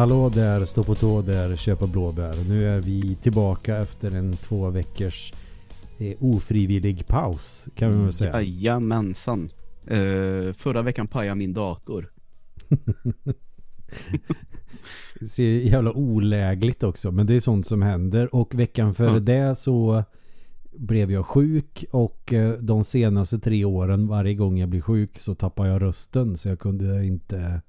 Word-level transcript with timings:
Hallå 0.00 0.28
där, 0.28 0.64
stå 0.64 0.82
på 0.82 0.94
tå 0.94 1.22
där, 1.22 1.56
köpa 1.56 1.86
blåbär. 1.86 2.34
Nu 2.48 2.68
är 2.68 2.80
vi 2.80 3.14
tillbaka 3.14 3.76
efter 3.76 4.10
en 4.10 4.36
två 4.36 4.70
veckors 4.70 5.32
eh, 5.98 6.16
ofrivillig 6.20 7.06
paus 7.06 7.68
kan 7.74 7.98
vi 7.98 8.04
väl 8.04 8.12
säga. 8.12 8.42
Jajamensan. 8.42 9.50
Uh, 9.90 10.52
förra 10.52 10.82
veckan 10.82 11.08
pajade 11.08 11.34
min 11.34 11.52
dator. 11.52 12.12
det 15.20 15.28
ser 15.28 15.44
jävla 15.44 15.92
olägligt 15.92 16.82
också, 16.82 17.12
men 17.12 17.26
det 17.26 17.34
är 17.34 17.40
sånt 17.40 17.66
som 17.66 17.82
händer. 17.82 18.34
Och 18.34 18.54
veckan 18.54 18.94
före 18.94 19.14
ja. 19.14 19.20
det 19.20 19.54
så 19.54 20.04
blev 20.72 21.12
jag 21.12 21.26
sjuk 21.26 21.84
och 21.90 22.32
eh, 22.32 22.52
de 22.52 22.84
senaste 22.84 23.38
tre 23.38 23.64
åren 23.64 24.06
varje 24.06 24.34
gång 24.34 24.58
jag 24.58 24.68
blir 24.68 24.80
sjuk 24.80 25.18
så 25.18 25.34
tappar 25.34 25.66
jag 25.66 25.82
rösten 25.82 26.36
så 26.36 26.48
jag 26.48 26.58
kunde 26.58 27.06
inte 27.06 27.60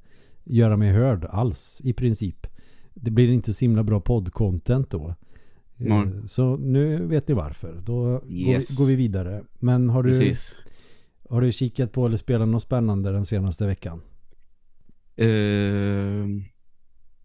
göra 0.52 0.78
mig 0.78 0.92
hörd 0.92 1.26
alls 1.30 1.82
i 1.84 1.94
princip. 1.94 2.48
Det 2.94 3.12
blir 3.12 3.30
inte 3.30 3.54
så 3.54 3.66
himla 3.66 3.84
bra 3.84 4.00
poddcontent 4.00 4.90
då. 4.90 5.16
Mm. 5.80 6.28
Så 6.28 6.58
nu 6.58 7.06
vet 7.06 7.28
ni 7.28 7.34
varför. 7.34 7.76
Då 7.86 8.22
yes. 8.30 8.78
går, 8.78 8.86
vi, 8.86 8.96
vidare. 8.96 9.44
Men 9.60 9.90
har 9.90 10.04
du, 10.04 10.10
Precis. 10.10 10.56
har 11.30 11.42
du 11.42 11.52
kikat 11.52 11.92
på 11.92 12.06
eller 12.06 12.18
spelat 12.18 12.48
något 12.48 12.62
spännande 12.62 13.12
den 13.12 13.26
senaste 13.26 13.66
veckan? 13.66 14.02
Uh, 15.22 16.42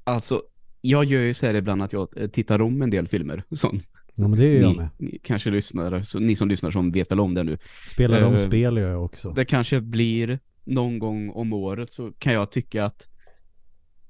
alltså, 0.04 0.42
jag 0.80 1.04
gör 1.04 1.22
ju 1.22 1.34
så 1.34 1.46
här 1.46 1.54
ibland 1.54 1.82
att 1.82 1.92
jag 1.92 2.08
eh, 2.16 2.28
tittar 2.28 2.60
om 2.60 2.82
en 2.82 2.90
del 2.90 3.08
filmer. 3.08 3.42
Sån. 3.50 3.80
Ja, 4.14 4.28
men 4.28 4.38
det 4.38 4.46
gör 4.46 4.62
jag 4.62 4.76
med. 4.76 4.88
Ni 4.98 5.18
kanske 5.22 5.50
lyssnar, 5.50 6.02
så 6.02 6.18
ni 6.18 6.36
som 6.36 6.48
lyssnar 6.48 6.70
som 6.70 6.92
vet 6.92 7.10
väl 7.10 7.20
om 7.20 7.34
det 7.34 7.42
nu. 7.42 7.58
Spelar 7.86 8.20
de 8.20 8.32
uh, 8.32 8.38
spel 8.38 8.76
gör 8.76 8.90
jag 8.90 9.04
också. 9.04 9.30
Det 9.30 9.44
kanske 9.44 9.80
blir 9.80 10.38
någon 10.64 10.98
gång 10.98 11.30
om 11.30 11.52
året 11.52 11.92
så 11.92 12.12
kan 12.18 12.32
jag 12.32 12.50
tycka 12.50 12.84
att 12.84 13.08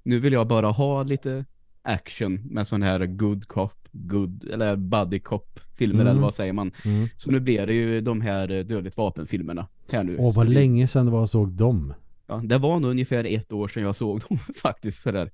nu 0.07 0.21
vill 0.21 0.33
jag 0.33 0.47
bara 0.47 0.71
ha 0.71 1.03
lite 1.03 1.45
action 1.83 2.35
med 2.35 2.69
sån 2.69 2.83
här 2.83 3.07
good 3.07 3.49
cop, 3.49 3.89
good, 3.93 4.45
eller 4.53 4.77
buddy 4.77 5.19
cop 5.19 5.61
filmer 5.77 6.01
mm. 6.01 6.07
eller 6.07 6.21
vad 6.21 6.35
säger 6.35 6.53
man. 6.53 6.73
Mm. 6.85 7.09
Så 7.17 7.31
nu 7.31 7.41
blir 7.41 7.67
det 7.67 7.73
ju 7.73 8.01
de 8.01 8.21
här 8.21 8.63
dödligt 8.63 8.97
vapenfilmerna 8.97 9.69
här 9.91 10.05
nu. 10.05 10.17
Åh, 10.19 10.35
vad 10.35 10.49
länge 10.49 10.87
sedan 10.87 11.07
det 11.07 11.13
var 11.13 11.19
jag 11.19 11.29
såg 11.29 11.53
dem. 11.53 11.95
Ja, 12.27 12.43
det 12.45 12.59
var 12.59 12.81
nog 12.81 12.91
ungefär 12.91 13.25
ett 13.25 13.53
år 13.53 13.69
sedan 13.69 13.83
jag 13.83 13.97
såg 13.97 14.21
dem 14.29 14.39
faktiskt 14.63 15.03
sådär. 15.03 15.31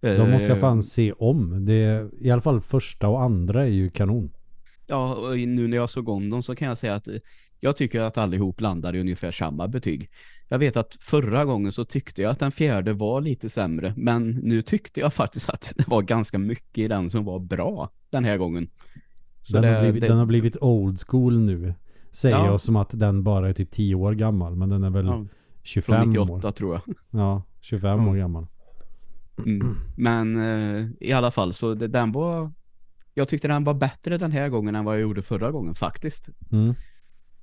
De 0.00 0.30
måste 0.30 0.48
jag 0.48 0.60
fan 0.60 0.82
se 0.82 1.12
om. 1.12 1.64
Det 1.64 1.74
är, 1.74 2.10
I 2.20 2.30
alla 2.30 2.42
fall 2.42 2.60
första 2.60 3.08
och 3.08 3.22
andra 3.22 3.62
är 3.62 3.70
ju 3.70 3.90
kanon. 3.90 4.30
Ja, 4.86 5.14
och 5.14 5.38
nu 5.38 5.68
när 5.68 5.76
jag 5.76 5.90
såg 5.90 6.08
om 6.08 6.30
dem 6.30 6.42
så 6.42 6.54
kan 6.54 6.68
jag 6.68 6.78
säga 6.78 6.94
att 6.94 7.08
jag 7.60 7.76
tycker 7.76 8.00
att 8.00 8.18
allihop 8.18 8.60
landar 8.60 8.96
i 8.96 9.00
ungefär 9.00 9.32
samma 9.32 9.68
betyg. 9.68 10.10
Jag 10.48 10.58
vet 10.58 10.76
att 10.76 10.96
förra 11.00 11.44
gången 11.44 11.72
så 11.72 11.84
tyckte 11.84 12.22
jag 12.22 12.30
att 12.30 12.38
den 12.38 12.52
fjärde 12.52 12.92
var 12.92 13.20
lite 13.20 13.50
sämre. 13.50 13.94
Men 13.96 14.30
nu 14.30 14.62
tyckte 14.62 15.00
jag 15.00 15.14
faktiskt 15.14 15.48
att 15.48 15.72
det 15.76 15.88
var 15.88 16.02
ganska 16.02 16.38
mycket 16.38 16.78
i 16.78 16.88
den 16.88 17.10
som 17.10 17.24
var 17.24 17.38
bra 17.38 17.90
den 18.10 18.24
här 18.24 18.36
gången. 18.36 18.70
Den, 19.52 19.62
det, 19.62 19.68
har 19.68 19.80
blivit, 19.80 20.00
det... 20.00 20.08
den, 20.08 20.18
har 20.18 20.26
blivit, 20.26 20.56
old 20.60 20.98
school 21.06 21.38
nu. 21.38 21.74
Säger 22.10 22.36
ja. 22.36 22.46
jag 22.46 22.60
som 22.60 22.76
att 22.76 22.98
den 22.98 23.22
bara 23.22 23.48
är 23.48 23.52
typ 23.52 23.70
10 23.70 23.94
år 23.94 24.12
gammal. 24.12 24.56
Men 24.56 24.68
den 24.68 24.84
är 24.84 24.90
väl 24.90 25.06
ja. 25.06 25.26
25 25.62 25.94
Från 25.94 26.08
98 26.08 26.48
år. 26.48 26.52
tror 26.52 26.74
jag. 26.74 26.96
Ja, 27.10 27.42
25 27.60 28.00
ja. 28.00 28.10
år 28.10 28.16
gammal. 28.16 28.46
Mm. 29.46 29.76
Men 29.96 30.36
eh, 30.36 30.86
i 31.00 31.12
alla 31.12 31.30
fall 31.30 31.52
så 31.52 31.74
det, 31.74 31.88
den 31.88 32.12
var 32.12 32.50
jag 33.18 33.28
tyckte 33.28 33.48
den 33.48 33.64
var 33.64 33.74
bättre 33.74 34.18
den 34.18 34.32
här 34.32 34.48
gången 34.48 34.74
än 34.74 34.84
vad 34.84 34.94
jag 34.94 35.02
gjorde 35.02 35.22
förra 35.22 35.50
gången 35.50 35.74
faktiskt. 35.74 36.28
Mm. 36.52 36.74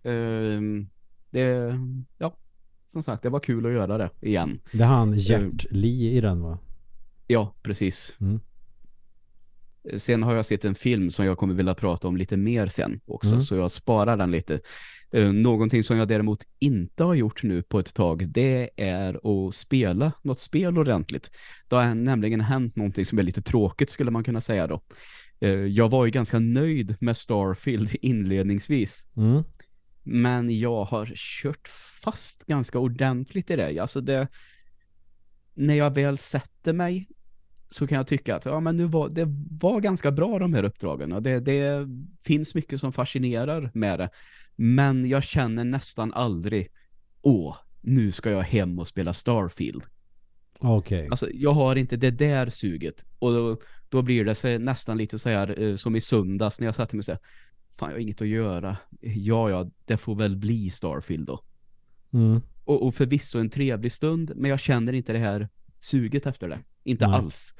Uh, 0.05 0.85
det, 1.29 1.79
ja, 2.17 2.37
som 2.91 3.03
sagt, 3.03 3.23
det 3.23 3.29
var 3.29 3.39
kul 3.39 3.65
att 3.65 3.71
göra 3.71 3.97
det 3.97 4.09
igen. 4.21 4.61
Det 4.71 4.83
är 4.83 4.87
han 4.87 5.11
Gert 5.19 5.65
uh, 5.65 5.71
Lee 5.71 6.11
i 6.11 6.21
den 6.21 6.41
va? 6.41 6.59
Ja, 7.27 7.55
precis. 7.61 8.17
Mm. 8.21 8.39
Sen 9.97 10.23
har 10.23 10.35
jag 10.35 10.45
sett 10.45 10.65
en 10.65 10.75
film 10.75 11.11
som 11.11 11.25
jag 11.25 11.37
kommer 11.37 11.53
vilja 11.53 11.73
prata 11.73 12.07
om 12.07 12.17
lite 12.17 12.37
mer 12.37 12.67
sen 12.67 12.99
också, 13.05 13.31
mm. 13.31 13.41
så 13.41 13.55
jag 13.55 13.71
sparar 13.71 14.17
den 14.17 14.31
lite. 14.31 14.59
Uh, 15.15 15.33
någonting 15.33 15.83
som 15.83 15.97
jag 15.97 16.07
däremot 16.07 16.43
inte 16.59 17.03
har 17.03 17.13
gjort 17.13 17.43
nu 17.43 17.63
på 17.63 17.79
ett 17.79 17.93
tag, 17.93 18.27
det 18.29 18.69
är 18.77 19.47
att 19.47 19.55
spela 19.55 20.11
något 20.21 20.39
spel 20.39 20.77
ordentligt. 20.77 21.31
Det 21.67 21.75
har 21.75 21.95
nämligen 21.95 22.41
hänt 22.41 22.75
någonting 22.75 23.05
som 23.05 23.19
är 23.19 23.23
lite 23.23 23.41
tråkigt 23.41 23.89
skulle 23.89 24.11
man 24.11 24.23
kunna 24.23 24.41
säga 24.41 24.67
då. 24.67 24.81
Jag 25.69 25.89
var 25.89 26.05
ju 26.05 26.11
ganska 26.11 26.39
nöjd 26.39 26.95
med 26.99 27.17
Starfield 27.17 27.89
inledningsvis. 28.01 29.07
Mm. 29.17 29.43
Men 30.05 30.59
jag 30.59 30.83
har 30.83 31.11
kört 31.15 31.67
fast 32.03 32.45
ganska 32.45 32.79
ordentligt 32.79 33.51
i 33.51 33.55
det. 33.55 33.79
Alltså 33.79 34.01
det 34.01 34.27
när 35.53 35.75
jag 35.75 35.95
väl 35.95 36.17
sätter 36.17 36.73
mig 36.73 37.07
så 37.69 37.87
kan 37.87 37.95
jag 37.95 38.07
tycka 38.07 38.35
att 38.35 38.45
ja, 38.45 38.59
men 38.59 38.77
nu 38.77 38.85
var, 38.85 39.09
det 39.09 39.27
var 39.59 39.81
ganska 39.81 40.11
bra 40.11 40.39
de 40.39 40.53
här 40.53 40.63
uppdragen. 40.63 41.23
Det, 41.23 41.39
det 41.39 41.87
finns 42.23 42.55
mycket 42.55 42.79
som 42.79 42.93
fascinerar 42.93 43.71
med 43.73 43.99
det. 43.99 44.09
Men 44.55 45.09
jag 45.09 45.23
känner 45.23 45.63
nästan 45.63 46.13
aldrig 46.13 46.71
åh, 47.21 47.55
nu 47.81 48.11
ska 48.11 48.31
jag 48.31 48.41
hem 48.41 48.79
och 48.79 48.87
spela 48.87 49.13
Starfield. 49.13 49.83
Okej. 50.59 50.97
Okay. 50.97 51.09
Alltså, 51.09 51.29
jag 51.33 51.51
har 51.51 51.75
inte 51.75 51.97
det 51.97 52.11
där 52.11 52.49
suget. 52.49 53.05
Och 53.19 53.33
då, 53.33 53.61
då 53.89 54.01
blir 54.01 54.25
det 54.25 54.35
så, 54.35 54.57
nästan 54.57 54.97
lite 54.97 55.19
så 55.19 55.29
här 55.29 55.61
eh, 55.61 55.75
som 55.75 55.95
i 55.95 56.01
söndags 56.01 56.59
när 56.59 56.67
jag 56.67 56.75
satte 56.75 56.95
mig 56.95 56.99
och 56.99 57.05
sa 57.05 57.17
fan 57.75 57.89
jag 57.89 57.95
har 57.95 58.01
inget 58.01 58.21
att 58.21 58.27
göra. 58.27 58.77
Ja, 59.01 59.49
ja, 59.49 59.69
det 59.85 59.97
får 59.97 60.15
väl 60.15 60.37
bli 60.37 60.69
Starfield 60.69 61.27
då. 61.27 61.43
Mm. 62.13 62.41
Och, 62.63 62.87
och 62.87 62.95
förvisso 62.95 63.39
en 63.39 63.49
trevlig 63.49 63.91
stund, 63.91 64.31
men 64.35 64.49
jag 64.49 64.59
känner 64.59 64.93
inte 64.93 65.13
det 65.13 65.19
här 65.19 65.49
suget 65.79 66.25
efter 66.25 66.49
det. 66.49 66.59
Inte 66.83 67.07
Nej. 67.07 67.15
alls. 67.15 67.53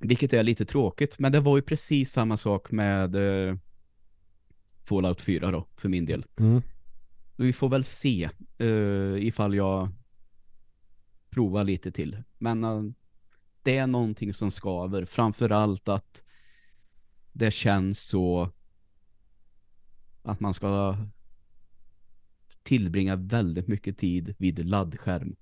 Vilket 0.00 0.32
är 0.32 0.42
lite 0.42 0.64
tråkigt, 0.64 1.18
men 1.18 1.32
det 1.32 1.40
var 1.40 1.56
ju 1.56 1.62
precis 1.62 2.12
samma 2.12 2.36
sak 2.36 2.70
med 2.70 3.14
eh, 3.14 3.56
Fallout 4.82 5.20
4 5.20 5.50
då, 5.50 5.66
för 5.76 5.88
min 5.88 6.06
del. 6.06 6.26
Mm. 6.38 6.62
Vi 7.36 7.52
får 7.52 7.68
väl 7.68 7.84
se 7.84 8.30
eh, 8.58 9.26
ifall 9.26 9.54
jag 9.54 9.88
provar 11.30 11.64
lite 11.64 11.92
till. 11.92 12.22
Men 12.38 12.64
eh, 12.64 12.82
det 13.62 13.76
är 13.76 13.86
någonting 13.86 14.34
som 14.34 14.50
skaver. 14.50 15.04
Framförallt 15.04 15.88
att 15.88 16.24
det 17.32 17.50
känns 17.50 18.02
så 18.02 18.50
att 20.22 20.40
man 20.40 20.54
ska 20.54 20.96
tillbringa 22.62 23.16
väldigt 23.16 23.68
mycket 23.68 23.98
tid 23.98 24.34
vid 24.38 24.66
laddskärm. 24.66 25.36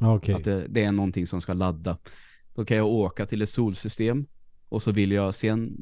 Okay. 0.00 0.34
Att 0.34 0.44
det, 0.44 0.66
det, 0.68 0.84
är 0.84 0.92
någonting 0.92 1.26
som 1.26 1.40
ska 1.40 1.52
ladda. 1.52 1.98
Då 2.54 2.64
kan 2.64 2.76
jag 2.76 2.86
åka 2.86 3.26
till 3.26 3.42
ett 3.42 3.50
solsystem 3.50 4.26
och 4.68 4.82
så 4.82 4.92
vill 4.92 5.12
jag 5.12 5.34
sen 5.34 5.76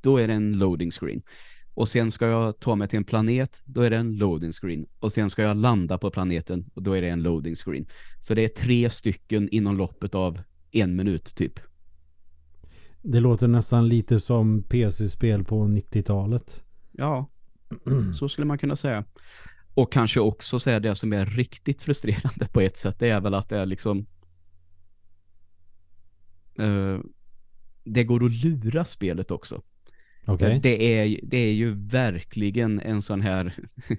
då 0.00 0.16
är 0.16 0.28
det 0.28 0.34
en 0.34 0.52
loading 0.52 0.90
screen. 0.90 1.22
Och 1.74 1.88
sen 1.88 2.12
ska 2.12 2.26
jag 2.26 2.60
ta 2.60 2.74
mig 2.74 2.88
till 2.88 2.96
en 2.96 3.04
planet, 3.04 3.62
då 3.64 3.82
är 3.82 3.90
det 3.90 3.96
en 3.96 4.16
loading 4.16 4.52
screen. 4.52 4.86
Och 4.98 5.12
sen 5.12 5.30
ska 5.30 5.42
jag 5.42 5.56
landa 5.56 5.98
på 5.98 6.10
planeten 6.10 6.70
och 6.74 6.82
då 6.82 6.92
är 6.92 7.02
det 7.02 7.08
en 7.08 7.22
loading 7.22 7.54
screen. 7.54 7.86
Så 8.20 8.34
det 8.34 8.44
är 8.44 8.48
tre 8.48 8.90
stycken 8.90 9.48
inom 9.48 9.76
loppet 9.76 10.14
av 10.14 10.40
en 10.70 10.96
minut 10.96 11.36
typ. 11.36 11.60
Det 13.10 13.20
låter 13.20 13.48
nästan 13.48 13.88
lite 13.88 14.20
som 14.20 14.62
PC-spel 14.62 15.44
på 15.44 15.64
90-talet. 15.64 16.64
Ja, 16.92 17.26
så 18.14 18.28
skulle 18.28 18.46
man 18.46 18.58
kunna 18.58 18.76
säga. 18.76 19.04
Och 19.74 19.92
kanske 19.92 20.20
också 20.20 20.58
säga 20.58 20.80
det 20.80 20.94
som 20.94 21.12
är 21.12 21.26
riktigt 21.26 21.82
frustrerande 21.82 22.48
på 22.52 22.60
ett 22.60 22.76
sätt. 22.76 22.96
Det 22.98 23.08
är 23.08 23.20
väl 23.20 23.34
att 23.34 23.48
det 23.48 23.58
är 23.58 23.66
liksom 23.66 24.06
uh, 26.60 27.00
det 27.84 28.04
går 28.04 28.24
att 28.24 28.32
lura 28.32 28.84
spelet 28.84 29.30
också. 29.30 29.62
Okay. 30.26 30.58
Det, 30.58 30.98
är, 30.98 31.20
det 31.22 31.38
är 31.38 31.52
ju 31.52 31.74
verkligen 31.74 32.80
en 32.80 33.02
sån 33.02 33.20
här 33.20 33.56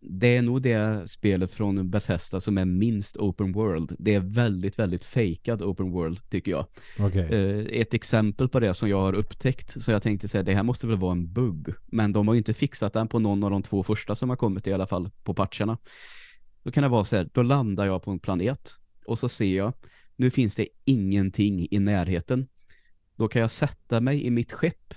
det 0.00 0.36
är 0.36 0.42
nog 0.42 0.62
det 0.62 1.10
spelet 1.10 1.52
från 1.52 1.90
Bethesda 1.90 2.40
som 2.40 2.58
är 2.58 2.64
minst 2.64 3.16
open 3.16 3.52
world. 3.52 3.96
Det 3.98 4.14
är 4.14 4.20
väldigt, 4.20 4.78
väldigt 4.78 5.04
fejkad 5.04 5.62
open 5.62 5.90
world 5.90 6.30
tycker 6.30 6.50
jag. 6.50 6.66
Okay. 6.98 7.28
Uh, 7.28 7.66
ett 7.70 7.94
exempel 7.94 8.48
på 8.48 8.60
det 8.60 8.74
som 8.74 8.88
jag 8.88 9.00
har 9.00 9.12
upptäckt 9.12 9.82
så 9.82 9.90
jag 9.90 10.02
tänkte 10.02 10.28
säga 10.28 10.42
det 10.42 10.54
här 10.54 10.62
måste 10.62 10.86
väl 10.86 10.96
vara 10.96 11.12
en 11.12 11.32
bugg. 11.32 11.68
Men 11.86 12.12
de 12.12 12.28
har 12.28 12.34
ju 12.34 12.38
inte 12.38 12.54
fixat 12.54 12.92
den 12.92 13.08
på 13.08 13.18
någon 13.18 13.44
av 13.44 13.50
de 13.50 13.62
två 13.62 13.82
första 13.82 14.14
som 14.14 14.28
har 14.30 14.36
kommit 14.36 14.66
i 14.66 14.72
alla 14.72 14.86
fall 14.86 15.10
på 15.24 15.34
patcherna. 15.34 15.78
Då 16.62 16.70
kan 16.70 16.82
det 16.82 16.88
vara 16.88 17.04
så 17.04 17.16
här, 17.16 17.28
då 17.32 17.42
landar 17.42 17.86
jag 17.86 18.02
på 18.02 18.10
en 18.10 18.18
planet 18.18 18.70
och 19.06 19.18
så 19.18 19.28
ser 19.28 19.56
jag, 19.56 19.72
nu 20.16 20.30
finns 20.30 20.54
det 20.54 20.68
ingenting 20.84 21.68
i 21.70 21.78
närheten. 21.78 22.46
Då 23.16 23.28
kan 23.28 23.42
jag 23.42 23.50
sätta 23.50 24.00
mig 24.00 24.26
i 24.26 24.30
mitt 24.30 24.52
skepp 24.52 24.94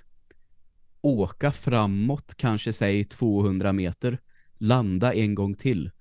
åka 1.03 1.51
framåt, 1.51 2.33
kanske 2.38 2.73
säg 2.73 3.05
200 3.05 3.73
meter, 3.73 4.17
landa 4.57 5.13
en 5.13 5.35
gång 5.35 5.55
till. 5.55 5.91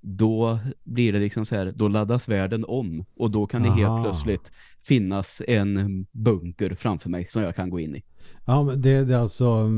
Då 0.00 0.58
blir 0.84 1.12
det 1.12 1.18
liksom 1.18 1.46
så 1.46 1.56
här, 1.56 1.72
då 1.76 1.88
laddas 1.88 2.28
världen 2.28 2.64
om 2.64 3.04
och 3.16 3.30
då 3.30 3.46
kan 3.46 3.64
Aha. 3.64 3.74
det 3.74 3.82
helt 3.82 4.04
plötsligt 4.04 4.52
finnas 4.84 5.42
en 5.48 6.06
bunker 6.12 6.74
framför 6.74 7.10
mig 7.10 7.26
som 7.30 7.42
jag 7.42 7.56
kan 7.56 7.70
gå 7.70 7.80
in 7.80 7.96
i. 7.96 8.02
Ja, 8.44 8.62
men 8.62 8.82
det, 8.82 9.04
det 9.04 9.14
är 9.14 9.18
alltså 9.18 9.70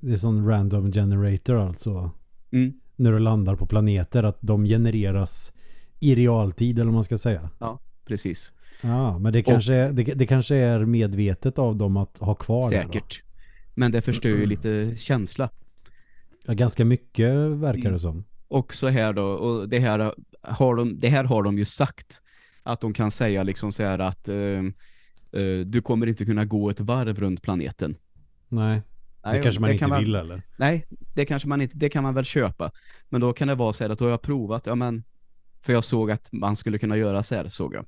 det 0.00 0.12
är 0.12 0.16
sån 0.16 0.48
random 0.48 0.92
generator 0.92 1.56
alltså. 1.56 2.10
Mm. 2.50 2.72
När 2.96 3.12
du 3.12 3.18
landar 3.18 3.56
på 3.56 3.66
planeter 3.66 4.22
att 4.22 4.38
de 4.40 4.64
genereras 4.64 5.52
I 6.00 6.14
realtid 6.14 6.78
eller 6.78 6.86
vad 6.86 6.94
man 6.94 7.04
ska 7.04 7.18
säga. 7.18 7.50
Ja, 7.58 7.78
precis. 8.04 8.52
Ja, 8.82 9.18
men 9.18 9.32
det 9.32 9.42
kanske, 9.42 9.74
är, 9.74 9.92
det, 9.92 10.02
det, 10.02 10.26
kanske 10.26 10.56
är 10.56 10.84
medvetet 10.84 11.58
av 11.58 11.76
dem 11.76 11.96
att 11.96 12.18
ha 12.18 12.34
kvar 12.34 12.70
säkert. 12.70 12.92
det 12.92 12.98
Säkert. 12.98 13.22
Men 13.78 13.92
det 13.92 14.02
förstör 14.02 14.28
ju 14.28 14.46
lite 14.46 14.96
känsla. 14.96 15.50
Ja, 16.46 16.54
ganska 16.54 16.84
mycket 16.84 17.34
verkar 17.36 17.82
det 17.82 17.88
mm. 17.88 17.98
som. 17.98 18.24
Och 18.48 18.74
så 18.74 18.88
här 18.88 19.12
då, 19.12 19.24
och 19.24 19.68
det 19.68 19.78
här 19.78 20.14
har 20.42 20.76
de, 20.76 21.00
det 21.00 21.08
här 21.08 21.24
har 21.24 21.42
de 21.42 21.58
ju 21.58 21.64
sagt. 21.64 22.22
Att 22.62 22.80
de 22.80 22.92
kan 22.92 23.10
säga 23.10 23.42
liksom 23.42 23.72
så 23.72 23.82
här 23.82 23.98
att 23.98 24.28
uh, 24.28 24.64
uh, 25.36 25.60
du 25.66 25.80
kommer 25.82 26.06
inte 26.06 26.24
kunna 26.24 26.44
gå 26.44 26.70
ett 26.70 26.80
varv 26.80 27.20
runt 27.20 27.42
planeten. 27.42 27.94
Nej. 28.48 28.82
Det 29.22 29.32
Nej, 29.32 29.42
kanske 29.42 29.60
man 29.60 29.70
inte 29.70 29.84
kan 29.84 29.98
vill 29.98 30.12
man, 30.12 30.20
eller? 30.20 30.42
Nej, 30.56 30.86
det 31.14 31.24
kanske 31.24 31.48
man 31.48 31.60
inte, 31.60 31.76
det 31.76 31.88
kan 31.88 32.02
man 32.02 32.14
väl 32.14 32.24
köpa. 32.24 32.70
Men 33.08 33.20
då 33.20 33.32
kan 33.32 33.48
det 33.48 33.54
vara 33.54 33.72
så 33.72 33.84
här 33.84 33.90
att 33.90 33.98
då 33.98 34.04
har 34.04 34.10
jag 34.10 34.22
provat, 34.22 34.66
ja 34.66 34.74
men, 34.74 35.04
för 35.62 35.72
jag 35.72 35.84
såg 35.84 36.10
att 36.10 36.32
man 36.32 36.56
skulle 36.56 36.78
kunna 36.78 36.96
göra 36.96 37.22
så 37.22 37.34
här, 37.34 37.48
såg 37.48 37.74
jag. 37.74 37.86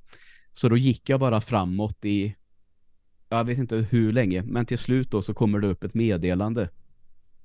Så 0.53 0.69
då 0.69 0.77
gick 0.77 1.09
jag 1.09 1.21
bara 1.21 1.41
framåt 1.41 2.05
i, 2.05 2.35
jag 3.31 3.45
vet 3.45 3.59
inte 3.59 3.77
hur 3.77 4.13
länge, 4.13 4.43
men 4.43 4.67
till 4.67 4.79
slut 4.79 5.11
då 5.11 5.23
så 5.23 5.35
kommer 5.35 5.59
det 5.59 5.67
upp 5.67 5.85
ett 5.85 5.95
meddelande. 5.95 6.69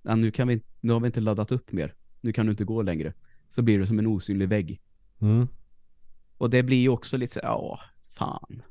Ja, 0.02 0.16
nu, 0.16 0.32
kan 0.32 0.48
vi, 0.48 0.62
nu 0.82 0.94
har 0.94 1.00
vi 1.00 1.06
inte 1.06 1.22
laddat 1.22 1.52
upp 1.52 1.72
mer. 1.72 1.94
Nu 2.22 2.34
kan 2.34 2.46
du 2.46 2.52
inte 2.52 2.64
gå 2.64 2.82
längre. 2.82 3.14
Så 3.52 3.62
blir 3.62 3.80
det 3.80 3.88
som 3.88 4.00
en 4.00 4.08
osynlig 4.08 4.50
vägg. 4.50 4.82
Mm. 5.22 5.48
Och 6.38 6.50
det 6.50 6.64
blir 6.64 6.82
ju 6.82 6.90
också 6.90 7.18
lite 7.18 7.34
så, 7.34 7.40
ja, 7.44 7.80
fan. 8.12 8.62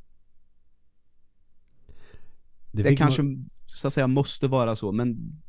Det, 2.72 2.82
det 2.82 2.96
kanske, 2.96 3.22
man... 3.22 3.50
så 3.66 3.86
att 3.86 3.94
säga, 3.94 4.06
måste 4.06 4.48
vara 4.48 4.76
så, 4.76 4.92
men 4.92 5.42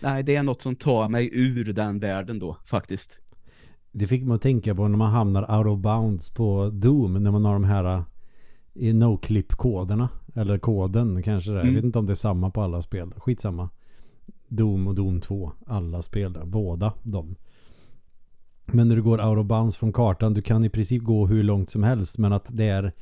nej, 0.00 0.22
det 0.22 0.36
är 0.36 0.42
något 0.42 0.62
som 0.62 0.76
tar 0.76 1.08
mig 1.08 1.30
ur 1.32 1.72
den 1.72 2.00
världen 2.00 2.38
då, 2.38 2.58
faktiskt. 2.64 3.20
Det 3.92 4.06
fick 4.06 4.24
man 4.24 4.36
att 4.36 4.42
tänka 4.42 4.74
på 4.74 4.88
när 4.88 4.98
man 4.98 5.12
hamnar 5.12 5.58
out 5.58 5.66
of 5.66 5.82
bounds 5.82 6.30
på 6.30 6.70
Doom, 6.70 7.22
när 7.22 7.30
man 7.30 7.44
har 7.44 7.52
de 7.52 7.64
här 7.64 8.04
i 8.78 8.92
no-clip-koderna. 8.92 10.08
Eller 10.34 10.58
koden 10.58 11.22
kanske 11.22 11.50
det. 11.50 11.60
Mm. 11.60 11.66
Jag 11.66 11.74
vet 11.74 11.84
inte 11.84 11.98
om 11.98 12.06
det 12.06 12.12
är 12.12 12.14
samma 12.14 12.50
på 12.50 12.62
alla 12.62 12.82
spel. 12.82 13.12
Skitsamma. 13.16 13.70
Doom 14.48 14.86
och 14.86 14.94
Doom 14.94 15.20
2. 15.20 15.52
Alla 15.66 16.02
spel 16.02 16.32
där. 16.32 16.44
Båda 16.44 16.92
de. 17.02 17.34
Men 18.66 18.88
när 18.88 18.96
du 18.96 19.02
går 19.02 19.28
out 19.28 19.38
of 19.38 19.46
bounds 19.46 19.76
från 19.76 19.92
kartan. 19.92 20.34
Du 20.34 20.42
kan 20.42 20.64
i 20.64 20.70
princip 20.70 21.02
gå 21.02 21.26
hur 21.26 21.42
långt 21.42 21.70
som 21.70 21.82
helst. 21.82 22.18
Men 22.18 22.32
att 22.32 22.46
det 22.50 22.64
är 22.64 22.92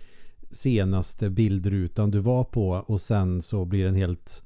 senaste 0.51 1.31
bildrutan 1.31 2.11
du 2.11 2.19
var 2.19 2.45
på. 2.45 2.71
Och 2.71 3.01
sen 3.01 3.43
så 3.43 3.65
blir 3.65 3.85
den 3.85 3.95
helt 3.95 4.43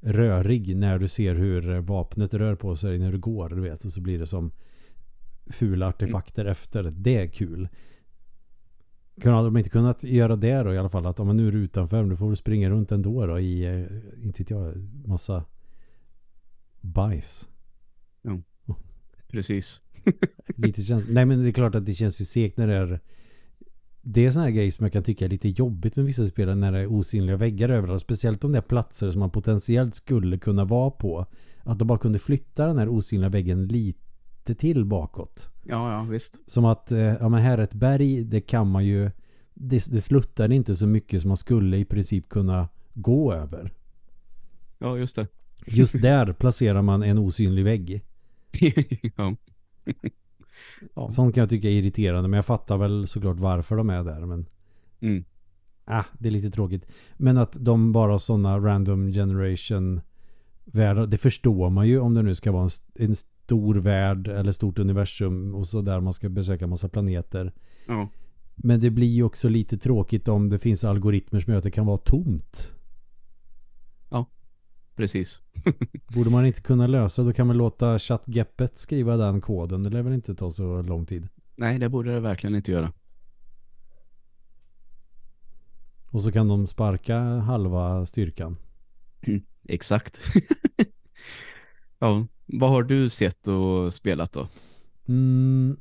rörig 0.00 0.76
när 0.76 0.98
du 0.98 1.08
ser 1.08 1.34
hur 1.34 1.80
vapnet 1.80 2.34
rör 2.34 2.54
på 2.54 2.76
sig 2.76 2.98
när 2.98 3.12
du 3.12 3.18
går. 3.18 3.48
Du 3.48 3.60
vet. 3.60 3.84
Och 3.84 3.92
så 3.92 4.00
blir 4.00 4.18
det 4.18 4.26
som 4.26 4.50
fula 5.46 5.88
artefakter 5.88 6.42
mm. 6.42 6.52
efter. 6.52 6.82
Det 6.82 7.16
är 7.16 7.26
kul. 7.26 7.68
Kunde 9.20 9.38
de 9.38 9.56
inte 9.56 9.70
kunnat 9.70 10.04
göra 10.04 10.36
det 10.36 10.62
då 10.62 10.74
i 10.74 10.78
alla 10.78 10.88
fall? 10.88 11.06
Att 11.06 11.20
om 11.20 11.26
man 11.26 11.36
nu 11.36 11.48
är 11.48 11.52
utanför, 11.52 12.04
du 12.04 12.16
får 12.16 12.30
du 12.30 12.36
springa 12.36 12.70
runt 12.70 12.92
ändå 12.92 13.26
då 13.26 13.38
i, 13.38 13.64
eh, 13.64 14.26
inte 14.26 14.42
vet 14.42 14.50
jag, 14.50 14.74
massa 15.04 15.44
bajs. 16.80 17.48
Ja, 18.22 18.38
precis. 19.28 19.80
lite 20.56 20.82
känns, 20.82 21.04
nej 21.08 21.24
men 21.24 21.42
det 21.42 21.48
är 21.48 21.52
klart 21.52 21.74
att 21.74 21.86
det 21.86 21.94
känns 21.94 22.20
ju 22.20 22.24
segt 22.24 22.56
när 22.56 22.66
det 22.66 22.74
är 22.74 23.00
det 24.06 24.26
är 24.26 24.30
sådana 24.30 24.48
här 24.48 24.56
grejer 24.56 24.70
som 24.70 24.84
jag 24.84 24.92
kan 24.92 25.02
tycka 25.02 25.24
är 25.24 25.28
lite 25.28 25.48
jobbigt 25.48 25.96
med 25.96 26.04
vissa 26.04 26.26
spelare 26.26 26.54
när 26.54 26.72
det 26.72 26.78
är 26.78 26.92
osynliga 26.92 27.36
väggar 27.36 27.68
överallt. 27.68 28.02
Speciellt 28.02 28.44
om 28.44 28.52
det 28.52 28.58
är 28.58 28.62
platser 28.62 29.10
som 29.10 29.20
man 29.20 29.30
potentiellt 29.30 29.94
skulle 29.94 30.38
kunna 30.38 30.64
vara 30.64 30.90
på. 30.90 31.26
Att 31.62 31.78
de 31.78 31.88
bara 31.88 31.98
kunde 31.98 32.18
flytta 32.18 32.66
den 32.66 32.78
här 32.78 32.88
osynliga 32.88 33.28
väggen 33.28 33.66
lite 33.68 34.54
till 34.54 34.84
bakåt. 34.84 35.48
Ja, 35.64 35.92
ja, 35.92 36.02
visst. 36.02 36.38
Som 36.46 36.64
att, 36.64 36.92
eh, 36.92 36.98
ja 36.98 37.28
men 37.28 37.40
här 37.40 37.58
är 37.58 37.62
ett 37.62 37.74
berg, 37.74 38.24
det 38.24 38.40
kan 38.40 38.70
man 38.70 38.84
ju, 38.84 39.10
det, 39.54 39.86
det 39.90 40.00
sluttar 40.00 40.52
inte 40.52 40.76
så 40.76 40.86
mycket 40.86 41.20
som 41.20 41.28
man 41.28 41.36
skulle 41.36 41.76
i 41.76 41.84
princip 41.84 42.28
kunna 42.28 42.68
gå 42.94 43.32
över. 43.32 43.72
Ja, 44.78 44.98
just 44.98 45.16
det. 45.16 45.26
Just 45.66 45.94
där 46.02 46.32
placerar 46.32 46.82
man 46.82 47.02
en 47.02 47.18
osynlig 47.18 47.64
vägg. 47.64 48.02
ja. 49.16 49.36
ja. 50.94 51.10
Sånt 51.10 51.34
kan 51.34 51.40
jag 51.40 51.50
tycka 51.50 51.68
är 51.68 51.72
irriterande, 51.72 52.28
men 52.28 52.36
jag 52.36 52.46
fattar 52.46 52.76
väl 52.76 53.06
såklart 53.06 53.38
varför 53.38 53.76
de 53.76 53.90
är 53.90 54.04
där, 54.04 54.26
men 54.26 54.46
mm. 55.00 55.24
ah, 55.84 56.04
det 56.18 56.28
är 56.28 56.32
lite 56.32 56.50
tråkigt. 56.50 56.86
Men 57.16 57.38
att 57.38 57.56
de 57.60 57.92
bara 57.92 58.12
har 58.12 58.18
sådana 58.18 58.58
random 58.58 59.12
generation 59.12 60.00
världar, 60.64 61.06
det 61.06 61.18
förstår 61.18 61.70
man 61.70 61.88
ju 61.88 61.98
om 61.98 62.14
det 62.14 62.22
nu 62.22 62.34
ska 62.34 62.52
vara 62.52 62.62
en, 62.62 62.70
en 63.08 63.14
stor 63.44 63.74
värld 63.74 64.28
eller 64.28 64.52
stort 64.52 64.78
universum 64.78 65.54
och 65.54 65.68
så 65.68 65.82
där 65.82 66.00
man 66.00 66.12
ska 66.12 66.28
besöka 66.28 66.66
massa 66.66 66.88
planeter. 66.88 67.52
Ja. 67.86 68.08
Men 68.54 68.80
det 68.80 68.90
blir 68.90 69.06
ju 69.06 69.22
också 69.22 69.48
lite 69.48 69.78
tråkigt 69.78 70.28
om 70.28 70.48
det 70.48 70.58
finns 70.58 70.84
algoritmer 70.84 71.40
som 71.40 71.50
gör 71.50 71.58
att 71.58 71.64
det 71.64 71.70
kan 71.70 71.86
vara 71.86 71.96
tomt. 71.96 72.72
Ja, 74.10 74.26
precis. 74.96 75.42
Borde 76.14 76.30
man 76.30 76.46
inte 76.46 76.60
kunna 76.60 76.86
lösa, 76.86 77.22
då 77.22 77.32
kan 77.32 77.46
man 77.46 77.56
låta 77.56 77.98
ChatGeppet 77.98 78.78
skriva 78.78 79.16
den 79.16 79.40
koden. 79.40 79.82
Det 79.82 79.90
lär 79.90 80.02
väl 80.02 80.12
inte 80.12 80.34
ta 80.34 80.50
så 80.50 80.82
lång 80.82 81.06
tid. 81.06 81.28
Nej, 81.56 81.78
det 81.78 81.88
borde 81.88 82.12
det 82.12 82.20
verkligen 82.20 82.56
inte 82.56 82.72
göra. 82.72 82.92
Och 86.10 86.22
så 86.22 86.32
kan 86.32 86.48
de 86.48 86.66
sparka 86.66 87.18
halva 87.20 88.06
styrkan. 88.06 88.56
Exakt. 89.68 90.20
ja, 91.98 92.26
vad 92.46 92.70
har 92.70 92.82
du 92.82 93.10
sett 93.10 93.48
och 93.48 93.94
spelat 93.94 94.32
då? 94.32 94.48
Mm, 95.08 95.76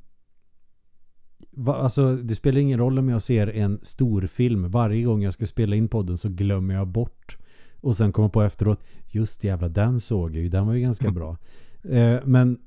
va, 1.52 1.76
alltså 1.76 2.16
det 2.16 2.36
spelar 2.36 2.60
ingen 2.60 2.80
roll 2.80 3.00
om 3.00 3.10
jag 3.10 3.22
ser 3.22 3.48
en 3.48 3.80
stor 3.82 4.28
film. 4.28 4.70
Varje 4.70 5.04
gång 5.04 5.24
jag 5.24 5.34
ska 5.34 5.46
spela 5.46 5.76
in 5.76 5.88
podden 5.88 6.18
så 6.18 6.30
glömmer 6.30 6.74
jag 6.74 6.88
bort. 6.88 7.38
Och 7.82 7.98
sen 7.98 8.12
kommer 8.12 8.30
på 8.30 8.42
efteråt, 8.42 8.80
just 9.08 9.44
jävla 9.44 9.70
den 9.70 10.02
såg 10.02 10.36
jag 10.36 10.44
ju, 10.44 10.50
den 10.50 10.68
var 10.68 10.74
ju 10.74 10.82
ganska 10.82 11.12
bra. 11.12 11.38
Eh, 11.84 12.20
men 12.26 12.58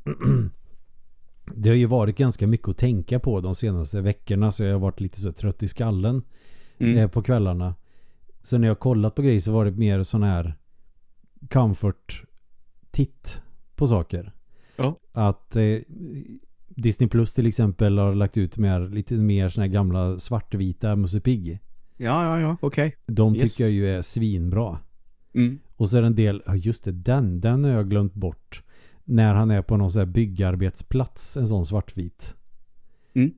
det 1.55 1.69
har 1.69 1.77
ju 1.77 1.87
varit 1.87 2.17
ganska 2.17 2.47
mycket 2.47 2.69
att 2.69 2.77
tänka 2.77 3.21
på 3.21 3.41
de 3.41 3.55
senaste 3.55 4.01
veckorna 4.01 4.53
så 4.53 4.65
jag 4.65 4.73
har 4.73 4.81
varit 4.81 5.01
lite 5.01 5.21
så 5.21 5.33
trött 5.33 5.63
i 5.63 5.69
skallen 5.69 6.23
mm. 6.79 6.99
eh, 6.99 7.09
på 7.09 7.23
kvällarna. 7.23 7.75
Så 8.43 8.59
när 8.59 8.69
jag 8.69 8.79
kollat 8.79 9.15
på 9.15 9.23
grejer 9.23 9.41
så 9.41 9.53
var 9.53 9.65
det 9.65 9.71
mer 9.71 10.03
sån 10.03 10.23
här 10.23 10.55
comfort 11.51 12.23
titt 12.91 13.41
på 13.77 13.87
saker. 13.87 14.33
Ja. 14.77 14.99
Att 15.13 15.57
eh, 15.57 15.79
Disney 16.69 17.09
Plus 17.09 17.35
till 17.35 17.47
exempel 17.47 17.99
har 17.99 18.15
lagt 18.15 18.37
ut 18.37 18.57
mer, 18.57 18.81
lite 18.89 19.15
mer 19.15 19.49
såna 19.49 19.67
här 19.67 19.73
gamla 19.73 20.19
svartvita 20.19 20.97
Musse 20.97 21.21
Pigg. 21.21 21.61
Ja, 21.97 22.25
ja, 22.25 22.41
ja, 22.41 22.57
okej. 22.61 22.87
Okay. 22.87 23.15
De 23.15 23.35
yes. 23.35 23.43
tycker 23.43 23.65
jag 23.65 23.73
ju 23.73 23.89
är 23.89 24.03
svinbra. 24.03 24.79
Mm. 25.35 25.59
Och 25.77 25.89
så 25.89 25.97
är 25.97 26.01
det 26.01 26.07
en 26.07 26.15
del, 26.15 26.43
ja 26.47 26.57
just 26.57 26.85
det, 26.85 26.93
den, 26.93 27.41
den 27.41 27.65
har 27.65 27.71
jag 27.71 27.91
glömt 27.91 28.15
bort. 28.15 28.63
När 29.05 29.35
han 29.35 29.51
är 29.51 29.63
på 29.63 29.77
någon 29.77 29.91
sån 29.91 30.01
här 30.01 30.07
byggarbetsplats, 30.07 31.37
en 31.37 31.49
sån 31.49 31.67
svartvit. 31.67 32.35
Mm. 33.15 33.31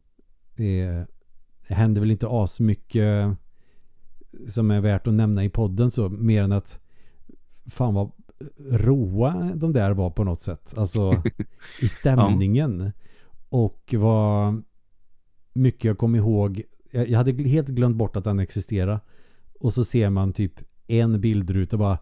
Det, 0.56 1.06
det 1.68 1.74
händer 1.74 2.00
väl 2.00 2.10
inte 2.10 2.26
asmycket 2.30 3.36
som 4.48 4.70
är 4.70 4.80
värt 4.80 5.06
att 5.06 5.14
nämna 5.14 5.44
i 5.44 5.48
podden 5.48 5.90
så, 5.90 6.08
mer 6.08 6.42
än 6.42 6.52
att 6.52 6.78
fan 7.66 7.94
vad 7.94 8.12
roa 8.70 9.50
de 9.54 9.72
där 9.72 9.90
var 9.90 10.10
på 10.10 10.24
något 10.24 10.40
sätt. 10.40 10.74
Alltså 10.76 11.22
i 11.80 11.88
stämningen. 11.88 12.80
Ja. 12.80 12.92
Och 13.48 13.94
vad 13.98 14.62
mycket 15.52 15.84
jag 15.84 15.98
kom 15.98 16.14
ihåg. 16.14 16.62
Jag, 16.90 17.08
jag 17.08 17.18
hade 17.18 17.48
helt 17.48 17.68
glömt 17.68 17.96
bort 17.96 18.16
att 18.16 18.24
den 18.24 18.38
existerar. 18.38 19.00
Och 19.60 19.74
så 19.74 19.84
ser 19.84 20.10
man 20.10 20.32
typ 20.32 20.52
en 20.86 21.20
bildruta 21.20 21.76
bara, 21.76 21.98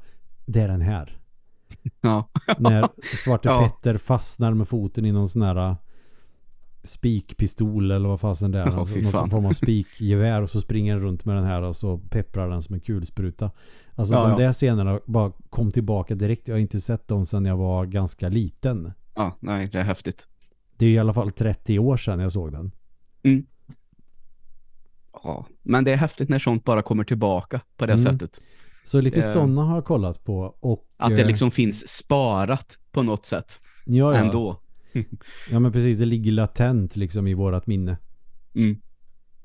det 0.46 0.60
är 0.60 0.68
den 0.68 0.80
här. 0.80 1.18
Ja. 2.00 2.28
När 2.58 2.88
Svarte 3.16 3.48
ja. 3.48 3.68
Petter 3.68 3.98
fastnar 3.98 4.54
med 4.54 4.68
foten 4.68 5.04
i 5.04 5.12
någon 5.12 5.28
sån 5.28 5.42
här 5.42 5.76
spikpistol 6.86 7.90
eller 7.90 8.08
vad 8.08 8.20
fasen 8.20 8.50
det 8.50 8.58
är. 8.58 8.66
Oh, 8.70 8.78
alltså, 8.78 8.96
någon 8.96 9.30
form 9.30 9.46
av 9.46 9.52
spikgevär 9.62 10.42
och 10.42 10.50
så 10.50 10.60
springer 10.60 10.94
den 10.94 11.02
runt 11.02 11.24
med 11.24 11.36
den 11.36 11.44
här 11.44 11.62
och 11.62 11.76
så 11.76 11.98
pepprar 11.98 12.50
den 12.50 12.62
som 12.62 12.74
en 12.74 12.80
kulspruta. 12.80 13.50
Alltså 13.94 14.14
ja, 14.14 14.22
de 14.22 14.30
ja. 14.30 14.38
där 14.38 14.52
scenerna 14.52 15.00
bara 15.06 15.32
kom 15.50 15.72
tillbaka 15.72 16.14
direkt. 16.14 16.48
Jag 16.48 16.54
har 16.54 16.60
inte 16.60 16.80
sett 16.80 17.08
dem 17.08 17.26
sedan 17.26 17.44
jag 17.44 17.56
var 17.56 17.86
ganska 17.86 18.28
liten. 18.28 18.92
Ja, 19.14 19.36
nej, 19.40 19.68
det 19.72 19.78
är 19.78 19.84
häftigt. 19.84 20.28
Det 20.76 20.86
är 20.86 20.90
i 20.90 20.98
alla 20.98 21.14
fall 21.14 21.30
30 21.30 21.78
år 21.78 21.96
sedan 21.96 22.20
jag 22.20 22.32
såg 22.32 22.52
den. 22.52 22.72
Mm. 23.22 23.46
Ja, 25.22 25.46
men 25.62 25.84
det 25.84 25.92
är 25.92 25.96
häftigt 25.96 26.28
när 26.28 26.38
sånt 26.38 26.64
bara 26.64 26.82
kommer 26.82 27.04
tillbaka 27.04 27.60
på 27.76 27.86
det 27.86 27.92
mm. 27.92 28.04
sättet. 28.04 28.40
Så 28.84 29.00
lite 29.00 29.16
det... 29.16 29.22
sådana 29.22 29.62
har 29.62 29.74
jag 29.74 29.84
kollat 29.84 30.24
på. 30.24 30.56
Och, 30.60 30.88
att 30.96 31.16
det 31.16 31.20
eh, 31.20 31.26
liksom 31.26 31.50
finns 31.50 31.88
sparat 31.88 32.78
på 32.92 33.02
något 33.02 33.26
sätt. 33.26 33.60
Ja, 33.86 34.14
ja. 34.14 34.14
Ändå. 34.14 34.60
ja, 35.50 35.58
men 35.58 35.72
precis. 35.72 35.98
Det 35.98 36.04
ligger 36.04 36.32
latent 36.32 36.96
liksom 36.96 37.26
i 37.26 37.34
vårat 37.34 37.66
minne. 37.66 37.98
Mm. 38.54 38.76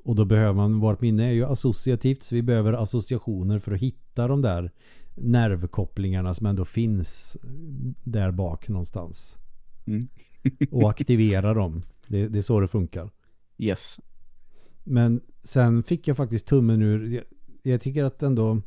Och 0.04 0.16
då 0.16 0.24
behöver 0.24 0.52
man, 0.52 0.80
vårt 0.80 1.00
minne 1.00 1.26
är 1.26 1.32
ju 1.32 1.44
associativt 1.44 2.22
så 2.22 2.34
vi 2.34 2.42
behöver 2.42 2.72
associationer 2.72 3.58
för 3.58 3.72
att 3.72 3.80
hitta 3.80 4.28
de 4.28 4.42
där 4.42 4.70
nervkopplingarna 5.14 6.34
som 6.34 6.46
ändå 6.46 6.64
finns 6.64 7.36
där 8.04 8.30
bak 8.30 8.68
någonstans. 8.68 9.38
Mm. 9.86 10.08
och 10.70 10.90
aktivera 10.90 11.54
dem. 11.54 11.82
Det, 12.06 12.28
det 12.28 12.38
är 12.38 12.42
så 12.42 12.60
det 12.60 12.68
funkar. 12.68 13.10
Yes. 13.58 14.00
Men 14.84 15.20
sen 15.42 15.82
fick 15.82 16.08
jag 16.08 16.16
faktiskt 16.16 16.46
tummen 16.46 16.82
ur. 16.82 17.14
Jag, 17.14 17.24
jag 17.62 17.80
tycker 17.80 18.04
att 18.04 18.22
ändå 18.22 18.62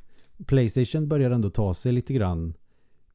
Playstation 0.46 1.08
börjar 1.08 1.32
ändå 1.32 1.50
ta 1.50 1.74
sig 1.74 1.92
lite 1.92 2.14
grann 2.14 2.54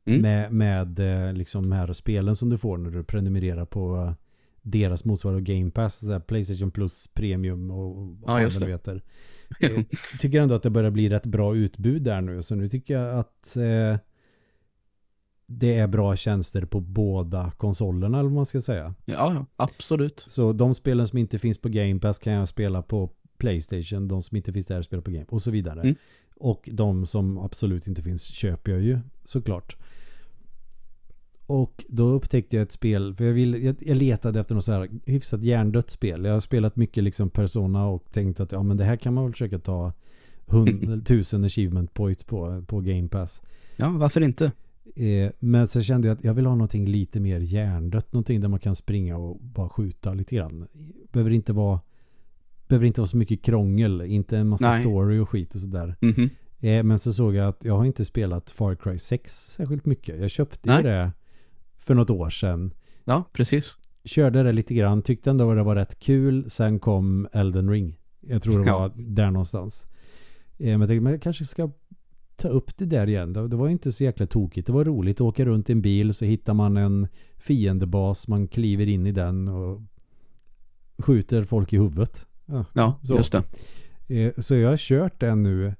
mm. 0.04 0.22
med, 0.22 0.52
med 0.52 0.98
eh, 0.98 1.32
liksom 1.32 1.62
de 1.62 1.72
här 1.72 1.92
spelen 1.92 2.36
som 2.36 2.50
du 2.50 2.58
får 2.58 2.78
när 2.78 2.90
du 2.90 3.04
prenumererar 3.04 3.64
på 3.64 3.96
eh, 3.96 4.12
deras 4.62 5.04
motsvarande 5.04 5.54
Game 5.54 5.70
Pass, 5.70 5.98
så 5.98 6.12
här 6.12 6.20
Playstation 6.20 6.70
Plus 6.70 7.06
Premium 7.14 7.70
och 7.70 7.96
vad 8.20 8.42
ja, 8.42 8.48
det 8.60 8.66
heter. 8.66 9.02
Jag 9.60 9.84
tycker 10.20 10.40
ändå 10.40 10.54
att 10.54 10.62
det 10.62 10.70
börjar 10.70 10.90
bli 10.90 11.08
rätt 11.08 11.26
bra 11.26 11.56
utbud 11.56 12.02
där 12.02 12.20
nu. 12.20 12.42
Så 12.42 12.54
nu 12.54 12.68
tycker 12.68 12.94
jag 12.94 13.18
att 13.18 13.56
eh, 13.56 13.96
det 15.46 15.78
är 15.78 15.86
bra 15.86 16.16
tjänster 16.16 16.64
på 16.64 16.80
båda 16.80 17.52
konsolerna 17.56 18.18
eller 18.18 18.28
vad 18.28 18.36
man 18.36 18.46
ska 18.46 18.60
säga. 18.60 18.94
Ja, 19.04 19.46
absolut. 19.56 20.24
Så 20.28 20.52
de 20.52 20.74
spelen 20.74 21.06
som 21.06 21.18
inte 21.18 21.38
finns 21.38 21.60
på 21.60 21.68
Game 21.68 22.00
Pass 22.00 22.18
kan 22.18 22.32
jag 22.32 22.48
spela 22.48 22.82
på 22.82 23.10
Playstation. 23.38 24.08
De 24.08 24.22
som 24.22 24.36
inte 24.36 24.52
finns 24.52 24.66
där 24.66 24.82
spelar 24.82 25.02
på 25.02 25.10
Game 25.10 25.26
och 25.28 25.42
så 25.42 25.50
vidare. 25.50 25.80
Mm. 25.80 25.94
Och 26.40 26.68
de 26.72 27.06
som 27.06 27.38
absolut 27.38 27.86
inte 27.86 28.02
finns 28.02 28.24
köper 28.24 28.72
jag 28.72 28.80
ju 28.80 28.98
såklart. 29.24 29.76
Och 31.46 31.84
då 31.88 32.08
upptäckte 32.08 32.56
jag 32.56 32.62
ett 32.62 32.72
spel, 32.72 33.14
för 33.14 33.24
jag, 33.24 33.32
vill, 33.32 33.64
jag, 33.64 33.76
jag 33.80 33.96
letade 33.96 34.40
efter 34.40 34.54
något 34.54 34.64
så 34.64 34.72
här 34.72 34.88
hyfsat 35.06 35.42
hjärndött 35.42 35.90
spel. 35.90 36.24
Jag 36.24 36.32
har 36.32 36.40
spelat 36.40 36.76
mycket 36.76 37.04
liksom 37.04 37.30
Persona 37.30 37.86
och 37.86 38.04
tänkt 38.10 38.40
att 38.40 38.52
ja 38.52 38.62
men 38.62 38.76
det 38.76 38.84
här 38.84 38.96
kan 38.96 39.14
man 39.14 39.24
väl 39.24 39.32
försöka 39.32 39.58
ta 39.58 39.92
tusen 41.04 41.44
achievement 41.44 41.94
points 41.94 42.24
på, 42.24 42.64
på 42.66 42.80
Game 42.80 43.08
Pass. 43.08 43.42
Ja, 43.76 43.88
varför 43.88 44.20
inte? 44.20 44.52
Eh, 44.96 45.30
men 45.38 45.68
så 45.68 45.82
kände 45.82 46.08
jag 46.08 46.18
att 46.18 46.24
jag 46.24 46.34
vill 46.34 46.46
ha 46.46 46.54
någonting 46.54 46.86
lite 46.86 47.20
mer 47.20 47.40
hjärndött. 47.40 48.12
Någonting 48.12 48.40
där 48.40 48.48
man 48.48 48.60
kan 48.60 48.76
springa 48.76 49.16
och 49.16 49.40
bara 49.40 49.68
skjuta 49.68 50.14
lite 50.14 50.36
grann. 50.36 50.66
Behöver 51.12 51.30
inte 51.30 51.52
vara 51.52 51.80
behöver 52.70 52.86
inte 52.86 53.00
vara 53.00 53.08
så 53.08 53.16
mycket 53.16 53.42
krångel. 53.42 54.00
Inte 54.00 54.38
en 54.38 54.48
massa 54.48 54.68
Nej. 54.68 54.80
story 54.80 55.18
och 55.18 55.28
skit 55.28 55.54
och 55.54 55.60
sådär. 55.60 55.96
Mm 56.00 56.14
-hmm. 56.14 56.30
eh, 56.60 56.82
men 56.82 56.98
så 56.98 57.12
såg 57.12 57.34
jag 57.34 57.48
att 57.48 57.64
jag 57.64 57.76
har 57.76 57.84
inte 57.84 58.04
spelat 58.04 58.50
Far 58.50 58.74
Cry 58.74 58.98
6 58.98 59.32
särskilt 59.32 59.86
mycket. 59.86 60.20
Jag 60.20 60.30
köpte 60.30 60.70
ju 60.70 60.82
det 60.82 61.12
för 61.76 61.94
något 61.94 62.10
år 62.10 62.30
sedan. 62.30 62.74
Ja, 63.04 63.24
precis. 63.32 63.76
Körde 64.04 64.42
det 64.42 64.52
lite 64.52 64.74
grann, 64.74 65.02
tyckte 65.02 65.30
ändå 65.30 65.50
att 65.50 65.56
det 65.56 65.62
var 65.62 65.76
rätt 65.76 65.98
kul. 65.98 66.50
Sen 66.50 66.78
kom 66.78 67.28
Elden 67.32 67.70
Ring. 67.70 67.98
Jag 68.20 68.42
tror 68.42 68.64
det 68.64 68.72
var 68.72 68.82
ja. 68.82 68.90
där 68.96 69.30
någonstans. 69.30 69.86
Eh, 70.58 70.66
men 70.66 70.80
jag 70.80 70.88
tänkte, 70.88 71.02
men 71.02 71.12
jag 71.12 71.22
kanske 71.22 71.44
ska 71.44 71.70
ta 72.36 72.48
upp 72.48 72.76
det 72.76 72.86
där 72.86 73.08
igen. 73.08 73.32
Det 73.32 73.56
var 73.56 73.68
inte 73.68 73.92
så 73.92 74.04
jäkla 74.04 74.26
tokigt. 74.26 74.66
Det 74.66 74.72
var 74.72 74.84
roligt 74.84 75.16
att 75.16 75.20
åka 75.20 75.44
runt 75.44 75.70
i 75.70 75.72
en 75.72 75.82
bil 75.82 76.14
så 76.14 76.24
hittar 76.24 76.54
man 76.54 76.76
en 76.76 77.08
fiendebas. 77.38 78.28
Man 78.28 78.46
kliver 78.46 78.88
in 78.88 79.06
i 79.06 79.12
den 79.12 79.48
och 79.48 79.80
skjuter 80.98 81.44
folk 81.44 81.72
i 81.72 81.76
huvudet. 81.76 82.26
Ja, 82.50 82.64
ja 82.72 83.00
just 83.02 83.32
det. 83.32 83.42
Eh, 84.06 84.32
så 84.38 84.54
jag 84.54 84.70
har 84.70 84.76
kört 84.76 85.20
den 85.20 85.42
nu 85.42 85.74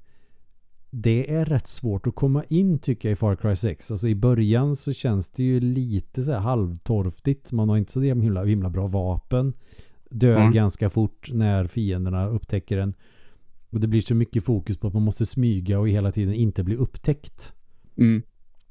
det 0.91 1.35
är 1.35 1.45
rätt 1.45 1.67
svårt 1.67 2.07
att 2.07 2.15
komma 2.15 2.43
in 2.43 2.79
tycker 2.79 3.09
jag 3.09 3.13
i 3.13 3.15
Far 3.15 3.35
Cry 3.35 3.55
6. 3.55 3.91
Alltså 3.91 4.07
i 4.07 4.15
början 4.15 4.75
så 4.75 4.93
känns 4.93 5.29
det 5.29 5.43
ju 5.43 5.59
lite 5.59 6.23
så 6.23 6.31
här 6.31 6.39
halvtorftigt. 6.39 7.51
Man 7.51 7.69
har 7.69 7.77
inte 7.77 7.91
så 7.91 8.01
himla, 8.01 8.43
himla 8.43 8.69
bra 8.69 8.87
vapen. 8.87 9.53
Dör 10.09 10.37
mm. 10.37 10.53
ganska 10.53 10.89
fort 10.89 11.29
när 11.33 11.67
fienderna 11.67 12.27
upptäcker 12.27 12.77
en. 12.77 12.93
Och 13.69 13.79
det 13.79 13.87
blir 13.87 14.01
så 14.01 14.15
mycket 14.15 14.43
fokus 14.43 14.77
på 14.77 14.87
att 14.87 14.93
man 14.93 15.03
måste 15.03 15.25
smyga 15.25 15.79
och 15.79 15.89
hela 15.89 16.11
tiden 16.11 16.33
inte 16.33 16.63
bli 16.63 16.75
upptäckt. 16.75 17.53
Mm. 17.97 18.21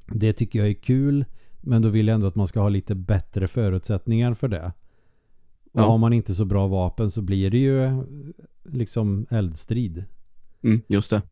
Det 0.07 0.33
tycker 0.33 0.59
jag 0.59 0.69
är 0.69 0.75
kul. 0.75 1.25
Men 1.61 1.83
då 1.83 1.89
vill 1.89 2.09
jag 2.09 2.15
ändå 2.15 2.27
att 2.27 2.35
man 2.35 2.47
ska 2.47 2.61
ha 2.61 2.69
lite 2.69 2.95
bättre 2.95 3.49
förutsättningar 3.49 4.35
för 4.35 4.49
det. 4.49 4.73
Och 5.73 5.81
ja. 5.81 5.87
har 5.87 5.99
man 5.99 6.13
inte 6.13 6.35
så 6.35 6.45
bra 6.45 6.67
vapen 6.67 7.11
så 7.11 7.23
blir 7.23 7.51
det 7.51 7.59
ju 7.59 8.05
liksom 8.65 9.27
eldstrid. 9.31 10.05
Mm, 10.63 10.81
just 10.89 11.11
det. 11.11 11.23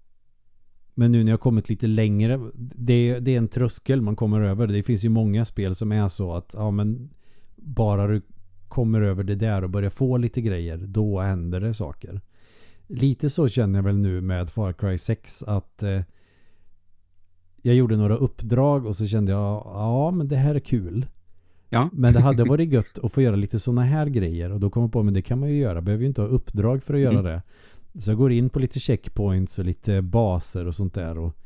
Men 0.94 1.12
nu 1.12 1.24
när 1.24 1.32
jag 1.32 1.40
kommit 1.40 1.68
lite 1.68 1.86
längre, 1.86 2.40
det, 2.54 3.18
det 3.18 3.34
är 3.34 3.38
en 3.38 3.48
tröskel 3.48 4.00
man 4.00 4.16
kommer 4.16 4.40
över. 4.40 4.66
Det 4.66 4.82
finns 4.82 5.04
ju 5.04 5.08
många 5.08 5.44
spel 5.44 5.74
som 5.74 5.92
är 5.92 6.08
så 6.08 6.32
att 6.32 6.54
ja, 6.56 6.70
men 6.70 7.10
bara 7.56 8.06
du 8.06 8.22
kommer 8.68 9.00
över 9.00 9.24
det 9.24 9.34
där 9.34 9.64
och 9.64 9.70
börjar 9.70 9.90
få 9.90 10.16
lite 10.16 10.40
grejer, 10.40 10.76
då 10.76 11.20
händer 11.20 11.60
det 11.60 11.74
saker. 11.74 12.20
Lite 12.86 13.30
så 13.30 13.48
känner 13.48 13.78
jag 13.78 13.84
väl 13.84 13.98
nu 13.98 14.20
med 14.20 14.50
Far 14.50 14.72
Cry 14.72 14.98
6 14.98 15.42
att 15.42 15.82
eh, 15.82 16.00
jag 17.62 17.74
gjorde 17.74 17.96
några 17.96 18.16
uppdrag 18.16 18.86
och 18.86 18.96
så 18.96 19.06
kände 19.06 19.32
jag 19.32 19.62
ja 19.64 20.10
men 20.10 20.28
det 20.28 20.36
här 20.36 20.54
är 20.54 20.60
kul. 20.60 21.06
Ja. 21.68 21.90
Men 21.92 22.14
det 22.14 22.20
hade 22.20 22.44
varit 22.44 22.72
gött 22.72 22.98
att 23.02 23.12
få 23.12 23.22
göra 23.22 23.36
lite 23.36 23.58
sådana 23.58 23.82
här 23.82 24.06
grejer 24.06 24.52
och 24.52 24.60
då 24.60 24.70
kommer 24.70 24.84
jag 24.86 24.92
på 24.92 25.02
men 25.02 25.14
det 25.14 25.22
kan 25.22 25.40
man 25.40 25.48
ju 25.48 25.56
göra. 25.56 25.80
Behöver 25.80 26.02
ju 26.02 26.08
inte 26.08 26.20
ha 26.20 26.28
uppdrag 26.28 26.82
för 26.82 26.94
att 26.94 27.00
göra 27.00 27.18
mm. 27.18 27.24
det. 27.24 27.42
Så 28.00 28.10
jag 28.10 28.18
går 28.18 28.32
in 28.32 28.50
på 28.50 28.58
lite 28.58 28.80
checkpoints 28.80 29.58
och 29.58 29.64
lite 29.64 30.02
baser 30.02 30.66
och 30.66 30.74
sånt 30.74 30.94
där 30.94 31.18
och 31.18 31.36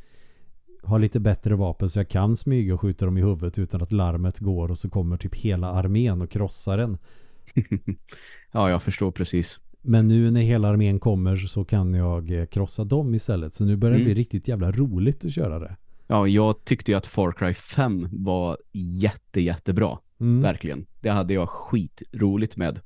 har 0.83 0.99
lite 0.99 1.21
bättre 1.21 1.55
vapen 1.55 1.91
så 1.91 1.99
jag 1.99 2.09
kan 2.09 2.37
smyga 2.37 2.75
och 2.75 2.81
skjuta 2.81 3.05
dem 3.05 3.19
i 3.19 3.21
huvudet 3.21 3.59
utan 3.59 3.83
att 3.83 3.93
larmet 3.93 4.39
går 4.39 4.71
och 4.71 4.79
så 4.79 4.91
kommer 4.91 5.17
typ 5.17 5.35
hela 5.35 5.69
armén 5.69 6.23
och 6.23 6.31
krossar 6.31 6.77
den. 6.77 6.99
ja, 8.53 8.71
jag 8.71 8.83
förstår 8.83 9.11
precis. 9.11 9.61
Men 9.83 10.09
nu 10.09 10.31
när 10.31 10.41
hela 10.41 10.69
armén 10.69 11.01
kommer 11.01 11.37
så 11.37 11.65
kan 11.65 11.95
jag 11.95 12.31
eh, 12.31 12.47
krossa 12.47 12.85
dem 12.85 13.15
istället. 13.15 13.55
Så 13.55 13.65
nu 13.65 13.77
börjar 13.77 13.95
det 13.95 14.03
mm. 14.03 14.13
bli 14.13 14.23
riktigt 14.23 14.49
jävla 14.49 14.73
roligt 14.73 15.25
att 15.25 15.33
köra 15.33 15.59
det. 15.59 15.77
Ja, 16.07 16.27
jag 16.29 16.65
tyckte 16.65 16.91
ju 16.91 16.97
att 16.97 17.07
Far 17.07 17.33
Cry 17.33 17.55
5 17.55 18.09
var 18.13 18.59
jätte, 18.73 19.41
jättebra. 19.41 19.99
Mm. 20.23 20.43
Verkligen. 20.43 20.87
Det 21.01 21.09
hade 21.09 21.35
jag 21.35 21.49
skitroligt 21.49 22.57
med. 22.57 22.81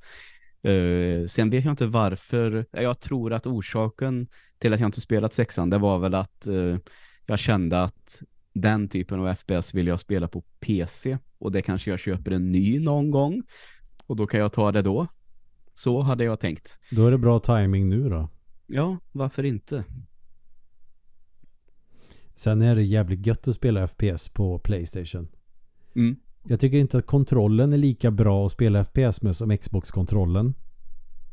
Uh, 0.67 1.27
sen 1.27 1.49
vet 1.49 1.63
jag 1.65 1.71
inte 1.71 1.85
varför. 1.87 2.65
Jag 2.71 2.99
tror 2.99 3.33
att 3.33 3.47
orsaken 3.47 4.27
till 4.59 4.73
att 4.73 4.79
jag 4.79 4.87
inte 4.87 5.01
spelat 5.01 5.33
sexan 5.33 5.69
det 5.69 5.77
var 5.77 5.99
väl 5.99 6.13
att 6.13 6.47
uh, 6.47 6.77
jag 7.25 7.39
kände 7.39 7.81
att 7.81 8.21
den 8.53 8.89
typen 8.89 9.19
av 9.19 9.35
FPS 9.35 9.73
vill 9.73 9.87
jag 9.87 9.99
spela 9.99 10.27
på 10.27 10.41
PC 10.59 11.17
och 11.37 11.51
det 11.51 11.61
kanske 11.61 11.89
jag 11.89 11.99
köper 11.99 12.31
en 12.31 12.51
ny 12.51 12.79
någon 12.79 13.11
gång 13.11 13.43
och 14.05 14.15
då 14.15 14.27
kan 14.27 14.39
jag 14.39 14.53
ta 14.53 14.71
det 14.71 14.81
då. 14.81 15.07
Så 15.73 16.01
hade 16.01 16.23
jag 16.23 16.39
tänkt. 16.39 16.79
Då 16.91 17.07
är 17.07 17.11
det 17.11 17.17
bra 17.17 17.39
timing 17.39 17.89
nu 17.89 18.09
då. 18.09 18.29
Ja, 18.67 18.97
varför 19.11 19.43
inte? 19.43 19.83
Sen 22.35 22.61
är 22.61 22.75
det 22.75 22.83
jävligt 22.83 23.25
gött 23.25 23.47
att 23.47 23.55
spela 23.55 23.87
FPS 23.87 24.29
på 24.29 24.59
Playstation. 24.59 25.27
Mm. 25.95 26.15
Jag 26.49 26.59
tycker 26.59 26.77
inte 26.77 26.97
att 26.97 27.05
kontrollen 27.05 27.73
är 27.73 27.77
lika 27.77 28.11
bra 28.11 28.45
att 28.45 28.51
spela 28.51 28.83
FPS 28.83 29.21
med 29.21 29.35
som 29.35 29.57
Xbox-kontrollen. 29.57 30.53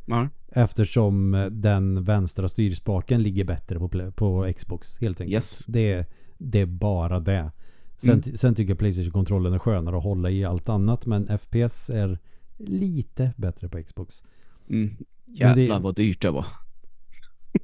Ja. 0.05 0.29
Eftersom 0.49 1.35
eh, 1.35 1.47
den 1.47 2.05
vänstra 2.05 2.49
styrspaken 2.49 3.23
ligger 3.23 3.45
bättre 3.45 3.79
på, 3.79 4.13
på 4.13 4.53
Xbox 4.57 5.01
helt 5.01 5.21
enkelt. 5.21 5.35
Yes. 5.35 5.65
Det, 5.67 5.93
är, 5.93 6.07
det 6.39 6.61
är 6.61 6.67
bara 6.67 7.21
det. 7.21 7.51
Sen, 7.97 8.23
mm. 8.25 8.37
sen 8.37 8.55
tycker 8.55 8.71
jag 8.71 8.79
Playstation-kontrollen 8.79 9.53
är 9.53 9.59
skönare 9.59 9.97
att 9.97 10.05
hålla 10.05 10.31
i 10.31 10.45
allt 10.45 10.69
annat. 10.69 11.07
Men 11.07 11.39
FPS 11.39 11.91
är 11.91 12.19
lite 12.59 13.33
bättre 13.37 13.69
på 13.69 13.83
Xbox. 13.83 14.25
Mm. 14.71 14.97
Jävlar 15.27 15.77
det, 15.77 15.83
vad 15.83 15.95
dyrt 15.95 16.23
det 16.23 16.31
var. 16.31 16.47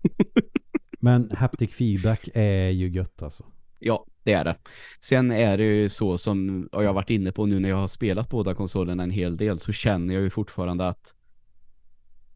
men 1.01 1.31
haptic 1.31 1.71
feedback 1.71 2.29
är 2.35 2.69
ju 2.69 2.89
gött 2.89 3.23
alltså. 3.23 3.45
Ja, 3.79 4.07
det 4.23 4.33
är 4.33 4.45
det. 4.45 4.57
Sen 5.01 5.31
är 5.31 5.59
det 5.59 5.65
ju 5.65 5.89
så 5.89 6.19
som 6.19 6.69
jag 6.73 6.85
har 6.85 6.93
varit 6.93 7.11
inne 7.11 7.33
på 7.33 7.47
nu 7.47 7.61
när 7.61 7.69
jag 7.69 7.77
har 7.77 7.89
spelat 7.89 8.29
båda 8.29 8.55
konsolerna 8.55 9.03
en 9.03 9.11
hel 9.11 9.37
del 9.37 9.59
så 9.59 9.73
känner 9.73 10.15
jag 10.15 10.23
ju 10.23 10.31
fortfarande 10.31 10.89
att 10.89 11.15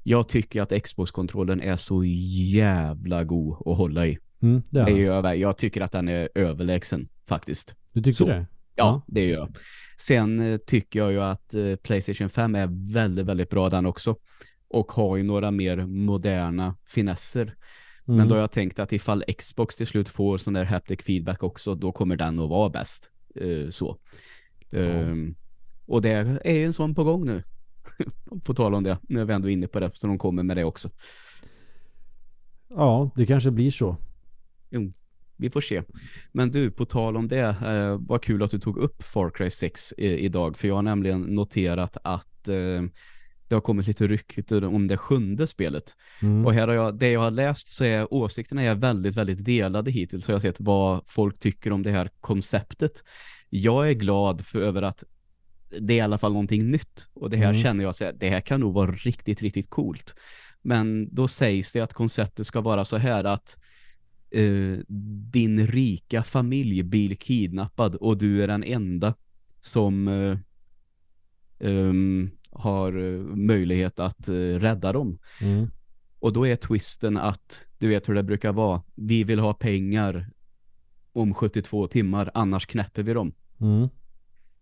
jag 0.02 0.28
tycker 0.28 0.62
att 0.62 0.82
Xbox-kontrollen 0.82 1.60
är 1.60 1.76
så 1.76 2.04
jävla 2.54 3.24
god 3.24 3.52
att 3.66 3.76
hålla 3.76 4.06
i. 4.06 4.18
Mm, 4.42 4.62
det 4.70 4.80
är 4.80 4.98
jag, 4.98 5.36
jag 5.36 5.58
tycker 5.58 5.80
att 5.80 5.92
den 5.92 6.08
är 6.08 6.28
överlägsen 6.34 7.08
faktiskt. 7.28 7.74
Du 7.92 8.02
tycker 8.02 8.16
så. 8.16 8.26
det? 8.26 8.36
Ja, 8.36 8.46
ja, 8.74 9.02
det 9.06 9.26
gör 9.26 9.38
jag. 9.38 9.56
Sen 9.98 10.40
eh, 10.40 10.56
tycker 10.56 10.98
jag 10.98 11.12
ju 11.12 11.22
att 11.22 11.54
eh, 11.54 11.76
Playstation 11.76 12.30
5 12.30 12.54
är 12.54 12.92
väldigt, 12.92 13.26
väldigt 13.26 13.50
bra 13.50 13.70
den 13.70 13.86
också. 13.86 14.16
Och 14.68 14.92
har 14.92 15.16
ju 15.16 15.22
några 15.22 15.50
mer 15.50 15.76
moderna 15.86 16.76
finesser. 16.84 17.54
Mm. 18.08 18.18
Men 18.18 18.28
då 18.28 18.34
har 18.34 18.40
jag 18.40 18.50
tänkt 18.50 18.78
att 18.78 18.92
ifall 18.92 19.25
Xbox 19.38 19.76
till 19.76 19.87
slut 19.87 20.08
får 20.08 20.38
sån 20.38 20.54
där 20.54 20.64
haptic 20.64 21.00
feedback 21.02 21.42
också, 21.42 21.75
då 21.75 21.92
kommer 21.92 22.16
den 22.16 22.38
att 22.38 22.49
vara 22.49 22.70
bäst. 22.70 23.11
Uh, 23.40 23.70
så. 23.70 23.99
Um, 24.73 25.34
och 25.87 26.02
det 26.02 26.11
är 26.44 26.54
ju 26.54 26.64
en 26.64 26.73
sån 26.73 26.94
på 26.94 27.04
gång 27.04 27.25
nu. 27.25 27.42
på 28.44 28.54
tal 28.54 28.75
om 28.75 28.82
det, 28.82 28.99
nu 29.02 29.20
är 29.20 29.25
vi 29.25 29.34
ändå 29.34 29.49
inne 29.49 29.66
på 29.66 29.80
det, 29.80 29.90
så 29.94 30.06
de 30.06 30.18
kommer 30.18 30.42
med 30.42 30.56
det 30.56 30.64
också. 30.64 30.90
Ja, 32.68 33.11
det 33.16 33.26
kanske 33.26 33.50
blir 33.50 33.70
så. 33.70 33.96
Jo, 34.70 34.92
vi 35.37 35.50
får 35.50 35.61
se. 35.61 35.82
Men 36.32 36.50
du, 36.50 36.70
på 36.70 36.84
tal 36.84 37.16
om 37.16 37.28
det, 37.28 37.40
eh, 37.40 37.99
vad 38.00 38.23
kul 38.23 38.42
att 38.42 38.50
du 38.50 38.58
tog 38.58 38.78
upp 38.78 39.02
Far 39.02 39.30
Cry 39.30 39.50
6 39.50 39.94
i, 39.99 40.06
idag, 40.06 40.56
för 40.56 40.68
jag 40.68 40.75
har 40.75 40.82
nämligen 40.82 41.20
noterat 41.23 41.96
att 42.02 42.49
eh, 42.49 42.82
det 43.54 43.56
har 43.56 43.61
kommit 43.62 43.87
lite 43.87 44.06
rykten 44.06 44.64
om 44.64 44.88
det 44.88 44.96
sjunde 44.96 45.46
spelet. 45.46 45.96
Mm. 46.23 46.46
Och 46.46 46.54
här 46.54 46.68
har 46.68 46.75
jag, 46.75 46.99
det 46.99 47.11
jag 47.11 47.20
har 47.20 47.30
läst 47.30 47.68
så 47.68 47.84
är 47.84 48.14
åsikterna 48.14 48.62
är 48.62 48.75
väldigt, 48.75 49.14
väldigt 49.14 49.44
delade 49.44 49.90
hittills. 49.90 50.25
Så 50.25 50.30
jag 50.30 50.34
har 50.34 50.40
sett 50.40 50.61
vad 50.61 51.04
folk 51.06 51.38
tycker 51.38 51.73
om 51.73 51.82
det 51.82 51.90
här 51.90 52.11
konceptet. 52.20 53.04
Jag 53.50 53.88
är 53.90 53.92
glad 53.92 54.46
för 54.46 54.62
över 54.62 54.82
att 54.82 55.04
det 55.80 55.94
är 55.94 55.96
i 55.96 56.00
alla 56.00 56.18
fall 56.18 56.32
någonting 56.32 56.70
nytt. 56.70 57.06
Och 57.14 57.30
det 57.30 57.37
här 57.37 57.50
Mm. 57.50 57.62
känner 57.62 57.84
jag 57.84 57.94
så 57.94 58.04
här, 58.04 58.12
det 58.12 58.30
här 58.30 58.40
kan 58.40 58.61
nog 58.61 58.75
vara 58.75 58.90
riktigt, 58.92 59.42
riktigt 59.42 59.70
coolt. 59.70 60.14
Men 60.62 61.14
då 61.14 61.28
sägs 61.28 61.73
det 61.73 61.80
att 61.80 61.94
konceptet 61.94 62.46
ska 62.46 62.61
vara 62.61 62.84
så 62.84 62.96
här 62.96 63.25
att 63.25 63.58
eh, 64.30 64.78
din 65.32 65.66
rika 65.66 66.23
familj 66.23 66.82
blir 66.82 67.14
kidnappad 67.14 67.94
och 67.94 68.18
du 68.18 68.42
är 68.42 68.49
den 68.49 68.64
enda 68.64 69.14
som 69.62 70.08
eh, 70.08 70.38
ehm, 71.68 72.30
har 72.54 72.96
eh, 72.96 73.20
möjlighet 73.37 74.00
att 74.00 74.28
eh, 74.28 74.34
rädda 74.34 74.92
dem. 74.92 75.18
Mm. 75.40 75.70
Och 76.18 76.32
då 76.32 76.46
är 76.46 76.56
twisten 76.56 77.16
att, 77.16 77.66
du 77.78 77.88
vet 77.88 78.08
hur 78.08 78.14
det 78.14 78.23
brukar 78.23 78.52
vara, 78.52 78.82
vi 78.94 79.25
vill 79.25 79.38
ha 79.38 79.54
pengar 79.54 80.30
om 81.12 81.34
72 81.34 81.87
timmar, 81.87 82.30
annars 82.34 82.66
knäpper 82.66 83.02
vi 83.02 83.12
dem. 83.12 83.32
Mm. 83.61 83.88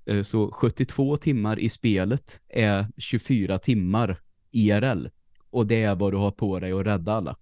Eh, 0.04 0.22
Så 0.22 0.50
72 0.50 1.16
timmar 1.16 1.58
i 1.58 1.68
spelet 1.68 2.40
är 2.48 2.86
24 2.96 3.58
timmar 3.58 4.20
IRL. 4.50 5.06
Och 5.50 5.66
det 5.66 5.82
är 5.82 5.94
vad 5.94 6.12
du 6.12 6.16
har 6.16 6.30
på 6.30 6.60
dig 6.60 6.72
att 6.72 6.86
rädda 6.86 7.12
alla. 7.12 7.36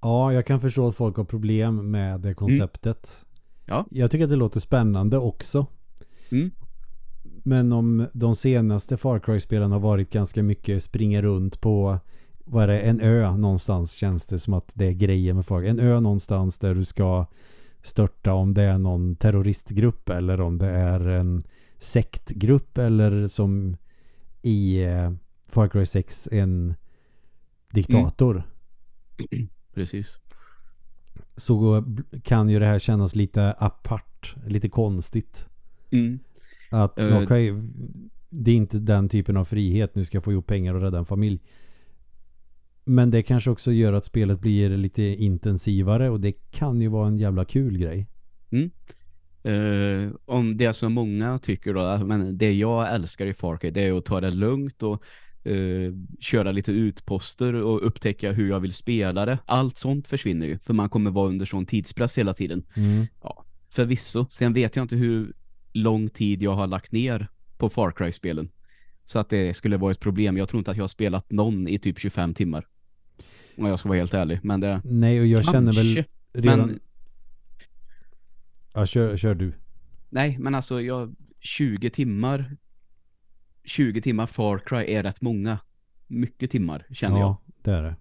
Ja, 0.00 0.32
jag 0.32 0.46
kan 0.46 0.60
förstå 0.60 0.88
att 0.88 0.96
folk 0.96 1.16
har 1.16 1.24
problem 1.24 1.90
med 1.90 2.20
det 2.20 2.34
konceptet. 2.34 3.26
Ja. 3.66 3.86
Jag 3.90 4.10
tycker 4.10 4.24
att 4.24 4.30
det 4.30 4.36
låter 4.36 4.60
spännande 4.60 5.18
också. 5.18 5.66
Mm. 6.30 6.50
Men 7.46 7.72
om 7.72 8.06
de 8.12 8.36
senaste 8.36 8.96
Far 8.96 9.18
Cry-spelen 9.18 9.72
har 9.72 9.80
varit 9.80 10.10
ganska 10.10 10.42
mycket 10.42 10.82
springa 10.82 11.22
runt 11.22 11.60
på 11.60 11.98
vad 12.44 12.62
är 12.62 12.68
det, 12.68 12.80
en 12.80 13.00
ö 13.00 13.36
någonstans 13.36 13.92
känns 13.92 14.26
det 14.26 14.38
som 14.38 14.54
att 14.54 14.72
det 14.74 14.86
är 14.86 14.92
grejer 14.92 15.32
med 15.34 15.46
Far 15.46 15.60
Cry. 15.60 15.68
En 15.68 15.80
ö 15.80 16.00
någonstans 16.00 16.58
där 16.58 16.74
du 16.74 16.84
ska 16.84 17.26
störta 17.82 18.32
om 18.32 18.54
det 18.54 18.62
är 18.62 18.78
någon 18.78 19.16
terroristgrupp 19.16 20.08
eller 20.08 20.40
om 20.40 20.58
det 20.58 20.70
är 20.70 21.00
en 21.00 21.42
sektgrupp 21.78 22.78
eller 22.78 23.28
som 23.28 23.76
i 24.42 24.82
eh, 24.84 25.12
Far 25.48 25.68
Cry 25.68 25.86
6 25.86 26.28
en 26.32 26.74
diktator. 27.72 28.42
Precis. 29.74 30.18
så 31.36 31.84
kan 32.22 32.48
ju 32.48 32.58
det 32.58 32.66
här 32.66 32.78
kännas 32.78 33.14
lite 33.14 33.52
apart, 33.52 34.36
lite 34.46 34.68
konstigt. 34.68 35.46
Mm. 35.90 36.18
Att 36.70 36.98
Eh. 36.98 37.22
okej, 37.22 37.54
det 38.30 38.50
är 38.50 38.54
inte 38.54 38.78
den 38.78 39.08
typen 39.08 39.36
av 39.36 39.44
frihet, 39.44 39.94
nu 39.94 40.04
ska 40.04 40.16
jag 40.16 40.24
få 40.24 40.32
ihop 40.32 40.46
pengar 40.46 40.74
och 40.74 40.80
rädda 40.80 40.98
en 40.98 41.04
familj. 41.04 41.40
Men 42.84 43.10
det 43.10 43.22
kanske 43.22 43.50
också 43.50 43.72
gör 43.72 43.92
att 43.92 44.04
spelet 44.04 44.40
blir 44.40 44.68
lite 44.76 45.02
intensivare 45.02 46.10
och 46.10 46.20
det 46.20 46.32
kan 46.50 46.80
ju 46.80 46.88
vara 46.88 47.08
en 47.08 47.18
jävla 47.18 47.44
kul 47.44 47.78
grej. 47.78 48.06
Eh, 49.42 50.10
om 50.24 50.56
det 50.56 50.72
som 50.72 50.92
många 50.92 51.38
tycker 51.38 51.74
då, 51.74 52.04
men 52.06 52.38
det 52.38 52.52
jag 52.52 52.94
älskar 52.94 53.26
i 53.26 53.34
Far 53.34 53.56
Cry 53.56 53.70
det 53.70 53.82
är 53.82 53.92
att 53.92 54.04
ta 54.04 54.20
det 54.20 54.30
lugnt 54.30 54.82
och 54.82 55.02
eh, 55.46 55.92
köra 56.20 56.52
lite 56.52 56.72
utposter 56.72 57.54
och 57.54 57.86
upptäcka 57.86 58.32
hur 58.32 58.48
jag 58.48 58.60
vill 58.60 58.74
spela 58.74 59.26
det. 59.26 59.38
Allt 59.46 59.78
sånt 59.78 60.08
försvinner 60.08 60.46
ju, 60.46 60.58
för 60.58 60.74
man 60.74 60.88
kommer 60.88 61.10
vara 61.10 61.28
under 61.28 61.46
sån 61.46 61.66
tidspress 61.66 62.18
hela 62.18 62.34
tiden. 62.34 62.62
Mm. 62.76 63.06
Förvisso. 63.68 64.26
Sen 64.30 64.52
vet 64.52 64.76
jag 64.76 64.84
inte 64.84 64.96
hur 64.96 65.32
lång 65.76 66.08
tid 66.08 66.42
jag 66.42 66.54
har 66.54 66.66
lagt 66.66 66.92
ner 66.92 67.28
på 67.58 67.68
Far 67.68 67.90
Cry-spelen. 67.90 68.48
Så 69.06 69.18
att 69.18 69.30
det 69.30 69.54
skulle 69.54 69.76
vara 69.76 69.92
ett 69.92 70.00
problem. 70.00 70.36
Jag 70.36 70.48
tror 70.48 70.58
inte 70.58 70.70
att 70.70 70.76
jag 70.76 70.84
har 70.84 70.88
spelat 70.88 71.30
någon 71.30 71.68
i 71.68 71.78
typ 71.78 71.98
25 71.98 72.34
timmar. 72.34 72.66
Om 73.56 73.66
jag 73.66 73.78
ska 73.78 73.88
vara 73.88 73.98
helt 73.98 74.14
ärlig. 74.14 74.40
Men 74.42 74.60
det... 74.60 74.80
Nej, 74.84 75.20
och 75.20 75.26
jag 75.26 75.44
känner 75.44 75.72
väl 75.72 75.94
Kanske, 75.94 76.10
redan... 76.32 76.58
Men, 76.58 76.80
Ja, 78.74 78.86
kör, 78.86 79.16
kör 79.16 79.34
du. 79.34 79.52
nej, 80.08 80.38
men 80.38 80.54
alltså 80.54 80.80
jag... 80.80 81.14
20 81.40 81.90
timmar... 81.90 82.56
20 83.64 84.00
timmar 84.02 84.26
Far 84.26 84.58
Cry 84.58 84.94
är 84.94 85.02
rätt 85.02 85.20
många. 85.20 85.58
Mycket 86.06 86.50
timmar, 86.50 86.86
känner 86.90 87.18
jag. 87.20 87.28
Ja, 87.28 87.40
det 87.62 87.70
är 87.70 87.82
det. 87.82 87.96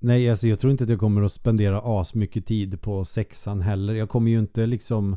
Nej, 0.00 0.30
alltså 0.30 0.48
jag 0.48 0.58
tror 0.60 0.70
inte 0.70 0.84
att 0.84 0.90
jag 0.90 1.00
kommer 1.00 1.22
att 1.22 1.32
spendera 1.32 1.80
as 1.84 2.14
mycket 2.14 2.46
tid 2.46 2.80
på 2.80 3.04
sexan 3.04 3.60
heller. 3.60 3.94
Jag 3.94 4.08
kommer 4.08 4.30
ju 4.30 4.38
inte 4.38 4.66
liksom 4.66 5.16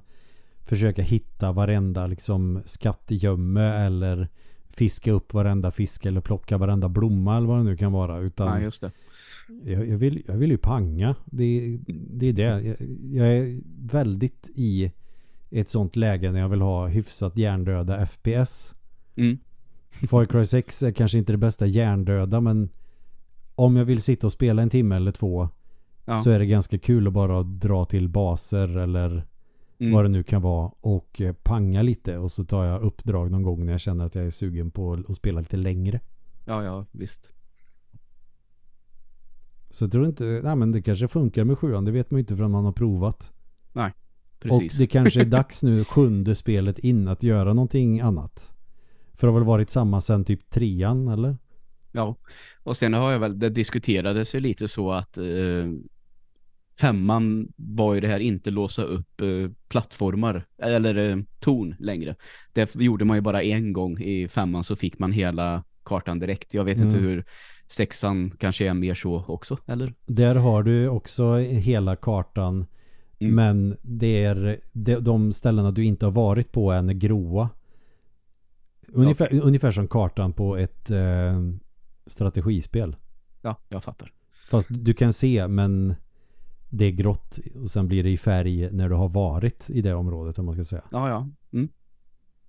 försöka 0.63 1.01
hitta 1.01 1.51
varenda 1.51 2.07
liksom 2.07 2.61
skattgömme 2.65 3.61
eller 3.61 4.27
fiska 4.69 5.11
upp 5.11 5.33
varenda 5.33 5.71
fisk 5.71 6.05
eller 6.05 6.21
plocka 6.21 6.57
varenda 6.57 6.89
blomma 6.89 7.37
eller 7.37 7.47
vad 7.47 7.57
det 7.57 7.63
nu 7.63 7.77
kan 7.77 7.91
vara. 7.91 8.19
Utan 8.19 8.47
Ja, 8.47 8.59
just 8.59 8.81
det. 8.81 8.91
jag, 9.63 9.87
jag, 9.87 9.97
vill, 9.97 10.23
jag 10.27 10.37
vill 10.37 10.51
ju 10.51 10.57
panga. 10.57 11.15
Det, 11.25 11.79
det 11.87 12.25
är 12.25 12.33
det. 12.33 12.43
Jag, 12.43 12.75
jag 13.11 13.37
är 13.37 13.61
väldigt 13.91 14.49
i 14.55 14.91
ett 15.49 15.69
sånt 15.69 15.95
läge 15.95 16.31
när 16.31 16.39
jag 16.39 16.49
vill 16.49 16.61
ha 16.61 16.87
hyfsat 16.87 17.37
hjärndöda 17.37 18.05
FPS. 18.05 18.73
Mm. 19.15 19.37
Far 20.09 20.25
Cry 20.25 20.45
6 20.45 20.83
är 20.83 20.91
kanske 20.91 21.17
inte 21.17 21.33
det 21.33 21.37
bästa 21.37 21.65
hjärndöda 21.65 22.41
men 22.41 22.69
om 23.65 23.75
jag 23.75 23.85
vill 23.85 24.01
sitta 24.01 24.27
och 24.27 24.33
spela 24.33 24.61
en 24.61 24.69
timme 24.69 24.95
eller 24.95 25.11
två 25.11 25.49
Ja. 26.05 26.17
så 26.17 26.29
är 26.29 26.39
det 26.39 26.45
ganska 26.45 26.77
kul 26.77 27.07
att 27.07 27.13
bara 27.13 27.43
dra 27.43 27.85
till 27.85 28.09
baser 28.09 28.77
eller 28.77 29.27
Mm. 29.79 29.93
vad 29.93 30.05
det 30.05 30.09
nu 30.09 30.23
kan 30.23 30.41
vara 30.41 30.71
och 30.81 31.21
eh, 31.21 31.33
panga 31.33 31.81
lite 31.81 32.17
och 32.17 32.31
så 32.31 32.43
tar 32.43 32.65
jag 32.65 32.81
uppdrag 32.81 33.31
någon 33.31 33.43
gång 33.43 33.65
när 33.65 33.71
jag 33.71 33.81
känner 33.81 34.05
att 34.05 34.15
jag 34.15 34.25
är 34.25 34.31
sugen 34.31 34.71
på 34.71 34.93
att 35.09 35.15
spela 35.15 35.39
lite 35.39 35.57
längre. 35.57 35.99
Ja, 36.45 36.63
ja, 36.63 36.85
visst. 36.91 37.31
Så 39.69 39.83
jag 39.83 39.91
tror 39.91 40.05
inte, 40.05 40.23
nej 40.43 40.55
men 40.55 40.71
det 40.71 40.81
kanske 40.81 41.07
funkar 41.07 41.43
med 41.43 41.57
sjuan, 41.57 41.85
det 41.85 41.91
vet 41.91 42.11
man 42.11 42.17
ju 42.17 42.19
inte 42.19 42.35
förrän 42.35 42.51
man 42.51 42.65
har 42.65 42.71
provat. 42.71 43.31
Precis. 44.39 44.73
Och 44.73 44.79
det 44.79 44.87
kanske 44.87 45.21
är 45.21 45.25
dags 45.39 45.63
nu, 45.63 45.83
sjunde 45.83 46.35
spelet 46.35 46.79
in, 46.79 47.07
att 47.07 47.23
göra 47.23 47.53
någonting 47.53 47.99
annat. 47.99 48.53
För 49.13 49.27
det 49.27 49.33
har 49.33 49.39
väl 49.39 49.47
varit 49.47 49.69
samma 49.69 50.01
sen 50.01 50.23
typ 50.25 50.49
trean, 50.49 51.07
eller? 51.07 51.37
Ja, 51.91 52.15
och 52.63 52.77
sen 52.77 52.93
har 52.93 53.11
jag 53.11 53.19
väl, 53.19 53.39
det 53.39 53.49
diskuterades 53.49 54.35
ju 54.35 54.39
lite 54.39 54.67
så 54.67 54.91
att 54.91 55.17
eh, 55.17 55.25
femman 56.81 57.47
var 57.55 57.93
ju 57.93 57.99
det 58.01 58.07
här 58.07 58.19
inte 58.19 58.51
låsa 58.51 58.83
upp 58.83 59.21
eh, 59.21 59.27
plattformar 59.67 60.45
eller 60.61 61.09
eh, 61.09 61.17
torn 61.39 61.75
längre. 61.79 62.15
Det 62.53 62.75
gjorde 62.75 63.05
man 63.05 63.17
ju 63.17 63.21
bara 63.21 63.43
en 63.43 63.73
gång 63.73 63.99
i 63.99 64.27
femman 64.27 64.63
så 64.63 64.75
fick 64.75 64.99
man 64.99 65.11
hela 65.11 65.63
kartan 65.83 66.19
direkt. 66.19 66.53
Jag 66.53 66.63
vet 66.63 66.77
inte 66.77 66.97
Mm. 66.97 67.09
hur 67.09 67.25
sexan 67.67 68.31
kanske 68.31 68.67
är 68.67 68.73
mer 68.73 68.93
så 68.93 69.25
också, 69.27 69.57
eller? 69.65 69.93
Där 70.05 70.35
har 70.35 70.63
du 70.63 70.87
också 70.87 71.35
hela 71.37 71.95
kartan. 71.95 72.65
Mm. 73.19 73.35
Men 73.35 73.77
det 73.81 74.23
är 74.23 74.57
de, 75.01 75.33
ställena 75.33 75.71
du 75.71 75.85
inte 75.85 76.05
har 76.05 76.11
varit 76.11 76.51
på 76.51 76.71
är 76.71 76.93
gråa. 76.93 77.49
Ungefär, 78.87 79.39
ungefär 79.41 79.71
som 79.71 79.87
kartan 79.87 80.33
på 80.33 80.57
ett 80.57 80.91
eh, 80.91 81.39
strategispel. 82.11 82.95
Ja, 83.41 83.57
jag 83.69 83.83
fattar. 83.83 84.13
Fast 84.49 84.69
du 84.71 84.93
kan 84.93 85.13
se 85.13 85.47
men 85.47 85.95
det 86.69 86.85
är 86.85 86.91
grått 86.91 87.39
och 87.63 87.71
sen 87.71 87.87
blir 87.87 88.03
det 88.03 88.09
i 88.09 88.17
färg 88.17 88.71
när 88.71 88.89
du 88.89 88.95
har 88.95 89.09
varit 89.09 89.69
i 89.69 89.81
det 89.81 89.93
området 89.93 90.39
om 90.39 90.45
man 90.45 90.55
ska 90.55 90.63
säga. 90.63 90.83
Ja, 90.91 91.09
ja. 91.09 91.29
Mm. 91.53 91.69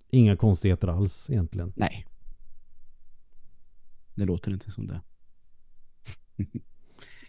Inga 0.09 0.35
konstigheter 0.35 0.87
alls 0.87 1.29
egentligen. 1.29 1.73
Nej. 1.75 2.05
Det 4.15 4.25
låter 4.25 4.51
inte 4.51 4.71
som 4.71 4.87
det. 4.87 5.01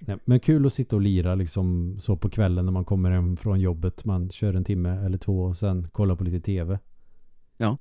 Nej, 0.01 0.17
men 0.25 0.41
kul 0.41 0.67
att 0.67 0.73
sitta 0.73 0.97
och 0.97 1.03
lira 1.03 1.35
liksom 1.35 1.97
så 2.01 2.17
på 2.17 2.31
kvällen 2.31 2.65
när 2.65 2.73
man 2.73 2.85
kommer 2.85 3.11
hem 3.11 3.37
från 3.37 3.61
jobbet. 3.61 4.05
Man 4.05 4.31
kör 4.31 4.55
en 4.55 4.65
timme 4.65 4.91
eller 4.91 5.19
två 5.19 5.43
och 5.43 5.57
sen 5.57 5.89
kollar 5.89 6.17
på 6.17 6.25
lite 6.25 6.41
tv. 6.41 6.79
Ja. 7.57 7.79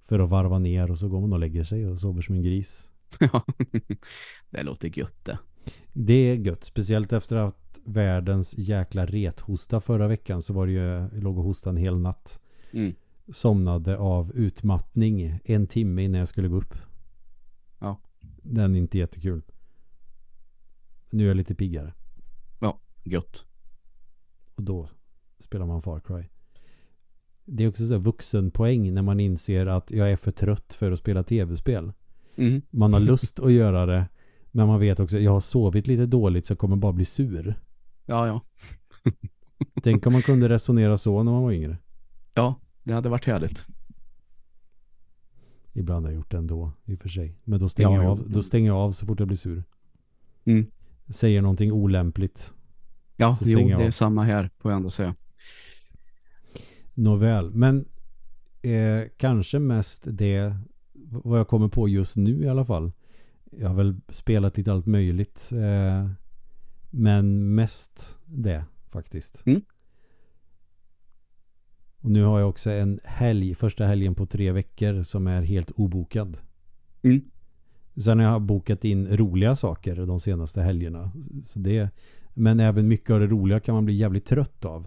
För 0.00 0.18
att 0.18 0.30
varva 0.30 0.58
ner 0.58 0.90
och 0.90 0.98
så 0.98 1.08
går 1.08 1.20
man 1.20 1.32
och 1.32 1.38
lägger 1.38 1.64
sig 1.64 1.86
och 1.86 2.00
sover 2.00 2.22
som 2.22 2.34
en 2.34 2.42
gris. 2.42 2.90
Ja, 3.20 3.44
det 4.50 4.62
låter 4.62 4.98
gött 4.98 5.24
det. 5.24 5.38
Det 5.92 6.14
är 6.14 6.34
gött. 6.34 6.64
Speciellt 6.64 7.12
efter 7.12 7.36
att 7.36 7.80
världens 7.84 8.58
jäkla 8.58 9.06
rethosta 9.06 9.80
förra 9.80 10.08
veckan 10.08 10.42
så 10.42 10.52
var 10.52 10.66
det 10.66 10.72
ju, 10.72 10.78
jag 10.78 11.22
låg 11.22 11.38
och 11.38 11.44
hostade 11.44 11.76
en 11.76 11.82
hel 11.82 11.98
natt. 11.98 12.40
Mm. 12.72 12.94
Somnade 13.32 13.98
av 13.98 14.32
utmattning 14.34 15.40
en 15.44 15.66
timme 15.66 16.02
innan 16.02 16.18
jag 16.18 16.28
skulle 16.28 16.48
gå 16.48 16.56
upp. 16.56 16.74
Ja. 17.78 18.00
Den 18.42 18.74
är 18.74 18.78
inte 18.78 18.98
jättekul. 18.98 19.42
Nu 21.10 21.24
är 21.24 21.28
jag 21.28 21.36
lite 21.36 21.54
piggare. 21.54 21.92
Gött. 23.06 23.46
Och 24.54 24.62
då 24.62 24.88
spelar 25.38 25.66
man 25.66 25.82
Far 25.82 26.00
Cry. 26.00 26.24
Det 27.44 27.64
är 27.64 27.68
också 27.68 27.86
så 27.86 27.98
vuxenpoäng 27.98 28.94
när 28.94 29.02
man 29.02 29.20
inser 29.20 29.66
att 29.66 29.90
jag 29.90 30.12
är 30.12 30.16
för 30.16 30.30
trött 30.30 30.74
för 30.74 30.92
att 30.92 30.98
spela 30.98 31.22
tv-spel. 31.22 31.92
Mm. 32.36 32.62
Man 32.70 32.92
har 32.92 33.00
lust 33.00 33.38
att 33.40 33.52
göra 33.52 33.86
det. 33.86 34.08
Men 34.50 34.66
man 34.66 34.80
vet 34.80 35.00
också 35.00 35.16
att 35.16 35.22
jag 35.22 35.32
har 35.32 35.40
sovit 35.40 35.86
lite 35.86 36.06
dåligt 36.06 36.46
så 36.46 36.50
jag 36.50 36.58
kommer 36.58 36.76
bara 36.76 36.92
bli 36.92 37.04
sur. 37.04 37.54
Ja, 38.06 38.26
ja. 38.26 38.40
Tänk 39.82 40.06
om 40.06 40.12
man 40.12 40.22
kunde 40.22 40.48
resonera 40.48 40.98
så 40.98 41.22
när 41.22 41.32
man 41.32 41.42
var 41.42 41.52
yngre. 41.52 41.78
Ja, 42.34 42.54
det 42.82 42.92
hade 42.92 43.08
varit 43.08 43.24
härligt. 43.24 43.66
Ibland 45.72 46.06
har 46.06 46.12
jag 46.12 46.16
gjort 46.16 46.30
det 46.30 46.36
ändå 46.36 46.72
i 46.84 46.94
och 46.94 46.98
för 46.98 47.08
sig. 47.08 47.38
Men 47.44 47.58
då 47.58 47.68
stänger, 47.68 47.90
Ja, 47.90 47.96
jag, 47.96 48.04
ja. 48.04 48.10
av, 48.10 48.30
då 48.30 48.42
stänger 48.42 48.66
jag 48.66 48.76
av 48.76 48.92
så 48.92 49.06
fort 49.06 49.18
jag 49.18 49.28
blir 49.28 49.36
sur. 49.38 49.64
Mm. 50.44 50.66
Säger 51.08 51.42
någonting 51.42 51.72
olämpligt. 51.72 52.52
Ja, 53.16 53.32
Så 53.32 53.50
jo, 53.50 53.58
det 53.68 53.84
är 53.84 53.90
samma 53.90 54.24
här, 54.24 54.50
får 54.58 54.70
jag 54.70 54.76
ändå 54.76 54.90
säga. 54.90 55.14
Nåväl, 56.94 57.50
men 57.50 57.84
eh, 58.62 59.08
kanske 59.16 59.58
mest 59.58 60.04
det 60.10 60.56
vad 61.10 61.38
jag 61.38 61.48
kommer 61.48 61.68
på 61.68 61.88
just 61.88 62.16
nu 62.16 62.44
i 62.44 62.48
alla 62.48 62.64
fall. 62.64 62.92
Jag 63.50 63.68
har 63.68 63.74
väl 63.74 63.96
spelat 64.08 64.56
lite 64.56 64.72
allt 64.72 64.86
möjligt. 64.86 65.50
Eh, 65.52 66.10
men 66.90 67.54
mest 67.54 68.18
det 68.24 68.64
faktiskt. 68.88 69.42
Mm. 69.46 69.62
Och 72.00 72.10
nu 72.10 72.22
har 72.22 72.40
jag 72.40 72.48
också 72.48 72.70
en 72.70 73.00
helg, 73.04 73.54
första 73.54 73.86
helgen 73.86 74.14
på 74.14 74.26
tre 74.26 74.52
veckor 74.52 75.02
som 75.02 75.26
är 75.26 75.42
helt 75.42 75.70
obokad. 75.70 76.38
Mm. 77.02 77.20
Sen 77.96 78.18
har 78.18 78.26
jag 78.26 78.42
bokat 78.42 78.84
in 78.84 79.16
roliga 79.16 79.56
saker 79.56 80.06
de 80.06 80.20
senaste 80.20 80.62
helgerna. 80.62 81.12
Så 81.44 81.58
det, 81.58 81.90
men 82.34 82.60
även 82.60 82.88
mycket 82.88 83.10
av 83.10 83.20
det 83.20 83.26
roliga 83.26 83.60
kan 83.60 83.74
man 83.74 83.84
bli 83.84 83.94
jävligt 83.94 84.24
trött 84.24 84.64
av. 84.64 84.86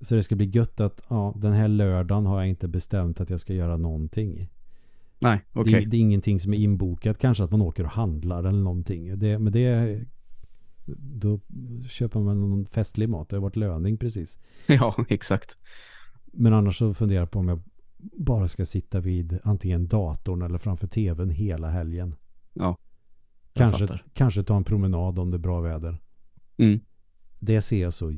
Så 0.00 0.14
det 0.14 0.22
ska 0.22 0.36
bli 0.36 0.46
gött 0.46 0.80
att 0.80 1.06
ja, 1.08 1.34
den 1.36 1.52
här 1.52 1.68
lördagen 1.68 2.26
har 2.26 2.38
jag 2.38 2.48
inte 2.48 2.68
bestämt 2.68 3.20
att 3.20 3.30
jag 3.30 3.40
ska 3.40 3.54
göra 3.54 3.76
någonting. 3.76 4.48
Nej. 5.22 5.40
Okay. 5.54 5.72
Det, 5.72 5.86
det, 5.86 5.96
är 5.96 6.00
ingenting 6.00 6.40
som 6.40 6.54
är 6.54 6.58
inbokat. 6.58 7.18
Kanske 7.18 7.44
att 7.44 7.50
man 7.50 7.62
åker 7.62 7.84
och 7.84 7.90
handlar 7.90 8.38
eller 8.38 8.62
någonting. 8.62 9.18
Det, 9.18 9.38
men 9.38 9.52
det 9.52 10.00
då 10.96 11.40
köper 11.88 12.20
man 12.20 12.50
någon 12.50 12.66
festlig 12.66 13.08
mat. 13.08 13.28
Det 13.28 13.36
har 13.36 13.42
varit 13.42 13.56
löning 13.56 13.98
precis. 13.98 14.38
Ja, 14.66 15.04
exakt. 15.08 15.56
Men 16.32 16.52
annars 16.52 16.78
så 16.78 16.94
funderar 16.94 17.20
jag 17.20 17.30
på 17.30 17.38
om 17.38 17.48
jag 17.48 17.62
bara 18.18 18.48
ska 18.48 18.64
sitta 18.64 19.00
vid 19.00 19.38
antingen 19.44 19.88
datorn 19.88 20.42
eller 20.42 20.58
framför 20.58 20.86
tvn 20.86 21.30
hela 21.30 21.70
helgen. 21.70 22.14
Ja. 22.52 22.78
Kanske, 23.52 24.00
kanske 24.12 24.42
ta 24.42 24.56
en 24.56 24.64
promenad 24.64 25.18
om 25.18 25.30
det 25.30 25.36
är 25.36 25.38
bra 25.38 25.60
väder. 25.60 25.98
Mm. 26.56 26.80
Det 27.38 27.60
ser 27.60 27.82
jag 27.82 27.94
så 27.94 28.10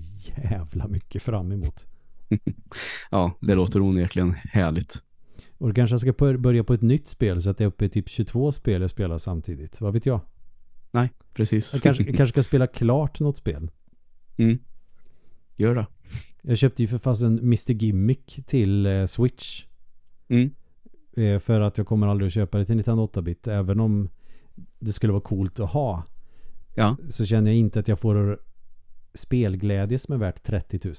jävla 0.43 0.89
mycket 0.89 1.23
fram 1.23 1.53
emot. 1.53 1.87
ja, 3.11 3.33
det 3.41 3.55
låter 3.55 3.81
onekligen 3.81 4.33
härligt. 4.33 5.03
Och 5.65 5.71
då 5.71 5.75
kanske 5.75 5.95
jag 5.95 6.01
ska 6.01 6.39
börja 6.39 6.65
på 6.65 6.75
ett 6.75 6.83
nytt 6.83 7.07
spel 7.07 7.43
så 7.43 7.51
att 7.51 7.59
det 7.59 7.65
är 7.65 7.69
uppe 7.69 7.85
i 7.85 7.89
typ 7.89 8.09
22 8.09 8.53
spel 8.53 8.81
jag 8.81 8.91
spelar 8.91 9.19
samtidigt. 9.19 9.81
Vad 9.81 9.93
vet 9.93 10.07
jag? 10.07 10.21
Nej, 10.91 11.11
precis. 11.35 11.73
Jag 11.73 11.83
kanske, 11.83 12.03
jag 12.03 12.17
kanske 12.17 12.33
ska 12.33 12.43
spela 12.43 12.67
klart 12.67 13.21
något 13.21 13.37
spel. 13.37 13.71
Mm. 14.37 14.59
Gör 15.57 15.75
det. 15.75 15.87
Jag 16.43 16.59
köpte 16.59 16.83
ju 16.83 16.89
för 16.89 16.99
fasen 16.99 17.39
Mr. 17.39 17.73
Gimmick 17.73 18.41
till 18.47 18.87
eh, 18.87 19.07
Switch. 19.07 19.65
Mm. 20.29 20.51
Eh, 21.17 21.39
för 21.39 21.61
att 21.61 21.79
jag 21.79 21.87
kommer 21.87 22.07
aldrig 22.07 22.27
att 22.27 22.35
köpa 22.35 22.59
det 22.59 22.65
till 22.65 22.83
1908-bit. 22.83 23.47
Även 23.47 23.81
om 23.81 24.09
det 24.79 24.93
skulle 24.93 25.13
vara 25.13 25.23
coolt 25.23 25.61
att 25.61 25.71
ha. 25.71 26.05
Ja. 26.75 26.97
Så 27.11 27.27
känner 27.27 27.51
jag 27.51 27.59
inte 27.59 27.81
att 27.81 27.89
jag 27.89 27.99
får 27.99 28.39
spelglädje 29.15 29.99
som 29.99 30.15
är 30.15 30.19
värt 30.19 30.43
30 30.43 30.81
000. 30.85 30.95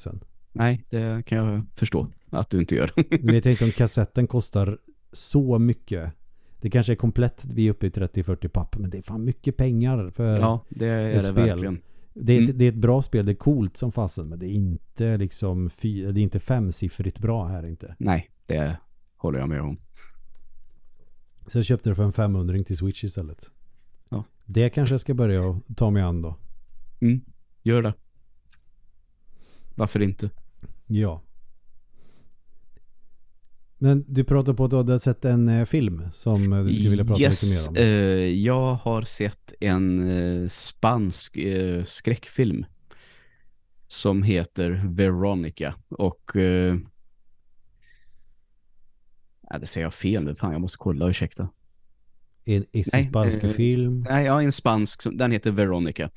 Nej, 0.51 0.85
det 0.89 1.25
kan 1.25 1.37
jag 1.37 1.61
förstå 1.75 2.07
att 2.35 2.49
du 2.49 2.59
inte 2.59 2.75
gör. 2.75 2.91
nu 3.23 3.31
vet 3.31 3.45
jag 3.45 3.53
inte 3.53 3.65
om 3.65 3.71
kassetten 3.71 4.27
kostar 4.27 4.77
så 5.11 5.59
mycket. 5.59 6.13
Det 6.61 6.69
kanske 6.69 6.93
är 6.93 6.95
komplett, 6.95 7.45
vi 7.53 7.67
är 7.67 7.71
uppe 7.71 7.87
i 7.87 7.89
30-40 7.89 8.47
papp, 8.47 8.77
men 8.77 8.89
det 8.89 8.97
är 8.97 9.01
fan 9.01 9.23
mycket 9.25 9.57
pengar 9.57 10.09
för 10.11 10.39
Ja, 10.39 10.65
det 10.69 10.85
är 10.87 11.07
ett 11.09 11.15
det 11.15 11.21
spel. 11.23 11.35
verkligen. 11.47 11.81
Det 12.13 12.33
är, 12.33 12.41
Mm. 12.41 12.57
det 12.57 12.65
är 12.65 12.69
ett 12.69 12.75
bra 12.75 13.01
spel, 13.01 13.25
det 13.25 13.31
är 13.31 13.35
coolt 13.35 13.77
som 13.77 13.91
fasen, 13.91 14.29
men 14.29 14.39
det 14.39 14.45
är 14.47 14.51
inte 14.53 15.17
liksom 15.17 15.69
fy, 15.69 16.11
det 16.11 16.19
är 16.19 16.23
inte 16.23 16.39
femsiffrigt 16.39 17.19
bra 17.19 17.45
här 17.47 17.65
inte. 17.65 17.95
Nej, 17.99 18.29
det 18.45 18.77
håller 19.17 19.39
jag 19.39 19.49
med 19.49 19.61
om. 19.61 19.77
Så 21.47 21.57
jag 21.57 21.65
köpte 21.65 21.89
det 21.89 21.95
för 21.95 22.03
en 22.03 22.11
500 22.11 22.59
till 22.59 22.77
Switch 22.77 23.03
istället. 23.03 23.51
Ja. 24.09 24.23
Det 24.45 24.69
kanske 24.69 24.93
jag 24.93 25.01
ska 25.01 25.13
börja 25.13 25.59
ta 25.75 25.89
mig 25.89 26.01
an 26.03 26.21
då. 26.21 26.35
Mm. 27.01 27.21
Gör 27.63 27.81
det. 27.81 27.93
Varför 29.75 30.01
inte? 30.01 30.29
Ja. 30.85 31.21
Men 33.85 34.05
du 34.07 34.23
pratade 34.23 34.57
på 34.57 34.65
att 34.65 34.71
du 34.71 34.77
hade 34.77 34.99
sett 34.99 35.25
en 35.25 35.49
eh, 35.49 35.65
film 35.65 36.01
som 36.11 36.53
eh, 36.53 36.63
du 36.63 36.73
skulle 36.73 36.89
vilja 36.89 37.05
prata 37.05 37.21
yes, 37.21 37.69
lite 37.69 37.81
mer 37.81 37.87
om. 37.87 37.91
Eh, 37.91 38.43
jag 38.43 38.73
har 38.73 39.01
sett 39.01 39.53
en 39.59 40.09
eh, 40.09 40.47
spansk 40.47 41.37
eh, 41.37 41.83
skräckfilm 41.83 42.65
som 43.87 44.23
heter 44.23 44.81
Veronica 44.85 45.75
och 45.89 46.35
eh, 46.35 46.75
ja, 49.49 49.57
det 49.59 49.67
säger 49.67 49.85
jag 49.85 49.93
fel. 49.93 50.35
Fan, 50.35 50.51
jag 50.51 50.61
måste 50.61 50.77
kolla, 50.77 51.09
ursäkta. 51.09 51.49
En, 52.45 52.65
en 52.71 52.83
spansk 52.83 53.43
eh, 53.43 53.49
film. 53.49 54.05
Nej, 54.09 54.25
ja, 54.25 54.41
en 54.41 54.51
spansk. 54.51 55.01
Den 55.13 55.31
heter 55.31 55.51
Veronica. 55.51 56.09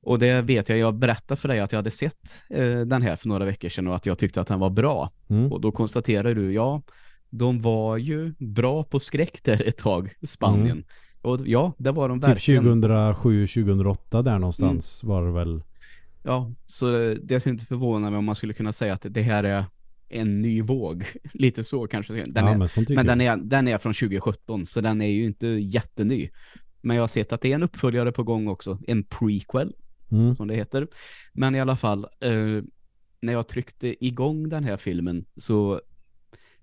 Och 0.00 0.18
det 0.18 0.42
vet 0.42 0.68
jag, 0.68 0.78
jag 0.78 0.94
berättade 0.94 1.40
för 1.40 1.48
dig 1.48 1.60
att 1.60 1.72
jag 1.72 1.78
hade 1.78 1.90
sett 1.90 2.44
eh, 2.50 2.80
den 2.80 3.02
här 3.02 3.16
för 3.16 3.28
några 3.28 3.44
veckor 3.44 3.68
sedan 3.68 3.86
och 3.86 3.94
att 3.94 4.06
jag 4.06 4.18
tyckte 4.18 4.40
att 4.40 4.48
den 4.48 4.60
var 4.60 4.70
bra. 4.70 5.10
Mm. 5.30 5.52
Och 5.52 5.60
då 5.60 5.72
konstaterar 5.72 6.34
du, 6.34 6.52
ja, 6.52 6.82
de 7.30 7.60
var 7.60 7.96
ju 7.96 8.34
bra 8.38 8.84
på 8.84 9.00
skräck 9.00 9.44
där 9.44 9.62
ett 9.68 9.76
tag, 9.76 10.14
Spanien. 10.28 10.66
Mm. 10.70 10.84
Och 11.22 11.38
ja, 11.46 11.72
det 11.78 11.90
var 11.90 12.08
de 12.08 12.20
Typ 12.20 12.28
verkligen. 12.28 12.64
2007-2008 12.84 14.22
där 14.22 14.38
någonstans 14.38 15.02
Mm. 15.02 15.14
var 15.14 15.24
det 15.26 15.32
väl. 15.32 15.62
Ja, 16.22 16.52
så 16.66 17.14
det 17.22 17.40
skulle 17.40 17.52
inte 17.52 17.66
förvåna 17.66 18.10
mig 18.10 18.18
om 18.18 18.24
man 18.24 18.34
skulle 18.36 18.52
kunna 18.52 18.72
säga 18.72 18.94
att 18.94 19.06
det 19.10 19.22
här 19.22 19.44
är 19.44 19.64
en 20.08 20.42
ny 20.42 20.62
våg. 20.62 21.04
Lite 21.32 21.64
så 21.64 21.86
kanske. 21.86 22.12
Den 22.12 22.44
ja, 22.44 22.50
är, 22.50 22.56
men 22.56 22.68
men 22.88 23.06
den 23.06 23.20
är, 23.20 23.36
den 23.36 23.68
är 23.68 23.78
från 23.78 23.94
2017, 23.94 24.66
så 24.66 24.80
den 24.80 25.02
är 25.02 25.06
ju 25.08 25.24
inte 25.24 25.46
jätteny. 25.48 26.28
Men 26.80 26.96
jag 26.96 27.02
har 27.02 27.08
sett 27.08 27.32
att 27.32 27.40
det 27.40 27.50
är 27.50 27.54
en 27.54 27.62
uppföljare 27.62 28.12
på 28.12 28.22
gång 28.22 28.48
också. 28.48 28.78
En 28.86 29.04
prequel, 29.04 29.72
Mm. 30.10 30.34
som 30.34 30.48
det 30.48 30.54
heter. 30.54 30.86
Men 31.32 31.54
i 31.54 31.60
alla 31.60 31.76
fall, 31.76 32.06
eh, 32.20 32.62
när 33.20 33.32
jag 33.32 33.48
tryckte 33.48 34.06
igång 34.06 34.48
den 34.48 34.64
här 34.64 34.76
filmen 34.76 35.24
så 35.36 35.80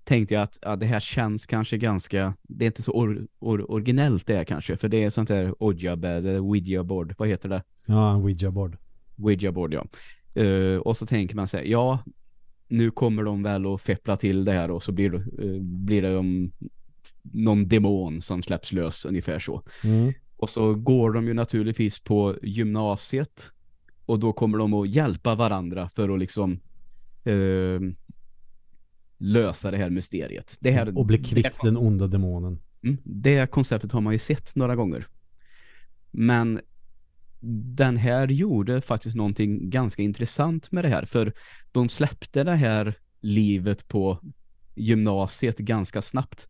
tänkte 0.06 0.34
jag 0.34 0.42
att 0.42 0.58
ja, 0.62 0.76
det 0.76 0.86
här 0.86 1.00
känns 1.00 1.46
kanske 1.46 1.78
ganska, 1.78 2.34
det 2.42 2.64
är 2.64 2.66
inte 2.66 2.82
så 2.82 2.92
or, 2.92 3.26
or, 3.38 3.70
originellt 3.70 4.26
det 4.26 4.36
är 4.36 4.44
kanske, 4.44 4.76
för 4.76 4.88
det 4.88 5.04
är 5.04 5.10
sånt 5.10 5.28
där 5.28 5.54
Ojab 5.58 6.04
eller 6.04 6.40
Ouija 6.40 6.84
board, 6.84 7.14
vad 7.18 7.28
heter 7.28 7.48
det? 7.48 7.62
Ja, 7.86 8.16
Ouija 8.16 8.50
board. 8.50 8.76
Ouija 9.16 9.52
board, 9.52 9.74
ja. 9.74 9.86
Eh, 10.42 10.78
och 10.78 10.96
så 10.96 11.06
tänker 11.06 11.36
man 11.36 11.48
sig, 11.48 11.70
ja, 11.70 11.98
nu 12.68 12.90
kommer 12.90 13.22
de 13.22 13.42
väl 13.42 13.66
att 13.66 13.82
feppla 13.82 14.16
till 14.16 14.44
det 14.44 14.52
här 14.52 14.70
och 14.70 14.82
så 14.82 14.92
blir 14.92 15.14
eh, 15.14 15.60
blir 15.60 16.02
det 16.02 16.16
om 16.16 16.52
någon 17.22 17.68
demon 17.68 18.22
som 18.22 18.42
släpps 18.42 18.72
lös, 18.72 19.04
ungefär 19.04 19.38
så. 19.38 19.62
Mm. 19.84 20.12
Och 20.36 20.50
så 20.50 20.74
går 20.74 21.12
de 21.12 21.26
ju 21.26 21.34
naturligtvis 21.34 21.98
på 21.98 22.36
gymnasiet 22.42 23.52
och 24.06 24.18
då 24.18 24.32
kommer 24.32 24.58
de 24.58 24.74
att 24.74 24.88
hjälpa 24.88 25.34
varandra 25.34 25.90
för 25.94 26.08
att 26.08 26.18
liksom 26.18 26.60
eh, 27.24 27.80
lösa 29.18 29.70
det 29.70 29.76
här 29.76 29.90
mysteriet. 29.90 30.56
Det 30.60 30.70
här, 30.70 30.98
Och 30.98 31.06
bli 31.06 31.18
kvitt 31.18 31.58
den 31.62 31.76
onda 31.76 32.06
demonen. 32.06 32.60
Mm, 32.84 32.96
det 33.04 33.50
konceptet 33.50 33.92
har 33.92 34.00
man 34.00 34.12
ju 34.12 34.18
sett 34.18 34.54
några 34.54 34.76
gånger. 34.76 35.06
Men 36.10 36.60
den 37.74 37.96
här 37.96 38.28
gjorde 38.28 38.80
faktiskt 38.80 39.16
någonting 39.16 39.70
ganska 39.70 40.02
intressant 40.02 40.72
med 40.72 40.84
det 40.84 40.88
här. 40.88 41.04
För 41.04 41.32
de 41.72 41.88
släppte 41.88 42.44
det 42.44 42.56
här 42.56 42.94
livet 43.20 43.88
på 43.88 44.18
gymnasiet 44.74 45.58
ganska 45.58 46.02
snabbt. 46.02 46.48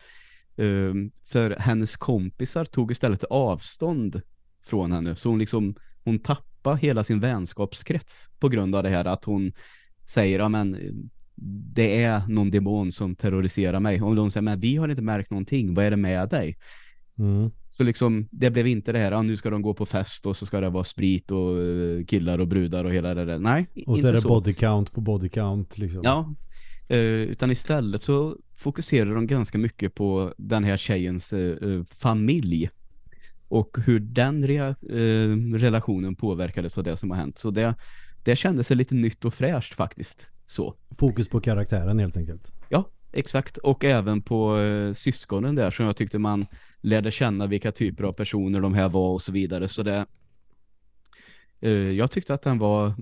Um, 0.56 1.10
för 1.24 1.56
hennes 1.58 1.96
kompisar 1.96 2.64
tog 2.64 2.92
istället 2.92 3.24
avstånd 3.24 4.20
från 4.64 4.92
henne. 4.92 5.16
Så 5.16 5.28
hon 5.28 5.38
liksom, 5.38 5.74
hon 6.04 6.18
tappade 6.18 6.78
hela 6.78 7.04
sin 7.04 7.20
vänskapskrets 7.20 8.28
på 8.38 8.48
grund 8.48 8.74
av 8.74 8.82
det 8.82 8.88
här 8.88 9.04
att 9.04 9.24
hon 9.24 9.52
säger, 10.06 10.38
ja 10.38 10.48
men 10.48 10.76
det 11.74 12.02
är 12.02 12.22
någon 12.28 12.50
demon 12.50 12.92
som 12.92 13.14
terroriserar 13.14 13.80
mig. 13.80 14.02
Och 14.02 14.16
de 14.16 14.30
säger, 14.30 14.42
men 14.42 14.60
vi 14.60 14.76
har 14.76 14.88
inte 14.88 15.02
märkt 15.02 15.30
någonting. 15.30 15.74
Vad 15.74 15.84
är 15.84 15.90
det 15.90 15.96
med 15.96 16.28
dig? 16.28 16.56
Mm. 17.18 17.50
Så 17.70 17.82
liksom, 17.82 18.28
det 18.30 18.50
blev 18.50 18.66
inte 18.66 18.92
det 18.92 18.98
här, 18.98 19.12
ja, 19.12 19.22
nu 19.22 19.36
ska 19.36 19.50
de 19.50 19.62
gå 19.62 19.74
på 19.74 19.86
fest 19.86 20.26
och 20.26 20.36
så 20.36 20.46
ska 20.46 20.60
det 20.60 20.70
vara 20.70 20.84
sprit 20.84 21.30
och 21.30 21.56
uh, 21.56 22.04
killar 22.04 22.38
och 22.38 22.48
brudar 22.48 22.84
och 22.84 22.92
hela 22.92 23.14
det 23.14 23.24
där. 23.24 23.38
Nej, 23.38 23.66
Och 23.86 23.98
så 23.98 24.08
är 24.08 24.12
det 24.12 24.20
så. 24.20 24.28
body 24.28 24.52
count 24.52 24.92
på 24.92 25.00
body 25.00 25.28
count 25.28 25.78
liksom. 25.78 26.00
Ja, 26.04 26.34
eh, 26.88 26.98
utan 27.00 27.50
istället 27.50 28.02
så 28.02 28.36
fokuserar 28.54 29.14
de 29.14 29.26
ganska 29.26 29.58
mycket 29.58 29.94
på 29.94 30.34
den 30.38 30.64
här 30.64 30.76
tjejens 30.76 31.32
eh, 31.32 31.84
familj 31.88 32.70
och 33.48 33.76
hur 33.86 34.00
den 34.00 34.44
eh, 34.44 34.74
relationen 35.58 36.14
påverkades 36.14 36.78
av 36.78 36.84
det 36.84 36.96
som 36.96 37.10
har 37.10 37.16
hänt. 37.18 37.38
Så 37.38 37.50
det, 37.50 37.74
det 38.24 38.36
kändes 38.36 38.70
lite 38.70 38.94
nytt 38.94 39.24
och 39.24 39.34
fräscht 39.34 39.74
faktiskt. 39.74 40.28
Så. 40.46 40.74
Fokus 40.98 41.28
på 41.28 41.40
karaktären 41.40 41.98
helt 41.98 42.16
enkelt. 42.16 42.52
Ja, 42.68 42.84
exakt. 43.12 43.56
Och 43.58 43.84
även 43.84 44.22
på 44.22 44.58
eh, 44.58 44.92
syskonen 44.92 45.54
där 45.54 45.70
som 45.70 45.86
jag 45.86 45.96
tyckte 45.96 46.18
man 46.18 46.46
lärde 46.80 47.10
känna 47.10 47.46
vilka 47.46 47.72
typer 47.72 48.04
av 48.04 48.12
personer 48.12 48.60
de 48.60 48.74
här 48.74 48.88
var 48.88 49.12
och 49.12 49.22
så 49.22 49.32
vidare. 49.32 49.68
Så 49.68 49.82
det 49.82 50.06
eh, 51.60 51.70
jag 51.70 52.10
tyckte 52.10 52.34
att 52.34 52.42
den 52.42 52.58
var 52.58 52.92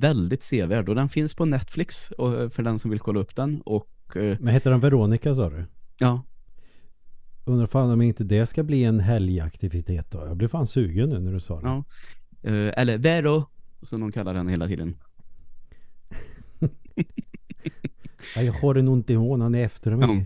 väldigt 0.00 0.42
sevärd 0.44 0.88
och 0.88 0.94
den 0.94 1.08
finns 1.08 1.34
på 1.34 1.44
Netflix 1.44 2.10
och, 2.10 2.52
för 2.52 2.62
den 2.62 2.78
som 2.78 2.90
vill 2.90 3.00
kolla 3.00 3.20
upp 3.20 3.36
den 3.36 3.60
och 3.60 4.16
eh, 4.16 4.36
Men 4.40 4.54
heter 4.54 4.70
den 4.70 4.80
Veronica 4.80 5.34
sa 5.34 5.50
du? 5.50 5.64
ja, 5.98 6.22
Undrar 7.46 7.66
fan 7.66 7.90
om 7.90 8.02
inte 8.02 8.24
det 8.24 8.46
ska 8.46 8.62
bli 8.62 8.84
en 8.84 9.00
helgaktivitet 9.00 10.10
då. 10.10 10.26
Jag 10.26 10.36
blir 10.36 10.48
fan 10.48 10.66
sugen 10.66 11.08
nu 11.08 11.18
när 11.20 11.32
du 11.32 11.40
sa 11.40 11.60
det. 11.60 11.66
ja. 11.66 11.84
Eh, 12.42 12.72
eller 12.80 12.98
Vero 12.98 13.44
som 13.82 14.00
de 14.00 14.12
kallar 14.12 14.34
den 14.34 14.48
hela 14.48 14.66
tiden. 14.66 14.96
Jag 18.36 18.52
har 18.52 18.74
en 18.74 18.88
ont 18.88 19.10
i 19.10 19.14
hånan 19.14 19.54
efter 19.54 19.96
mig. 19.96 20.08
Ja. 20.08 20.24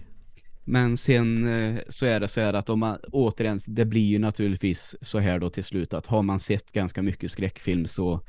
Men 0.65 0.97
sen 0.97 1.49
eh, 1.49 1.81
så 1.89 2.07
är 2.07 2.21
det 2.21 2.29
så 2.29 2.41
här 2.41 2.53
att 2.53 2.71
om 2.71 2.79
man 2.79 2.99
återigen, 3.13 3.59
det 3.67 3.85
blir 3.85 4.07
ju 4.07 4.19
naturligtvis 4.19 4.97
så 5.03 5.19
här 5.19 5.39
då 5.39 5.51
till 5.51 5.65
slut 5.65 5.95
att 5.95 6.07
har 6.07 6.23
man 6.23 6.41
sett 6.41 6.73
ganska 6.73 7.03
mycket 7.03 7.31
skräckfilm 7.31 7.87
så 7.87 8.21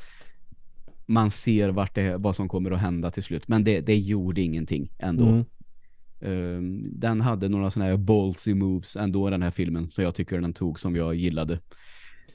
man 1.05 1.31
ser 1.31 1.69
vart 1.69 1.95
det, 1.95 2.17
vad 2.17 2.35
som 2.35 2.49
kommer 2.49 2.71
att 2.71 2.79
hända 2.79 3.11
till 3.11 3.23
slut. 3.23 3.47
Men 3.47 3.63
det, 3.63 3.81
det 3.81 3.97
gjorde 3.97 4.41
ingenting 4.41 4.91
ändå. 4.99 5.27
Mm. 5.27 5.45
Um, 6.21 6.99
den 6.99 7.21
hade 7.21 7.49
några 7.49 7.71
sådana 7.71 7.89
här 7.89 7.97
ballsy 7.97 8.53
moves 8.53 8.95
ändå 8.95 9.29
den 9.29 9.41
här 9.41 9.51
filmen 9.51 9.91
så 9.91 10.01
jag 10.01 10.15
tycker 10.15 10.41
den 10.41 10.53
tog 10.53 10.79
som 10.79 10.95
jag 10.95 11.15
gillade. 11.15 11.59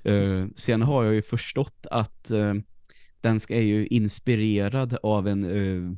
Uh, 0.08 0.46
sen 0.56 0.82
har 0.82 1.04
jag 1.04 1.14
ju 1.14 1.22
förstått 1.22 1.86
att 1.90 2.30
uh, 2.32 2.54
den 3.24 3.40
ska, 3.40 3.54
är 3.54 3.62
ju 3.62 3.87
inspirerad 3.87 4.96
av 5.02 5.28
en 5.28 5.44
uh, 5.44 5.92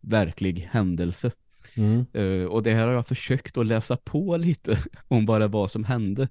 verklig 0.00 0.68
händelse. 0.70 1.30
Mm. 1.74 2.06
och 2.48 2.62
det 2.62 2.74
här 2.74 2.86
har 2.86 2.94
jag 2.94 3.06
försökt 3.06 3.56
att 3.56 3.66
läsa 3.66 3.96
på 3.96 4.36
lite 4.36 4.78
om 5.08 5.26
bara 5.26 5.48
vad 5.48 5.70
som 5.70 5.84
hände. 5.84 6.28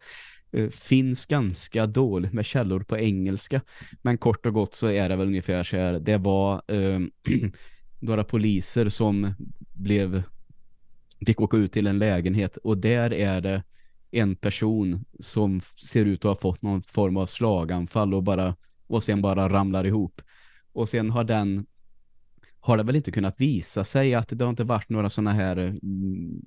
finns 0.71 1.25
ganska 1.25 1.87
dåligt 1.87 2.33
med 2.33 2.45
källor 2.45 2.79
på 2.79 2.97
engelska. 2.97 3.61
Men 4.01 4.17
kort 4.17 4.45
och 4.45 4.53
gott 4.53 4.75
så 4.75 4.87
är 4.87 5.09
det 5.09 5.15
väl 5.15 5.27
ungefär 5.27 5.63
så 5.63 5.75
här. 5.75 5.99
Det 5.99 6.17
var 6.17 6.61
några 7.99 8.23
poliser 8.23 8.89
som 8.89 9.33
blev 9.73 10.23
fick 11.25 11.41
åka 11.41 11.57
ut 11.57 11.71
till 11.71 11.87
en 11.87 11.99
lägenhet 11.99 12.57
och 12.57 12.77
där 12.77 13.13
är 13.13 13.41
det 13.41 13.63
en 14.11 14.35
person 14.35 15.05
som 15.19 15.61
ser 15.61 16.05
ut 16.05 16.25
att 16.25 16.29
ha 16.29 16.35
fått 16.35 16.61
någon 16.61 16.83
form 16.83 17.17
av 17.17 17.25
slaganfall 17.25 18.13
och 18.13 18.23
bara 18.23 18.55
och 18.87 19.03
sen 19.03 19.21
bara 19.21 19.49
ramlar 19.49 19.85
ihop. 19.85 20.21
Och 20.75 20.89
sen 20.89 21.09
har 21.09 21.23
den 21.23 21.65
har 22.59 22.77
det 22.77 22.83
väl 22.83 22.95
inte 22.95 23.11
kunnat 23.11 23.35
visa 23.37 23.83
sig 23.83 24.15
att 24.15 24.29
det 24.29 24.43
har 24.43 24.49
inte 24.49 24.63
varit 24.63 24.89
några 24.89 25.09
sådana 25.09 25.33
här 25.33 25.57
mm, 25.57 26.41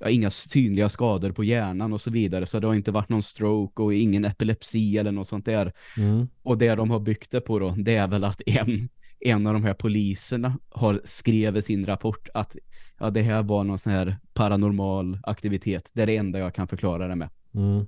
ja, 0.00 0.08
inga 0.08 0.30
synliga 0.30 0.88
skador 0.88 1.32
på 1.32 1.44
hjärnan 1.44 1.92
och 1.92 2.00
så 2.00 2.10
vidare. 2.10 2.46
Så 2.46 2.60
det 2.60 2.66
har 2.66 2.74
inte 2.74 2.92
varit 2.92 3.08
någon 3.08 3.22
stroke 3.22 3.82
och 3.82 3.94
ingen 3.94 4.24
epilepsi 4.24 4.98
eller 4.98 5.12
något 5.12 5.28
sånt 5.28 5.44
där. 5.44 5.72
Mm. 5.96 6.28
Och 6.42 6.58
det 6.58 6.74
de 6.74 6.90
har 6.90 7.00
byggt 7.00 7.30
det 7.30 7.40
på 7.40 7.58
då, 7.58 7.74
det 7.78 7.96
är 7.96 8.08
väl 8.08 8.24
att 8.24 8.40
en, 8.46 8.88
en 9.20 9.46
av 9.46 9.52
de 9.52 9.64
här 9.64 9.74
poliserna 9.74 10.58
har 10.68 11.00
skrivit 11.04 11.64
sin 11.64 11.86
rapport 11.86 12.28
att 12.34 12.56
ja, 12.98 13.10
det 13.10 13.22
här 13.22 13.42
var 13.42 13.64
någon 13.64 13.78
sån 13.78 13.92
här 13.92 14.16
paranormal 14.34 15.18
aktivitet. 15.22 15.90
Det 15.92 16.02
är 16.02 16.06
det 16.06 16.16
enda 16.16 16.38
jag 16.38 16.54
kan 16.54 16.68
förklara 16.68 17.08
det 17.08 17.16
med. 17.16 17.28
Mm. 17.54 17.86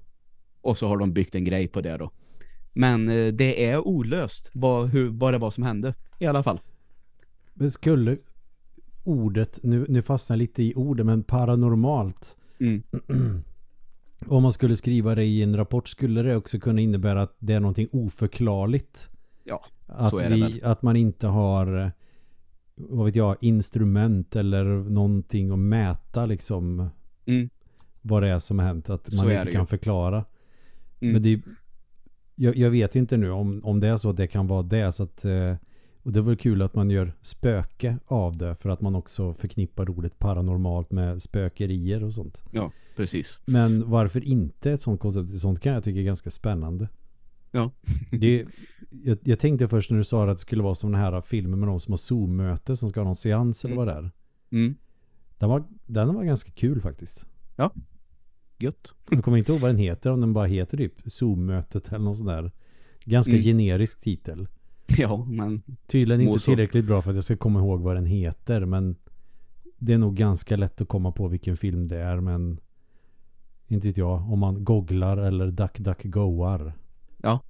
Och 0.61 0.79
så 0.79 0.89
har 0.89 0.97
de 0.97 1.13
byggt 1.13 1.35
en 1.35 1.45
grej 1.45 1.69
på 1.69 1.81
det 1.81 1.97
då. 1.97 2.11
Men 2.73 3.09
eh, 3.09 3.27
det 3.27 3.67
är 3.67 3.79
olöst 3.79 4.51
vad, 4.53 4.89
hur, 4.89 5.09
vad 5.09 5.35
det 5.35 5.39
var 5.39 5.51
som 5.51 5.65
hände 5.65 5.95
i 6.19 6.27
alla 6.27 6.43
fall. 6.43 6.61
Men 7.55 7.71
skulle 7.71 8.17
ordet, 9.05 9.59
nu, 9.63 9.87
nu 9.89 10.03
fastnar 10.03 10.37
jag 10.37 10.39
lite 10.39 10.63
i 10.63 10.75
ordet, 10.75 11.07
men 11.07 11.23
paranormalt. 11.23 12.37
Mm. 12.61 12.83
Om 14.27 14.43
man 14.43 14.53
skulle 14.53 14.77
skriva 14.77 15.15
det 15.15 15.25
i 15.25 15.43
en 15.43 15.57
rapport 15.57 15.89
skulle 15.89 16.23
det 16.23 16.37
också 16.37 16.59
kunna 16.59 16.81
innebära 16.81 17.23
att 17.23 17.37
det 17.39 17.53
är 17.53 17.61
någonting 17.61 17.89
oförklarligt. 17.93 19.09
Ja, 19.45 19.65
att 19.87 20.11
så 20.11 20.19
är 20.19 20.31
vi, 20.31 20.41
det 20.41 20.47
väl. 20.47 20.65
Att 20.65 20.83
man 20.83 20.97
inte 20.97 21.27
har 21.27 21.93
vad 22.75 23.05
vet 23.07 23.17
jag, 23.17 23.37
instrument 23.41 24.37
eller 24.37 24.65
någonting 24.91 25.51
att 25.51 25.59
mäta 25.59 26.27
liksom 26.27 26.91
mm. 27.27 27.51
vad 28.03 28.23
det 28.23 28.29
är 28.29 28.39
som 28.39 28.59
har 28.59 28.67
hänt. 28.67 28.91
Att 28.91 29.13
man 29.13 29.31
inte 29.31 29.53
kan 29.53 29.63
ju. 29.63 29.67
förklara. 29.67 30.25
Mm. 31.01 31.13
Men 31.13 31.23
det 31.23 31.41
jag, 32.35 32.57
jag, 32.57 32.71
vet 32.71 32.97
inte 32.97 33.17
nu 33.17 33.31
om, 33.31 33.61
om 33.65 33.81
det 33.81 33.89
är 33.89 33.97
så 33.97 34.11
att 34.11 34.17
det 34.17 34.27
kan 34.27 34.47
vara 34.47 34.63
det. 34.63 34.93
Så 34.93 35.03
att, 35.03 35.25
eh, 35.25 35.55
och 36.03 36.13
det 36.13 36.21
var 36.21 36.35
kul 36.35 36.63
att 36.63 36.75
man 36.75 36.91
gör 36.91 37.13
spöke 37.21 37.99
av 38.07 38.37
det 38.37 38.55
för 38.55 38.71
att 38.71 38.81
man 38.81 38.95
också 38.95 39.33
förknippar 39.33 39.91
ordet 39.91 40.19
paranormalt 40.19 40.91
med 40.91 41.23
spökerier 41.23 42.05
och 42.05 42.15
sånt. 42.15 42.43
Ja, 42.51 42.73
precis. 42.97 43.41
Men 43.47 43.91
varför 43.91 44.25
inte 44.25 44.73
ett 44.73 44.81
sånt 44.81 45.01
koncept? 45.01 45.39
Sånt 45.39 45.61
kan 45.61 45.73
jag 45.73 45.85
tycka 45.85 46.01
är 46.01 46.05
ganska 46.05 46.31
spännande. 46.31 46.89
Ja. 47.51 47.71
det, 48.11 48.47
jag, 48.91 49.19
jag, 49.23 49.39
tänkte 49.39 49.69
först 49.69 49.91
när 49.91 49.99
du 49.99 50.05
sa 50.05 50.25
att 50.25 50.37
det 50.37 50.41
skulle 50.41 50.63
vara 50.63 50.75
som 50.75 50.93
den 50.93 51.01
här 51.01 51.21
filmen 51.21 51.61
med 51.61 51.69
de 51.69 51.81
som 51.81 51.93
har 51.93 51.99
Zoom-möte 51.99 52.77
som 52.77 52.89
ska 52.89 53.01
ha 53.01 53.05
någon 53.05 53.17
seans 53.17 53.65
eller 53.65 53.75
mm. 53.75 53.87
vad 53.87 53.95
det 53.95 54.01
är. 54.01 54.11
Mm. 54.51 54.75
Den, 55.39 55.49
var, 55.49 55.65
den 55.87 56.15
var 56.15 56.25
ganska 56.25 56.51
kul 56.51 56.81
faktiskt. 56.81 57.27
Ja, 57.57 57.75
gött. 58.63 58.95
Jag 59.11 59.25
kommer 59.25 59.39
inte 59.39 59.53
ihåg 59.53 59.61
vad 59.61 59.71
den 59.71 59.79
heter, 59.79 60.11
om 60.11 60.21
den 60.21 60.33
bara 60.33 60.47
heter 60.47 60.77
typ 60.77 60.95
Zoom-mötet 61.05 61.89
eller 61.89 62.05
någon 62.05 62.17
sån 62.17 62.27
där 62.27 62.51
ganska 63.05 63.33
mm. 63.33 63.45
generisk 63.45 64.01
titel. 64.01 64.49
Ja, 64.99 65.25
men... 65.25 65.63
Tydligen 65.87 66.21
inte 66.21 66.45
tillräckligt 66.45 66.85
bra 66.85 67.03
för 67.03 67.11
att 67.11 67.17
jag 67.17 67.25
ska 67.25 67.37
komma 67.37 67.61
ihåg 67.61 67.81
vad 67.81 67.97
den 67.97 68.07
heter, 68.07 68.65
men 68.65 68.97
det 69.79 69.93
är 69.93 69.99
nog 69.99 70.17
ganska 70.17 70.57
lätt 70.57 70.81
att 70.81 70.89
komma 70.89 71.13
på 71.13 71.29
vilken 71.29 71.57
film 71.57 71.89
det 71.89 71.99
är, 71.99 72.21
men 72.21 72.61
inte 73.69 73.89
vet 73.89 73.97
jag, 73.97 74.33
om 74.33 74.39
man 74.39 74.65
googlar 74.65 75.17
eller 75.17 75.47
duck 75.47 75.79
duck 75.79 76.05
goar. 76.05 76.73
Ja. 77.23 77.43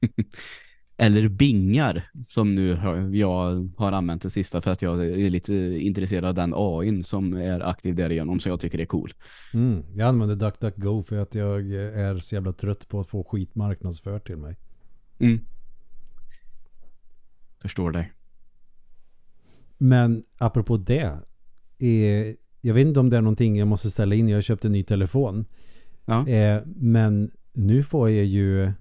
Eller 0.98 1.28
bingar 1.28 2.10
som 2.26 2.54
nu 2.54 2.78
jag 3.12 3.70
har 3.76 3.92
använt 3.92 4.22
det 4.22 4.30
sista 4.30 4.60
för 4.60 4.70
att 4.70 4.82
jag 4.82 5.06
är 5.06 5.30
lite 5.30 5.54
intresserad 5.80 6.24
av 6.24 6.34
den 6.34 6.52
AI 6.56 7.04
som 7.04 7.34
är 7.34 7.60
aktiv 7.60 7.94
därigenom 7.94 8.40
så 8.40 8.48
jag 8.48 8.60
tycker 8.60 8.78
det 8.78 8.84
är 8.84 8.86
cool. 8.86 9.14
Mm, 9.54 9.84
jag 9.94 10.08
använder 10.08 10.36
DuckDuckGo 10.36 11.02
för 11.02 11.18
att 11.18 11.34
jag 11.34 11.70
är 11.72 12.18
så 12.18 12.34
jävla 12.34 12.52
trött 12.52 12.88
på 12.88 13.00
att 13.00 13.08
få 13.08 13.24
skit 13.24 13.54
marknadsfört 13.54 14.26
till 14.26 14.36
mig. 14.36 14.56
Mm. 15.18 15.40
Förstår 17.62 17.90
dig. 17.90 18.12
Men 19.78 20.22
apropå 20.38 20.76
det 20.76 21.12
är, 21.78 22.36
jag 22.60 22.74
vet 22.74 22.86
inte 22.86 23.00
om 23.00 23.10
det 23.10 23.16
är 23.16 23.20
någonting 23.20 23.58
jag 23.58 23.68
måste 23.68 23.90
ställa 23.90 24.14
in. 24.14 24.28
Jag 24.28 24.36
har 24.36 24.42
köpt 24.42 24.64
en 24.64 24.72
ny 24.72 24.82
telefon. 24.82 25.44
Ja. 26.04 26.28
Eh, 26.28 26.62
men 26.66 27.30
nu 27.52 27.82
får 27.82 28.10
jag 28.10 28.24
ju 28.24 28.72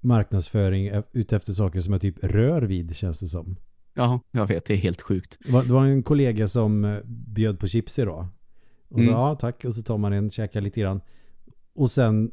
marknadsföring 0.00 0.90
utefter 1.12 1.52
saker 1.52 1.80
som 1.80 1.92
jag 1.92 2.02
typ 2.02 2.24
rör 2.24 2.62
vid 2.62 2.96
känns 2.96 3.20
det 3.20 3.28
som. 3.28 3.56
Ja, 3.94 4.20
jag 4.30 4.46
vet. 4.46 4.64
Det 4.64 4.74
är 4.74 4.78
helt 4.78 5.00
sjukt. 5.00 5.38
Det 5.44 5.72
var, 5.72 5.86
en 5.86 6.02
kollega 6.02 6.48
som 6.48 6.84
eh, 6.84 6.98
bjöd 7.06 7.60
på 7.60 7.68
chips 7.68 7.98
idag. 7.98 8.26
Och 8.88 8.96
så, 8.96 9.02
mm. 9.02 9.14
ja 9.14 9.34
tack. 9.34 9.64
Och 9.64 9.74
så 9.74 9.82
tar 9.82 9.98
man 9.98 10.12
en, 10.12 10.30
käkar 10.30 10.60
lite 10.60 10.80
grann. 10.80 11.00
Och 11.74 11.90
sen 11.90 12.30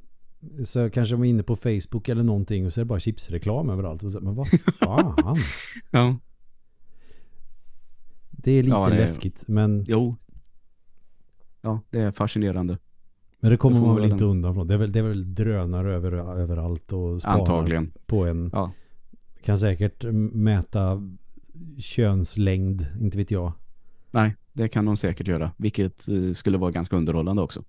så 0.66 0.90
kanske 0.90 1.16
man 1.16 1.26
är 1.26 1.30
inne 1.30 1.44
på 1.44 1.56
Facebook 1.56 2.10
eller 2.10 2.24
någonting 2.24 2.66
och 2.66 2.74
så 2.74 2.80
är 2.80 2.86
det 2.86 2.90
bara 2.90 3.00
chipsreklam 3.00 3.70
överallt. 3.70 4.04
Och 4.04 4.12
så, 4.12 4.22
men 4.22 4.36
vad 4.36 4.48
fan? 4.80 5.38
ja. 5.92 6.18
Det 8.32 8.52
är 8.52 8.64
lite 8.64 8.76
ja, 8.76 8.90
det 8.90 8.96
är... 8.96 9.00
läskigt, 9.00 9.48
men... 9.48 9.86
Jo. 9.88 10.16
Ja, 11.62 11.82
det 11.90 12.00
är 12.00 12.12
fascinerande. 12.12 12.78
Men 13.46 13.52
det 13.52 13.58
kommer 13.58 13.82
man 13.82 13.96
väl 13.96 14.12
inte 14.12 14.24
undan 14.24 14.54
från. 14.54 14.68
Det 14.68 14.74
är 14.74 14.78
väl, 14.78 14.92
det 14.92 15.00
är 15.00 15.04
väl 15.04 15.36
drönare 15.36 15.94
över, 15.94 16.12
överallt 16.12 16.94
och 16.94 17.22
spanar 17.22 17.40
Antagligen. 17.40 17.92
på 18.06 18.26
en. 18.26 18.50
Ja. 18.54 18.72
Kan 19.44 19.58
säkert 19.58 20.04
mäta 20.34 21.02
könslängd, 21.78 22.86
inte 23.02 23.18
vet 23.18 23.32
jag. 23.32 23.54
Nej, 24.12 24.36
det 24.54 24.68
kan 24.70 24.86
de 24.86 24.98
säkert 24.98 25.28
göra. 25.28 25.52
Vilket 25.58 26.08
eh, 26.08 26.34
skulle 26.34 26.58
vara 26.58 26.72
ganska 26.72 26.96
underhållande 26.96 27.42
också. 27.42 27.64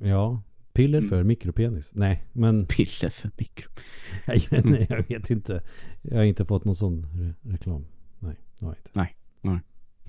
Ja, 0.00 0.42
piller 0.72 1.02
för 1.02 1.16
mm. 1.16 1.26
mikropenis. 1.26 1.94
Nej, 1.94 2.24
men... 2.32 2.66
Piller 2.66 3.08
för 3.08 3.30
mikro... 3.38 3.70
nej, 4.26 4.46
nej, 4.64 4.86
jag 4.90 5.08
vet 5.08 5.30
inte. 5.30 5.62
Jag 6.02 6.16
har 6.16 6.24
inte 6.24 6.44
fått 6.44 6.64
någon 6.64 6.76
sån 6.76 7.06
re 7.14 7.34
reklam. 7.52 7.84
Nej, 8.18 8.36
jag 8.58 8.70
inte. 8.70 8.90
Nej, 8.92 9.16
nej. 9.40 9.60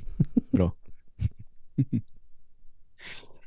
Bra. 0.52 0.72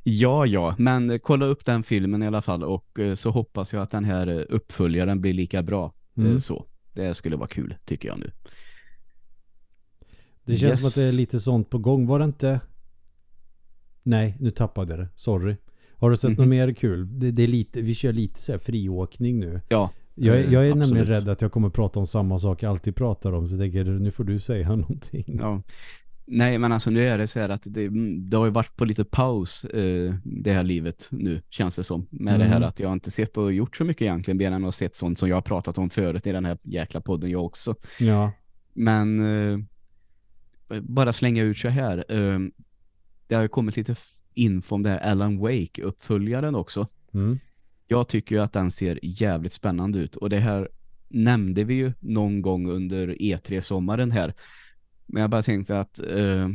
Ja, 0.02 0.46
ja, 0.46 0.74
men 0.78 1.18
kolla 1.18 1.46
upp 1.46 1.64
den 1.64 1.82
filmen 1.82 2.22
i 2.22 2.26
alla 2.26 2.42
fall 2.42 2.64
och 2.64 2.98
eh, 2.98 3.14
så 3.14 3.30
hoppas 3.30 3.72
jag 3.72 3.82
att 3.82 3.90
den 3.90 4.04
här 4.04 4.26
eh, 4.26 4.44
uppföljaren 4.48 5.20
blir 5.20 5.32
lika 5.32 5.62
bra. 5.62 5.92
Eh, 6.16 6.24
mm. 6.24 6.40
Så, 6.40 6.66
det 6.92 7.14
skulle 7.14 7.36
vara 7.36 7.48
kul 7.48 7.74
tycker 7.84 8.08
jag 8.08 8.18
nu. 8.18 8.30
Det 10.44 10.56
känns 10.56 10.72
yes. 10.72 10.80
som 10.80 10.88
att 10.88 10.94
det 10.94 11.08
är 11.08 11.12
lite 11.12 11.40
sånt 11.40 11.70
på 11.70 11.78
gång. 11.78 12.06
Var 12.06 12.18
det 12.18 12.24
inte... 12.24 12.60
Nej, 14.02 14.36
nu 14.40 14.50
tappade 14.50 14.92
jag 14.92 15.00
det. 15.00 15.08
Sorry. 15.14 15.56
Har 15.96 16.10
du 16.10 16.16
sett 16.16 16.24
mm 16.24 16.34
-hmm. 16.34 16.38
något 16.38 16.48
mer 16.48 16.74
kul? 16.74 17.20
Det, 17.20 17.30
det, 17.30 17.42
är 17.42 17.48
lite, 17.48 17.82
vi 17.82 17.94
kör 17.94 18.12
lite 18.12 18.40
så 18.40 18.52
här 18.52 18.58
friåkning 18.58 19.40
nu. 19.40 19.60
Ja. 19.68 19.90
Jag, 20.14 20.36
jag 20.36 20.44
är 20.44 20.70
Absolut. 20.70 20.76
nämligen 20.76 21.06
rädd 21.06 21.28
att 21.28 21.42
jag 21.42 21.52
kommer 21.52 21.70
prata 21.70 22.00
om 22.00 22.06
samma 22.06 22.38
sak 22.38 22.62
jag 22.62 22.70
alltid 22.70 22.96
pratar 22.96 23.32
om. 23.32 23.48
Så 23.48 23.54
jag 23.54 23.60
tänker, 23.60 23.84
nu 23.84 24.10
får 24.10 24.24
du 24.24 24.38
säga 24.38 24.68
någonting. 24.76 25.38
Ja. 25.40 25.62
Nej, 26.26 26.58
men 26.58 26.72
alltså 26.72 26.90
nu 26.90 27.00
är 27.00 27.18
det 27.18 27.26
så 27.26 27.40
här 27.40 27.48
att 27.48 27.62
det, 27.64 27.88
det 28.18 28.36
har 28.36 28.44
ju 28.44 28.50
varit 28.50 28.76
på 28.76 28.84
lite 28.84 29.04
paus 29.04 29.64
eh, 29.64 30.14
det 30.24 30.52
här 30.52 30.62
livet 30.62 31.08
nu, 31.10 31.42
känns 31.50 31.76
det 31.76 31.84
som. 31.84 32.06
Med 32.10 32.34
mm. 32.34 32.46
det 32.46 32.54
här 32.54 32.60
att 32.60 32.80
jag 32.80 32.92
inte 32.92 33.10
sett 33.10 33.36
och 33.36 33.52
gjort 33.52 33.76
så 33.76 33.84
mycket 33.84 34.02
egentligen, 34.02 34.38
mer 34.38 34.50
än 34.50 34.64
att 34.64 34.74
sett 34.74 34.96
sånt 34.96 35.18
som 35.18 35.28
jag 35.28 35.36
har 35.36 35.42
pratat 35.42 35.78
om 35.78 35.90
förut 35.90 36.26
i 36.26 36.32
den 36.32 36.44
här 36.44 36.58
jäkla 36.62 37.00
podden 37.00 37.30
jag 37.30 37.44
också. 37.44 37.74
Ja. 38.00 38.32
Men 38.72 39.20
eh, 39.20 39.58
bara 40.80 41.12
slänga 41.12 41.42
ut 41.42 41.58
så 41.58 41.68
här. 41.68 42.04
Eh, 42.08 42.38
det 43.26 43.34
har 43.34 43.42
ju 43.42 43.48
kommit 43.48 43.76
lite 43.76 43.94
info 44.34 44.74
om 44.74 44.82
det 44.82 44.90
här 44.90 44.98
Alan 44.98 45.38
Wake-uppföljaren 45.38 46.54
också. 46.54 46.86
Mm. 47.14 47.38
Jag 47.86 48.08
tycker 48.08 48.34
ju 48.34 48.42
att 48.42 48.52
den 48.52 48.70
ser 48.70 48.98
jävligt 49.02 49.52
spännande 49.52 49.98
ut. 49.98 50.16
Och 50.16 50.30
det 50.30 50.38
här 50.38 50.68
nämnde 51.08 51.64
vi 51.64 51.74
ju 51.74 51.92
någon 52.00 52.42
gång 52.42 52.70
under 52.70 53.08
E3-sommaren 53.08 54.10
här 54.10 54.34
men 55.12 55.20
jag 55.20 55.30
bara 55.30 55.42
tänkte 55.42 55.80
att 55.80 55.98
eh, 55.98 56.48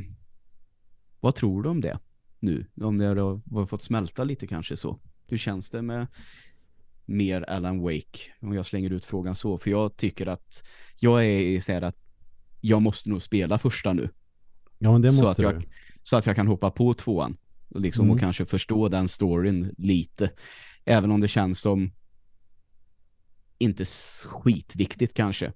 vad 1.19 1.35
tror 1.35 1.63
du 1.63 1.69
om 1.69 1.81
det 1.81 1.99
nu? 2.39 2.65
Om 2.81 2.97
det 2.97 3.05
har 3.05 3.65
fått 3.65 3.83
smälta 3.83 4.23
lite 4.23 4.47
kanske 4.47 4.77
så. 4.77 4.99
Hur 5.27 5.37
känns 5.37 5.69
det 5.69 5.81
med 5.81 6.07
mer 7.05 7.41
Alan 7.41 7.81
Wake? 7.81 8.19
Om 8.41 8.53
jag 8.53 8.65
slänger 8.65 8.89
ut 8.89 9.05
frågan 9.05 9.35
så. 9.35 9.57
För 9.57 9.71
jag 9.71 9.97
tycker 9.97 10.27
att 10.27 10.67
jag 10.99 11.25
är 11.25 11.59
så 11.59 11.71
här 11.71 11.81
att 11.81 11.97
jag 12.61 12.81
måste 12.81 13.09
nog 13.09 13.21
spela 13.21 13.57
första 13.57 13.93
nu. 13.93 14.09
Ja, 14.77 14.91
men 14.91 15.01
det 15.01 15.11
måste 15.11 15.25
så 15.25 15.31
att 15.31 15.39
jag, 15.39 15.61
du. 15.61 15.67
Så 16.03 16.17
att 16.17 16.25
jag 16.25 16.35
kan 16.35 16.47
hoppa 16.47 16.71
på 16.71 16.93
tvåan. 16.93 17.37
Och, 17.69 17.81
liksom, 17.81 18.05
mm. 18.05 18.13
och 18.13 18.19
kanske 18.19 18.45
förstå 18.45 18.89
den 18.89 19.07
storyn 19.07 19.75
lite. 19.77 20.31
Även 20.85 21.11
om 21.11 21.21
det 21.21 21.27
känns 21.27 21.59
som 21.59 21.91
inte 23.57 23.85
skitviktigt 24.25 25.13
kanske. 25.13 25.53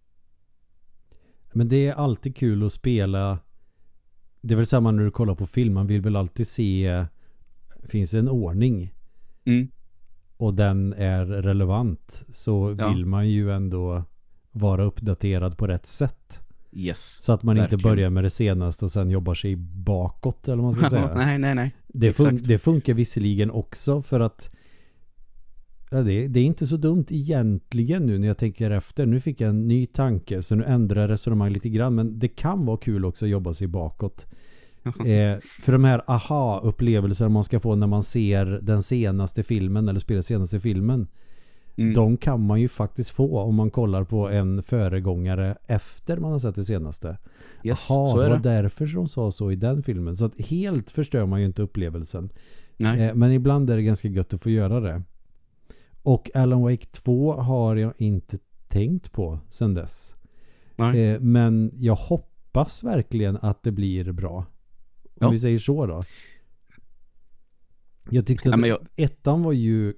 Men 1.54 1.68
det 1.68 1.88
är 1.88 1.94
alltid 1.94 2.36
kul 2.36 2.66
att 2.66 2.74
spela. 2.74 3.40
Det 4.42 4.54
är 4.54 4.56
väl 4.56 4.66
samma 4.66 4.92
när 4.92 5.04
du 5.04 5.12
kollar 5.12 5.36
på 5.36 5.48
film. 5.48 5.74
Man 5.74 5.88
vill 5.88 6.02
väl 6.02 6.16
alltid 6.16 6.48
se 6.48 7.06
finns 7.84 8.12
det 8.12 8.20
en 8.20 8.30
ordning. 8.30 8.94
Mm. 9.46 9.68
Och 10.38 10.54
den 10.54 10.94
är 10.94 11.26
relevant. 11.26 12.24
Så 12.34 12.76
ja. 12.80 12.90
vill 12.90 13.06
man 13.06 13.30
ju 13.30 13.52
ändå 13.52 14.04
vara 14.52 14.84
uppdaterad 14.84 15.58
på 15.58 15.68
rätt 15.68 15.86
sätt. 15.86 16.40
Yes, 16.74 17.22
så 17.22 17.34
att 17.34 17.44
man 17.44 17.56
verkligen. 17.56 17.80
inte 17.80 17.90
börjar 17.90 18.10
med 18.10 18.24
det 18.24 18.30
senaste 18.30 18.86
och 18.86 18.92
sen 18.92 19.10
jobbar 19.10 19.34
sig 19.34 19.56
bakåt 19.56 20.48
eller 20.48 20.64
vad 20.64 20.66
man 20.66 20.74
ska 20.74 20.90
säga. 20.90 21.14
nej, 21.16 21.38
nej, 21.38 21.56
nej. 21.56 21.76
Det, 21.88 22.14
fun 22.14 22.42
det, 22.44 22.58
funkar 22.58 22.94
visserligen 22.94 23.52
också 23.52 24.02
för 24.02 24.20
att 24.20 24.50
ja, 25.91 26.01
det, 26.01 26.27
det, 26.27 26.39
är 26.39 26.43
inte 26.43 26.67
så 26.67 26.77
dumt 26.77 27.06
egentligen 27.10 28.06
nu 28.06 28.17
när 28.19 28.27
jag 28.27 28.38
tänker 28.38 28.71
efter. 28.71 29.06
Nu 29.06 29.19
fick 29.19 29.41
jag 29.41 29.49
en 29.49 29.67
ny 29.67 29.86
tanke 29.86 30.41
så 30.41 30.56
nu 30.56 30.63
ändrar 30.63 31.01
jag 31.01 31.10
resonemang 31.10 31.51
lite 31.51 31.69
grann. 31.69 31.95
Men 31.95 32.19
det 32.19 32.27
kan 32.27 32.65
vara 32.65 32.77
kul 32.77 33.06
också 33.06 33.25
att 33.25 33.32
jobba 33.32 33.54
sig 33.54 33.67
bakåt. 33.67 34.25
eh, 34.86 35.39
för 35.62 35.71
de 35.71 35.84
här 35.84 36.01
aha-upplevelser 36.08 37.30
man 37.30 37.43
ska 37.43 37.60
få 37.60 37.75
när 37.75 37.88
man 37.88 38.04
ser 38.04 38.45
den 38.45 38.84
senaste 38.84 39.43
filmen 39.43 39.89
eller 39.89 39.99
spelar 39.99 40.21
senaste 40.21 40.60
filmen. 40.60 41.08
Mm. 41.75 41.93
De 41.93 42.17
kan 42.17 42.45
man 42.45 42.62
ju 42.62 42.67
faktiskt 42.67 43.10
få 43.10 43.39
om 43.39 43.56
man 43.56 43.69
kollar 43.69 44.04
på 44.04 44.30
en 44.30 44.63
föregångare 44.63 45.56
efter 45.67 46.17
man 46.17 46.32
har 46.32 46.39
sett 46.39 46.56
det 46.56 46.65
senaste. 46.65 47.17
Yes, 47.63 47.91
Aha, 47.91 48.21
det 48.21 48.30
var 48.30 48.38
det. 48.38 48.49
därför 48.49 48.86
de 48.86 49.08
sa 49.08 49.32
så 49.32 49.51
i 49.51 49.56
den 49.56 49.84
filmen. 49.84 50.15
Så 50.15 50.25
att 50.25 50.41
helt 50.41 50.91
förstör 50.91 51.25
man 51.25 51.39
ju 51.39 51.45
inte 51.45 51.62
upplevelsen. 51.62 52.30
Eh, 52.80 53.15
men 53.15 53.32
ibland 53.32 53.69
är 53.69 53.75
det 53.75 53.84
ganska 53.84 54.08
gött 54.08 54.34
att 54.34 54.41
få 54.41 54.49
göra 54.49 54.80
det. 54.80 55.01
Och 56.04 56.36
Alan 56.36 56.62
Wake 56.62 56.86
2 56.86 57.34
har 57.34 57.76
jag 57.76 57.94
inte 57.98 58.38
tänkt 58.68 59.12
på 59.12 59.40
sedan 59.50 59.74
dess. 59.74 60.16
Eh, 60.78 61.20
men 61.20 61.72
jag 61.76 61.96
hoppas 61.96 62.84
verkligen 62.84 63.38
att 63.42 63.64
det 63.64 63.72
blir 63.72 64.12
bra. 64.12 64.38
Om 64.38 64.46
ja. 65.20 65.30
vi 65.30 65.40
säger 65.40 65.60
så 65.60 65.86
då. 65.86 66.04
Jag 68.10 68.26
tyckte 68.26 68.54
att 68.54 68.60
ja, 68.60 68.68
jag... 68.68 68.80
ettan 68.96 69.44
var 69.44 69.54
ju 69.54 69.94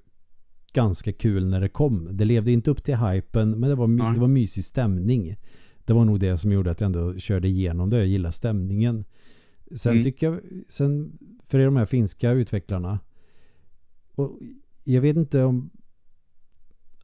ganska 0.73 1.13
kul 1.13 1.47
när 1.47 1.61
det 1.61 1.69
kom. 1.69 2.09
Det 2.11 2.25
levde 2.25 2.51
inte 2.51 2.71
upp 2.71 2.83
till 2.83 2.95
hypen 2.95 3.59
men 3.59 3.69
det 3.69 3.75
var, 3.75 3.87
my 3.87 4.03
det 4.13 4.19
var 4.19 4.27
mysig 4.27 4.63
stämning. 4.63 5.35
Det 5.85 5.93
var 5.93 6.05
nog 6.05 6.19
det 6.19 6.37
som 6.37 6.51
gjorde 6.51 6.71
att 6.71 6.81
jag 6.81 6.85
ändå 6.85 7.19
körde 7.19 7.47
igenom 7.47 7.89
det. 7.89 7.97
Jag 7.97 8.07
gillar 8.07 8.31
stämningen. 8.31 9.05
Sen 9.75 9.91
mm. 9.91 10.03
tycker 10.03 10.27
jag, 10.27 10.39
sen 10.69 11.17
för 11.45 11.59
de 11.59 11.75
här 11.75 11.85
finska 11.85 12.31
utvecklarna 12.31 12.99
och 14.15 14.39
jag 14.83 15.01
vet 15.01 15.17
inte 15.17 15.43
om 15.43 15.69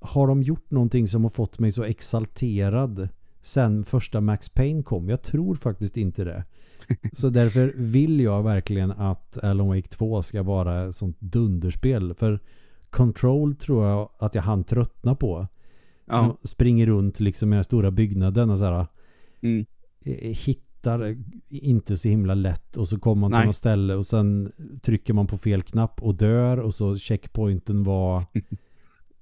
har 0.01 0.27
de 0.27 0.43
gjort 0.43 0.71
någonting 0.71 1.07
som 1.07 1.23
har 1.23 1.29
fått 1.29 1.59
mig 1.59 1.71
så 1.71 1.83
exalterad 1.83 3.09
sen 3.41 3.85
första 3.85 4.21
Max 4.21 4.49
Payne 4.49 4.83
kom? 4.83 5.09
Jag 5.09 5.21
tror 5.21 5.55
faktiskt 5.55 5.97
inte 5.97 6.23
det. 6.23 6.43
Så 7.13 7.29
därför 7.29 7.73
vill 7.75 8.19
jag 8.19 8.43
verkligen 8.43 8.91
att 8.91 9.37
Alan 9.43 9.67
Wake 9.67 9.87
2 9.87 10.23
ska 10.23 10.43
vara 10.43 10.87
ett 10.87 10.95
sånt 10.95 11.17
dunderspel. 11.19 12.13
För 12.13 12.39
Control 12.89 13.55
tror 13.55 13.85
jag 13.85 14.09
att 14.19 14.35
jag 14.35 14.41
hann 14.41 14.63
tröttna 14.63 15.15
på. 15.15 15.47
Ja. 16.05 16.37
Springer 16.43 16.85
runt 16.85 17.19
liksom 17.19 17.53
i 17.53 17.55
den 17.55 17.63
stora 17.63 17.91
byggnaden 17.91 18.49
och 18.49 18.57
så 18.57 18.65
här. 18.65 18.87
Mm. 19.41 19.65
Eh, 20.05 20.37
hittar 20.37 21.17
inte 21.49 21.97
så 21.97 22.07
himla 22.07 22.33
lätt 22.33 22.77
och 22.77 22.87
så 22.87 22.99
kommer 22.99 23.29
man 23.29 23.39
till 23.39 23.45
något 23.45 23.55
ställe 23.55 23.95
och 23.95 24.05
sen 24.05 24.51
trycker 24.81 25.13
man 25.13 25.27
på 25.27 25.37
fel 25.37 25.61
knapp 25.61 26.03
och 26.03 26.15
dör 26.15 26.57
och 26.57 26.73
så 26.73 26.97
checkpointen 26.97 27.83
var 27.83 28.23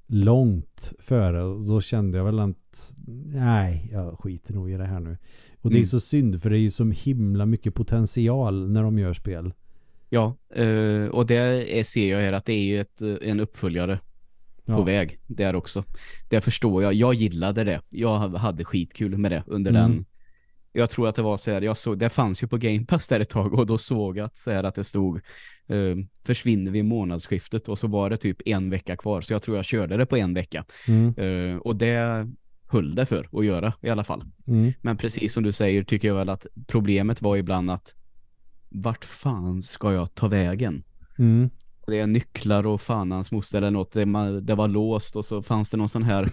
långt 0.08 0.93
före 1.00 1.43
och 1.43 1.65
då 1.65 1.82
kände 1.82 2.17
jag 2.17 2.26
väl 2.26 2.39
att 2.39 2.93
nej, 3.26 3.89
jag 3.91 4.20
skiter 4.20 4.54
nog 4.54 4.72
i 4.72 4.78
det 4.78 4.86
här 4.86 5.00
nu. 5.00 5.17
Och 5.62 5.70
det 5.70 5.76
är 5.76 5.80
mm. 5.80 5.88
så 5.88 6.00
synd 6.00 6.41
för 6.41 6.50
det 6.50 6.58
är 6.58 6.62
ju 6.62 6.72
så 6.72 6.86
himla 6.86 7.46
mycket 7.46 7.74
potential 7.74 8.70
när 8.70 8.84
de 8.84 9.00
gör 9.00 9.13
spel. 9.13 9.54
Ja, 10.10 10.36
eh, 10.56 11.06
och 11.06 11.26
det 11.26 11.88
ser 11.88 12.12
jag 12.12 12.20
här 12.20 12.34
att 12.34 12.46
det 12.46 12.54
är 12.54 12.63
ju 12.63 12.80
ett, 12.80 13.02
en 13.02 13.39
uppföljare 13.39 14.00
ja. 14.65 14.78
på 14.78 14.84
väg 14.84 15.20
där 15.28 15.56
också. 15.56 15.84
Det 16.30 16.41
förstår 16.41 16.84
jag. 16.84 16.93
Jag 16.93 17.13
gillade 17.13 17.63
det. 17.63 17.82
Jag 17.89 18.20
hade 18.20 18.65
skitkul 18.65 19.17
med 19.17 19.32
det 19.32 19.43
under 19.48 19.72
mm. 19.72 19.82
den. 19.82 20.06
Jag 20.78 20.90
tror 20.90 21.08
att 21.08 21.16
det 21.16 21.22
var 21.22 21.38
så 21.38 21.52
här, 21.52 21.62
jag 21.62 21.78
såg, 21.78 21.98
det 21.98 22.10
fanns 22.10 22.44
ju 22.44 22.48
på 22.48 22.58
Game 22.58 22.86
Pass 22.86 23.08
där 23.08 23.20
ett 23.20 23.30
tag 23.30 23.54
och 23.54 23.66
då 23.66 23.78
såg 23.78 24.18
jag 24.18 24.26
att, 24.26 24.38
så 24.38 24.52
här, 24.52 24.63
att 24.63 24.76
det 24.76 24.84
stod 24.84 25.16
eh, 25.68 25.96
försvinner 26.26 26.72
vid 26.72 26.86
månadsskiftet 26.86 27.68
och 27.68 27.80
så 27.80 27.88
var 27.88 28.10
det 28.10 28.18
typ 28.18 28.42
en 28.46 28.70
vecka 28.70 28.98
kvar. 28.98 29.22
Så 29.22 29.34
jag 29.34 29.42
tror 29.42 29.58
jag 29.58 29.66
körde 29.66 29.98
det 29.98 30.06
på 30.06 30.18
en 30.18 30.34
vecka. 30.34 30.66
Mm. 30.88 31.13
Eh, 31.18 31.58
och 31.58 31.76
det 31.76 32.28
höll 32.68 32.96
det 32.96 33.06
för 33.06 33.30
att 33.32 33.46
göra 33.46 33.74
i 33.82 33.90
alla 33.90 34.04
fall. 34.04 34.24
Mm. 34.48 34.74
Men 34.82 34.98
precis 34.98 35.34
som 35.34 35.44
du 35.44 35.52
säger 35.52 35.84
tycker 35.84 36.08
jag 36.08 36.16
väl 36.16 36.30
att 36.30 36.48
problemet 36.68 37.22
var 37.22 37.38
ibland 37.38 37.72
att 37.72 37.96
vart 38.70 39.06
fan 39.06 39.63
ska 39.63 39.94
jag 39.94 40.16
ta 40.16 40.28
vägen? 40.28 40.84
Mm. 41.18 41.50
Det 41.88 42.00
är 42.00 42.08
nycklar 42.08 42.66
och 42.66 42.82
fan 42.82 43.12
hans 43.12 43.32
moster 43.32 43.58
eller 43.58 43.72
något. 43.72 43.92
Det, 43.92 44.06
man, 44.06 44.46
det 44.46 44.56
var 44.56 44.68
låst 44.68 45.16
och 45.16 45.26
så 45.26 45.44
fanns 45.44 45.70
det 45.70 45.78
någon 45.78 45.90
sån 45.90 46.04
här 46.04 46.30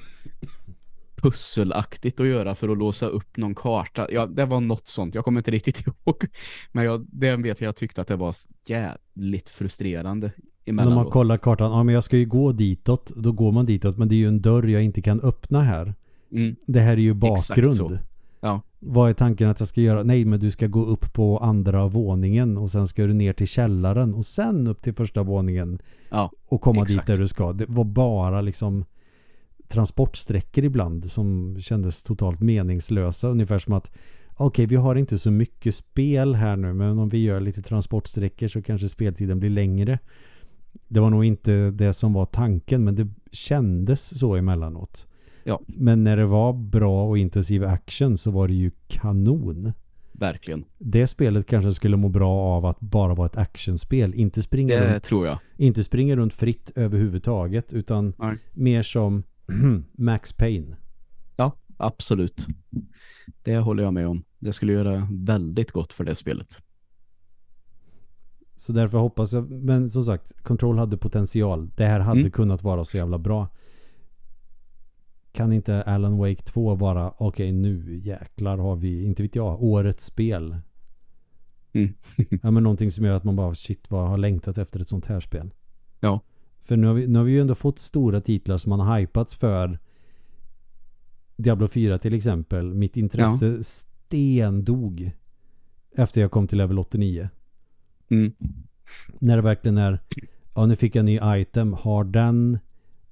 pusselaktigt 1.24 2.20
att 2.20 2.26
göra 2.26 2.54
för 2.54 2.68
att 2.68 2.78
låsa 2.78 3.06
upp 3.06 3.36
någon 3.36 3.54
karta. 3.54 4.06
Ja, 4.10 4.26
det 4.26 4.44
var 4.44 4.60
något 4.60 4.88
sånt. 4.88 5.14
Jag 5.14 5.24
kommer 5.24 5.40
inte 5.40 5.50
riktigt 5.50 5.86
ihåg. 5.86 6.26
Men 6.72 6.84
jag, 6.84 7.06
det 7.12 7.36
vet 7.36 7.60
jag, 7.60 7.68
jag 7.68 7.76
tyckte 7.76 8.00
att 8.00 8.08
det 8.08 8.16
var 8.16 8.34
jävligt 8.66 9.50
frustrerande 9.50 10.32
När 10.64 10.90
man 10.90 11.10
kollar 11.10 11.38
kartan, 11.38 11.72
ja 11.72 11.82
men 11.82 11.94
jag 11.94 12.04
ska 12.04 12.16
ju 12.16 12.26
gå 12.26 12.52
ditåt, 12.52 13.12
då 13.16 13.32
går 13.32 13.52
man 13.52 13.66
ditåt, 13.66 13.98
men 13.98 14.08
det 14.08 14.14
är 14.14 14.16
ju 14.16 14.28
en 14.28 14.42
dörr 14.42 14.66
jag 14.66 14.82
inte 14.82 15.02
kan 15.02 15.20
öppna 15.20 15.62
här. 15.62 15.94
Mm. 16.32 16.56
Det 16.66 16.80
här 16.80 16.92
är 16.92 16.96
ju 16.96 17.14
bakgrund. 17.14 17.98
Ja. 18.40 18.60
Vad 18.78 19.10
är 19.10 19.14
tanken 19.14 19.48
att 19.48 19.60
jag 19.60 19.68
ska 19.68 19.80
göra? 19.80 20.02
Nej, 20.02 20.24
men 20.24 20.40
du 20.40 20.50
ska 20.50 20.66
gå 20.66 20.84
upp 20.84 21.12
på 21.12 21.38
andra 21.38 21.86
våningen 21.86 22.58
och 22.58 22.70
sen 22.70 22.88
ska 22.88 23.06
du 23.06 23.14
ner 23.14 23.32
till 23.32 23.48
källaren 23.48 24.14
och 24.14 24.26
sen 24.26 24.66
upp 24.66 24.82
till 24.82 24.94
första 24.94 25.22
våningen. 25.22 25.78
Ja, 26.10 26.30
och 26.48 26.60
komma 26.60 26.82
exakt. 26.82 27.06
dit 27.06 27.16
där 27.16 27.22
du 27.22 27.28
ska. 27.28 27.52
Det 27.52 27.64
var 27.68 27.84
bara 27.84 28.40
liksom 28.40 28.84
transportsträckor 29.68 30.64
ibland 30.64 31.10
som 31.10 31.56
kändes 31.60 32.02
totalt 32.02 32.40
meningslösa. 32.40 33.28
Ungefär 33.28 33.58
som 33.58 33.72
att 33.74 33.90
okej, 34.34 34.46
okay, 34.46 34.66
vi 34.66 34.76
har 34.76 34.94
inte 34.94 35.18
så 35.18 35.30
mycket 35.30 35.74
spel 35.74 36.34
här 36.34 36.56
nu, 36.56 36.72
men 36.72 36.98
om 36.98 37.08
vi 37.08 37.22
gör 37.22 37.40
lite 37.40 37.62
transportsträckor 37.62 38.48
så 38.48 38.62
kanske 38.62 38.88
speltiden 38.88 39.40
blir 39.40 39.50
längre. 39.50 39.98
Det 40.88 41.00
var 41.00 41.10
nog 41.10 41.24
inte 41.24 41.70
det 41.70 41.92
som 41.92 42.12
var 42.12 42.24
tanken, 42.24 42.84
men 42.84 42.94
det 42.94 43.08
kändes 43.32 44.18
så 44.18 44.36
emellanåt. 44.36 45.06
Ja. 45.44 45.60
Men 45.66 46.04
när 46.04 46.16
det 46.16 46.26
var 46.26 46.52
bra 46.52 47.04
och 47.04 47.18
intensiv 47.18 47.64
action 47.64 48.18
så 48.18 48.30
var 48.30 48.48
det 48.48 48.54
ju 48.54 48.70
kanon. 48.86 49.72
Verkligen. 50.12 50.64
Det 50.78 51.06
spelet 51.06 51.46
kanske 51.46 51.74
skulle 51.74 51.96
må 51.96 52.08
bra 52.08 52.30
av 52.30 52.66
att 52.66 52.80
bara 52.80 53.14
vara 53.14 53.26
ett 53.26 53.36
actionspel. 53.36 54.14
Inte 54.14 54.42
springa, 54.42 54.74
det 54.74 54.94
runt, 54.94 55.04
tror 55.04 55.26
jag. 55.26 55.38
Inte 55.56 55.84
springa 55.84 56.16
runt 56.16 56.34
fritt 56.34 56.72
överhuvudtaget 56.74 57.72
utan 57.72 58.12
Nej. 58.18 58.36
mer 58.52 58.82
som 58.82 59.22
Max 59.92 60.32
Payne. 60.32 60.76
Ja, 61.36 61.52
absolut. 61.76 62.46
Det 63.42 63.56
håller 63.56 63.82
jag 63.82 63.94
med 63.94 64.08
om. 64.08 64.24
Det 64.38 64.52
skulle 64.52 64.72
göra 64.72 65.08
väldigt 65.10 65.72
gott 65.72 65.92
för 65.92 66.04
det 66.04 66.14
spelet. 66.14 66.62
Så 68.56 68.72
därför 68.72 68.98
hoppas 68.98 69.32
jag, 69.32 69.50
men 69.50 69.90
som 69.90 70.04
sagt, 70.04 70.42
Control 70.42 70.78
hade 70.78 70.96
potential. 70.96 71.70
Det 71.76 71.86
här 71.86 72.00
hade 72.00 72.20
mm. 72.20 72.32
kunnat 72.32 72.62
vara 72.62 72.84
så 72.84 72.96
jävla 72.96 73.18
bra 73.18 73.48
kan 75.34 75.52
inte 75.52 75.82
Alan 75.82 76.18
Wake 76.18 76.42
2 76.42 76.74
vara 76.74 77.08
okej 77.10 77.26
okay, 77.26 77.52
nu 77.52 77.96
jäklar 77.96 78.58
har 78.58 78.76
vi, 78.76 79.04
inte 79.04 79.22
vet 79.22 79.34
jag, 79.34 79.62
årets 79.62 80.04
spel. 80.04 80.56
Mm. 81.72 81.94
ja 82.42 82.50
men 82.50 82.62
någonting 82.62 82.90
som 82.90 83.04
gör 83.04 83.16
att 83.16 83.24
man 83.24 83.36
bara 83.36 83.54
shit 83.54 83.90
vad 83.90 84.08
har 84.08 84.18
längtat 84.18 84.58
efter 84.58 84.80
ett 84.80 84.88
sånt 84.88 85.06
här 85.06 85.20
spel. 85.20 85.50
Ja. 86.00 86.20
För 86.64 86.76
nu 86.76 86.86
har 86.86 86.94
vi, 86.94 87.06
nu 87.06 87.18
har 87.18 87.24
vi 87.24 87.32
ju 87.32 87.40
ändå 87.40 87.54
fått 87.54 87.78
stora 87.78 88.20
titlar 88.20 88.58
som 88.58 88.70
man 88.70 88.80
har 88.80 89.00
hypats 89.00 89.34
för. 89.34 89.78
Diablo 91.36 91.68
4 91.68 91.98
till 91.98 92.14
exempel. 92.14 92.74
Mitt 92.74 92.96
intresse 92.96 93.46
ja. 93.46 93.62
stendog 93.62 95.10
efter 95.96 96.20
jag 96.20 96.30
kom 96.30 96.46
till 96.46 96.58
level 96.58 96.78
89. 96.78 97.28
Mm. 98.08 98.32
När 99.18 99.36
det 99.36 99.42
verkligen 99.42 99.78
är 99.78 99.98
ja 100.54 100.66
nu 100.66 100.76
fick 100.76 100.94
jag 100.96 101.00
en 101.00 101.06
ny 101.06 101.40
item. 101.40 101.72
Har 101.72 102.04
den 102.04 102.58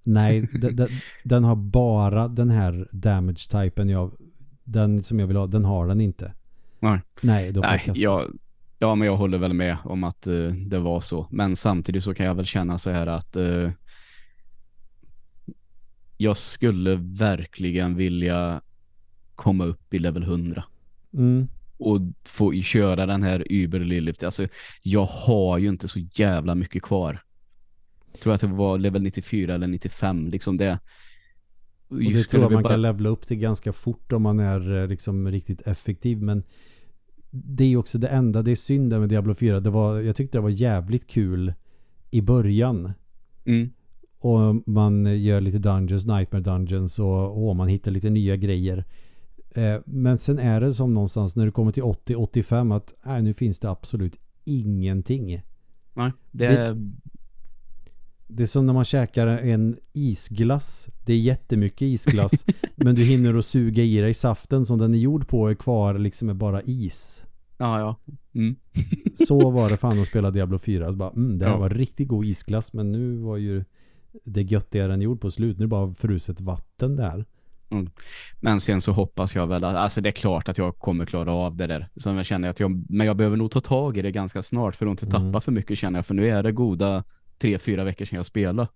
Nej, 0.02 0.48
den, 1.24 1.44
har 1.44 1.56
bara 1.56 2.28
den 2.28 2.50
här 2.50 2.88
damage-typen 2.92 3.88
jag, 3.88 4.12
den 4.64 5.02
som 5.02 5.20
jag 5.20 5.26
vill 5.26 5.36
ha, 5.36 5.46
den 5.46 5.64
har 5.64 5.86
den 5.86 6.00
inte. 6.00 6.32
Nej, 6.80 7.00
Nej, 7.20 7.52
då 7.52 7.60
Nej 7.60 7.90
jag, 7.94 8.30
Ja, 8.82 8.94
men 8.94 9.06
jag 9.06 9.16
håller 9.16 9.38
väl 9.38 9.52
med 9.52 9.76
om 9.84 10.04
att 10.04 10.26
uh, 10.26 10.52
det 10.52 10.78
var 10.78 11.00
så. 11.00 11.26
Men 11.30 11.56
samtidigt 11.56 12.04
så 12.04 12.14
kan 12.14 12.26
jag 12.26 12.34
väl 12.34 12.46
känna 12.46 12.78
så 12.78 12.90
här 12.90 13.06
att 13.06 13.36
uh, 13.36 13.70
jag 16.16 16.36
skulle 16.36 16.94
verkligen 16.94 17.96
vilja 17.96 18.60
komma 19.34 19.64
upp 19.64 19.94
i 19.94 19.98
level 19.98 20.22
100. 20.22 20.64
Mm. 21.14 21.48
Och 21.78 22.00
få 22.24 22.52
köra 22.52 23.06
den 23.06 23.22
här 23.22 23.46
Uber 23.50 23.80
Lilith. 23.80 24.24
Alltså, 24.24 24.48
jag 24.82 25.04
har 25.04 25.58
ju 25.58 25.68
inte 25.68 25.88
så 25.88 25.98
jävla 25.98 26.54
mycket 26.54 26.82
kvar. 26.82 27.20
Jag 28.12 28.20
tror 28.20 28.34
att 28.34 28.40
det 28.40 28.46
var 28.46 28.78
level 28.78 29.02
94 29.02 29.54
eller 29.54 29.66
95. 29.66 30.28
Liksom 30.28 30.56
det. 30.56 30.78
Och 31.88 31.98
det 31.98 32.24
tror 32.24 32.42
jag 32.42 32.52
man 32.52 32.62
bara... 32.62 32.72
kan 32.72 32.82
levla 32.82 33.08
upp 33.08 33.26
till 33.26 33.38
ganska 33.38 33.72
fort 33.72 34.12
om 34.12 34.22
man 34.22 34.40
är 34.40 34.82
eh, 34.82 34.88
liksom 34.88 35.30
riktigt 35.30 35.66
effektiv. 35.66 36.22
Men 36.22 36.42
det 37.34 37.64
är 37.64 37.68
ju 37.68 37.76
också 37.76 37.98
det 37.98 38.08
enda, 38.08 38.42
det 38.42 38.50
är 38.50 38.56
synd 38.56 39.00
med 39.00 39.08
Diablo 39.08 39.34
4. 39.34 39.60
Det 39.60 39.70
var, 39.70 40.00
jag 40.00 40.16
tyckte 40.16 40.38
det 40.38 40.42
var 40.42 40.50
jävligt 40.50 41.06
kul 41.06 41.54
i 42.10 42.20
början. 42.20 42.92
Mm. 43.44 43.70
Och 44.18 44.68
man 44.68 45.22
gör 45.22 45.40
lite 45.40 45.58
dungeons, 45.58 46.06
nightmare 46.06 46.42
dungeons 46.42 46.98
och, 46.98 47.48
och 47.48 47.56
man 47.56 47.68
hittar 47.68 47.90
lite 47.90 48.10
nya 48.10 48.36
grejer. 48.36 48.84
Eh, 49.54 49.80
men 49.84 50.18
sen 50.18 50.38
är 50.38 50.60
det 50.60 50.74
som 50.74 50.92
någonstans 50.92 51.36
när 51.36 51.44
du 51.44 51.52
kommer 51.52 51.72
till 51.72 51.82
80-85 51.82 52.76
att 52.76 52.94
nej, 53.06 53.22
nu 53.22 53.34
finns 53.34 53.60
det 53.60 53.70
absolut 53.70 54.18
ingenting. 54.44 55.42
Nej, 55.94 56.12
det. 56.30 56.46
Det, 56.48 56.92
det 58.36 58.42
är 58.42 58.46
som 58.46 58.66
när 58.66 58.72
man 58.72 58.84
käkar 58.84 59.26
en 59.26 59.76
isglass. 59.92 60.88
Det 61.06 61.12
är 61.12 61.18
jättemycket 61.18 61.82
isglass. 61.82 62.46
men 62.76 62.94
du 62.94 63.04
hinner 63.04 63.34
att 63.34 63.44
suga 63.44 63.82
i 63.82 64.00
dig 64.00 64.14
saften 64.14 64.66
som 64.66 64.78
den 64.78 64.94
är 64.94 64.98
gjord 64.98 65.28
på 65.28 65.48
är 65.48 65.54
kvar 65.54 65.98
liksom 65.98 66.28
är 66.28 66.34
bara 66.34 66.62
is. 66.62 67.24
Ja, 67.58 67.80
ja. 67.80 67.96
Mm. 68.34 68.56
så 69.14 69.50
var 69.50 69.70
det 69.70 69.76
fan 69.76 70.00
att 70.00 70.06
spela 70.06 70.30
Diablo 70.30 70.58
4. 70.58 70.86
Alltså 70.86 70.98
bara, 70.98 71.10
mm, 71.10 71.38
det 71.38 71.44
här 71.44 71.52
ja. 71.52 71.58
var 71.58 71.70
riktigt 71.70 72.08
god 72.08 72.24
isglass 72.24 72.72
men 72.72 72.92
nu 72.92 73.16
var 73.16 73.36
ju 73.36 73.64
det 74.24 74.42
göttigare 74.42 74.94
än 74.94 75.00
gjord 75.00 75.20
på 75.20 75.30
slut. 75.30 75.58
Nu 75.58 75.62
är 75.62 75.66
det 75.66 75.70
bara 75.70 75.94
fruset 75.94 76.40
vatten 76.40 76.96
där. 76.96 77.24
Mm. 77.70 77.90
Men 78.40 78.60
sen 78.60 78.80
så 78.80 78.92
hoppas 78.92 79.34
jag 79.34 79.46
väl 79.46 79.64
att, 79.64 79.76
alltså 79.76 80.00
det 80.00 80.08
är 80.08 80.12
klart 80.12 80.48
att 80.48 80.58
jag 80.58 80.78
kommer 80.78 81.06
klara 81.06 81.32
av 81.32 81.56
det 81.56 81.66
där. 81.66 81.88
Så 81.96 82.08
jag 82.08 82.26
känner 82.26 82.48
att 82.48 82.60
jag, 82.60 82.84
men 82.88 83.06
jag 83.06 83.16
behöver 83.16 83.36
nog 83.36 83.50
ta 83.50 83.60
tag 83.60 83.98
i 83.98 84.02
det 84.02 84.10
ganska 84.10 84.42
snart 84.42 84.76
för 84.76 84.86
att 84.86 84.90
inte 84.90 85.06
tappa 85.06 85.24
mm. 85.24 85.40
för 85.40 85.52
mycket 85.52 85.78
känner 85.78 85.98
jag. 85.98 86.06
För 86.06 86.14
nu 86.14 86.26
är 86.26 86.42
det 86.42 86.52
goda 86.52 87.04
tre, 87.42 87.58
fyra 87.58 87.84
veckor 87.84 88.04
sedan 88.04 88.16
jag 88.16 88.26
spelade. 88.26 88.68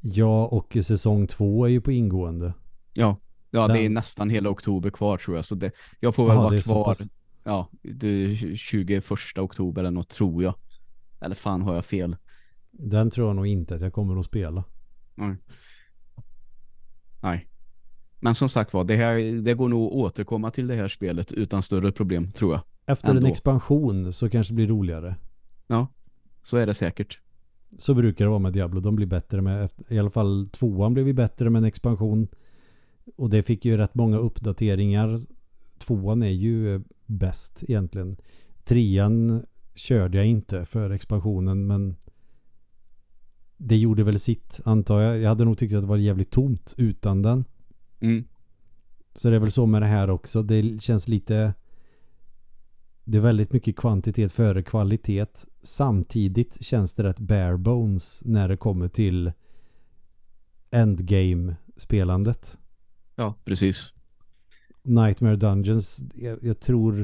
Ja, 0.00 0.46
och 0.46 0.76
säsong 0.82 1.26
två 1.26 1.64
är 1.64 1.68
ju 1.68 1.80
på 1.80 1.92
ingående. 1.92 2.54
Ja, 2.92 3.16
ja 3.50 3.66
Den... 3.66 3.76
det 3.76 3.84
är 3.84 3.88
nästan 3.88 4.30
hela 4.30 4.50
oktober 4.50 4.90
kvar 4.90 5.16
tror 5.16 5.36
jag. 5.36 5.44
Så 5.44 5.54
det, 5.54 5.72
jag 6.00 6.14
får 6.14 6.26
väl 6.26 6.36
Aha, 6.36 6.48
vara 6.48 6.60
kvar 6.60 6.96
ja, 7.44 7.68
det 7.82 8.36
21 8.56 9.04
oktober 9.38 9.80
eller 9.80 9.90
något 9.90 10.08
tror 10.08 10.42
jag. 10.42 10.54
Eller 11.20 11.34
fan 11.34 11.62
har 11.62 11.74
jag 11.74 11.84
fel. 11.84 12.16
Den 12.70 13.10
tror 13.10 13.26
jag 13.26 13.36
nog 13.36 13.46
inte 13.46 13.74
att 13.74 13.80
jag 13.80 13.92
kommer 13.92 14.20
att 14.20 14.26
spela. 14.26 14.64
Nej. 15.14 15.36
Nej. 17.22 17.46
Men 18.20 18.34
som 18.34 18.48
sagt 18.48 18.72
var, 18.72 18.84
det, 18.84 18.96
här, 18.96 19.42
det 19.42 19.54
går 19.54 19.68
nog 19.68 19.86
att 19.86 19.92
återkomma 19.92 20.50
till 20.50 20.66
det 20.66 20.74
här 20.74 20.88
spelet 20.88 21.32
utan 21.32 21.62
större 21.62 21.92
problem, 21.92 22.32
tror 22.32 22.52
jag. 22.52 22.62
Efter 22.86 23.08
Ändå. 23.08 23.20
en 23.20 23.26
expansion 23.26 24.12
så 24.12 24.30
kanske 24.30 24.52
det 24.52 24.56
blir 24.56 24.66
roligare. 24.66 25.16
Ja, 25.66 25.86
så 26.42 26.56
är 26.56 26.66
det 26.66 26.74
säkert. 26.74 27.20
Så 27.78 27.94
brukar 27.94 28.24
det 28.24 28.28
vara 28.28 28.38
med 28.38 28.52
Diablo. 28.52 28.80
De 28.80 28.96
blir 28.96 29.06
bättre 29.06 29.40
med, 29.40 29.70
i 29.88 29.98
alla 29.98 30.10
fall 30.10 30.48
tvåan 30.52 30.94
blev 30.94 31.06
vi 31.06 31.12
bättre 31.12 31.50
med 31.50 31.60
en 31.60 31.64
expansion. 31.64 32.28
Och 33.16 33.30
det 33.30 33.42
fick 33.42 33.64
ju 33.64 33.76
rätt 33.76 33.94
många 33.94 34.18
uppdateringar. 34.18 35.18
Tvåan 35.78 36.22
är 36.22 36.28
ju 36.28 36.82
bäst 37.06 37.62
egentligen. 37.68 38.16
Trean 38.64 39.42
körde 39.74 40.18
jag 40.18 40.26
inte 40.26 40.64
för 40.64 40.90
expansionen 40.90 41.66
men 41.66 41.96
det 43.56 43.76
gjorde 43.76 44.04
väl 44.04 44.18
sitt 44.18 44.60
antar 44.64 45.00
jag. 45.00 45.18
Jag 45.18 45.28
hade 45.28 45.44
nog 45.44 45.58
tyckt 45.58 45.74
att 45.74 45.82
det 45.82 45.88
var 45.88 45.96
jävligt 45.96 46.30
tomt 46.30 46.74
utan 46.76 47.22
den. 47.22 47.44
Mm. 48.00 48.24
Så 49.14 49.30
det 49.30 49.36
är 49.36 49.40
väl 49.40 49.52
så 49.52 49.66
med 49.66 49.82
det 49.82 49.86
här 49.86 50.10
också. 50.10 50.42
Det 50.42 50.82
känns 50.82 51.08
lite 51.08 51.54
det 53.10 53.18
är 53.18 53.22
väldigt 53.22 53.52
mycket 53.52 53.76
kvantitet 53.76 54.32
före 54.32 54.62
kvalitet. 54.62 55.26
Samtidigt 55.62 56.64
känns 56.64 56.94
det 56.94 57.02
rätt 57.02 57.18
bare 57.18 57.58
bones 57.58 58.22
när 58.24 58.48
det 58.48 58.56
kommer 58.56 58.88
till 58.88 59.32
endgame-spelandet. 60.70 62.58
Ja, 63.16 63.34
precis. 63.44 63.92
Nightmare 64.82 65.36
Dungeons, 65.36 66.02
jag, 66.14 66.38
jag, 66.42 66.60
tror 66.60 67.00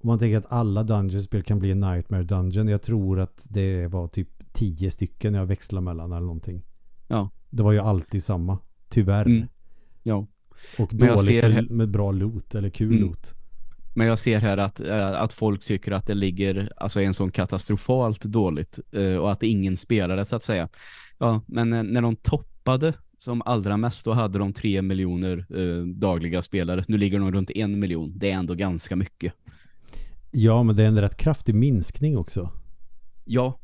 om 0.00 0.08
man 0.08 0.18
tänker 0.18 0.38
att 0.38 0.52
alla 0.52 0.82
Dungeons-spel 0.82 1.42
kan 1.42 1.58
bli 1.58 1.70
en 1.70 1.80
Nightmare 1.80 2.22
Dungeon, 2.22 2.68
jag 2.68 2.82
tror 2.82 3.20
att 3.20 3.46
det 3.50 3.86
var 3.86 4.08
typ 4.08 4.28
tio 4.52 4.90
stycken 4.90 5.34
jag 5.34 5.46
växlade 5.46 5.84
mellan 5.84 6.12
eller 6.12 6.26
någonting. 6.26 6.62
Ja. 7.08 7.30
Det 7.50 7.62
var 7.62 7.72
ju 7.72 7.78
alltid 7.78 8.24
samma, 8.24 8.58
tyvärr. 8.88 9.26
Mm. 9.26 9.48
Ja. 10.02 10.26
Och 10.78 10.90
dåligt 10.94 11.24
ser... 11.24 11.48
med, 11.48 11.70
med, 11.70 11.90
bra 11.90 12.12
loot 12.12 12.54
eller 12.54 12.70
kul 12.70 12.92
mm. 12.92 13.02
loot. 13.02 13.34
Men 13.94 14.06
jag 14.06 14.18
ser 14.18 14.38
här 14.38 14.56
att, 14.56 14.80
äh, 14.80 15.22
att 15.22 15.32
folk 15.32 15.64
tycker 15.64 15.92
att 15.92 16.06
det 16.06 16.14
ligger 16.14 16.72
alltså 16.76 17.00
en 17.00 17.14
sån 17.14 17.30
katastrofalt 17.30 18.22
dåligt 18.22 18.78
äh, 18.92 19.16
och 19.16 19.32
att 19.32 19.42
ingen 19.42 19.76
spelare 19.76 20.24
så 20.24 20.36
att 20.36 20.42
säga. 20.42 20.68
Ja, 21.18 21.40
men 21.46 21.72
äh, 21.72 21.82
när 21.82 22.02
de 22.02 22.16
toppade 22.16 22.92
som 23.18 23.42
allra 23.44 23.76
mest 23.76 24.04
då 24.04 24.12
hade 24.12 24.38
de 24.38 24.52
tre 24.52 24.82
miljoner 24.82 25.46
dagliga 26.00 26.42
spelare. 26.42 26.84
Nu 26.88 26.98
ligger 26.98 27.18
de 27.18 27.32
runt 27.32 27.50
en 27.50 27.78
miljon. 27.78 28.12
Det 28.18 28.30
är 28.30 28.34
ändå 28.34 28.54
ganska 28.54 28.96
mycket. 28.96 29.32
Ja, 30.30 30.62
men 30.62 30.76
det 30.76 30.82
är 30.82 30.86
en 30.86 31.00
rätt 31.00 31.16
kraftig 31.16 31.54
minskning 31.54 32.18
också. 32.18 32.50
Ja, 33.24 33.60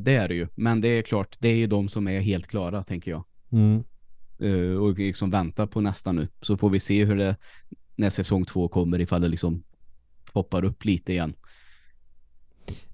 det 0.00 0.14
är 0.14 0.28
det 0.28 0.34
ju. 0.34 0.48
Men 0.54 0.80
det 0.80 0.88
är 0.88 1.02
klart, 1.02 1.36
det 1.40 1.48
är 1.48 1.56
ju 1.56 1.66
de 1.66 1.88
som 1.88 2.08
är 2.08 2.20
helt 2.20 2.46
klara, 2.46 2.82
tänker 2.82 3.10
jag. 3.10 3.24
Mm. 3.52 3.82
och 4.80 4.98
liksom 4.98 5.30
väntar 5.30 5.66
på 5.66 5.80
nästa 5.80 6.12
nu. 6.12 6.28
Så 6.40 6.56
får 6.56 6.70
vi 6.70 6.80
se 6.80 7.04
hur 7.04 7.16
det 7.16 7.36
när 7.96 8.10
säsong 8.10 8.44
två 8.44 8.68
kommer 8.68 9.00
ifall 9.00 9.20
det 9.20 9.28
liksom 9.28 9.62
hoppar 10.32 10.64
upp 10.64 10.84
lite 10.84 11.12
igen. 11.12 11.34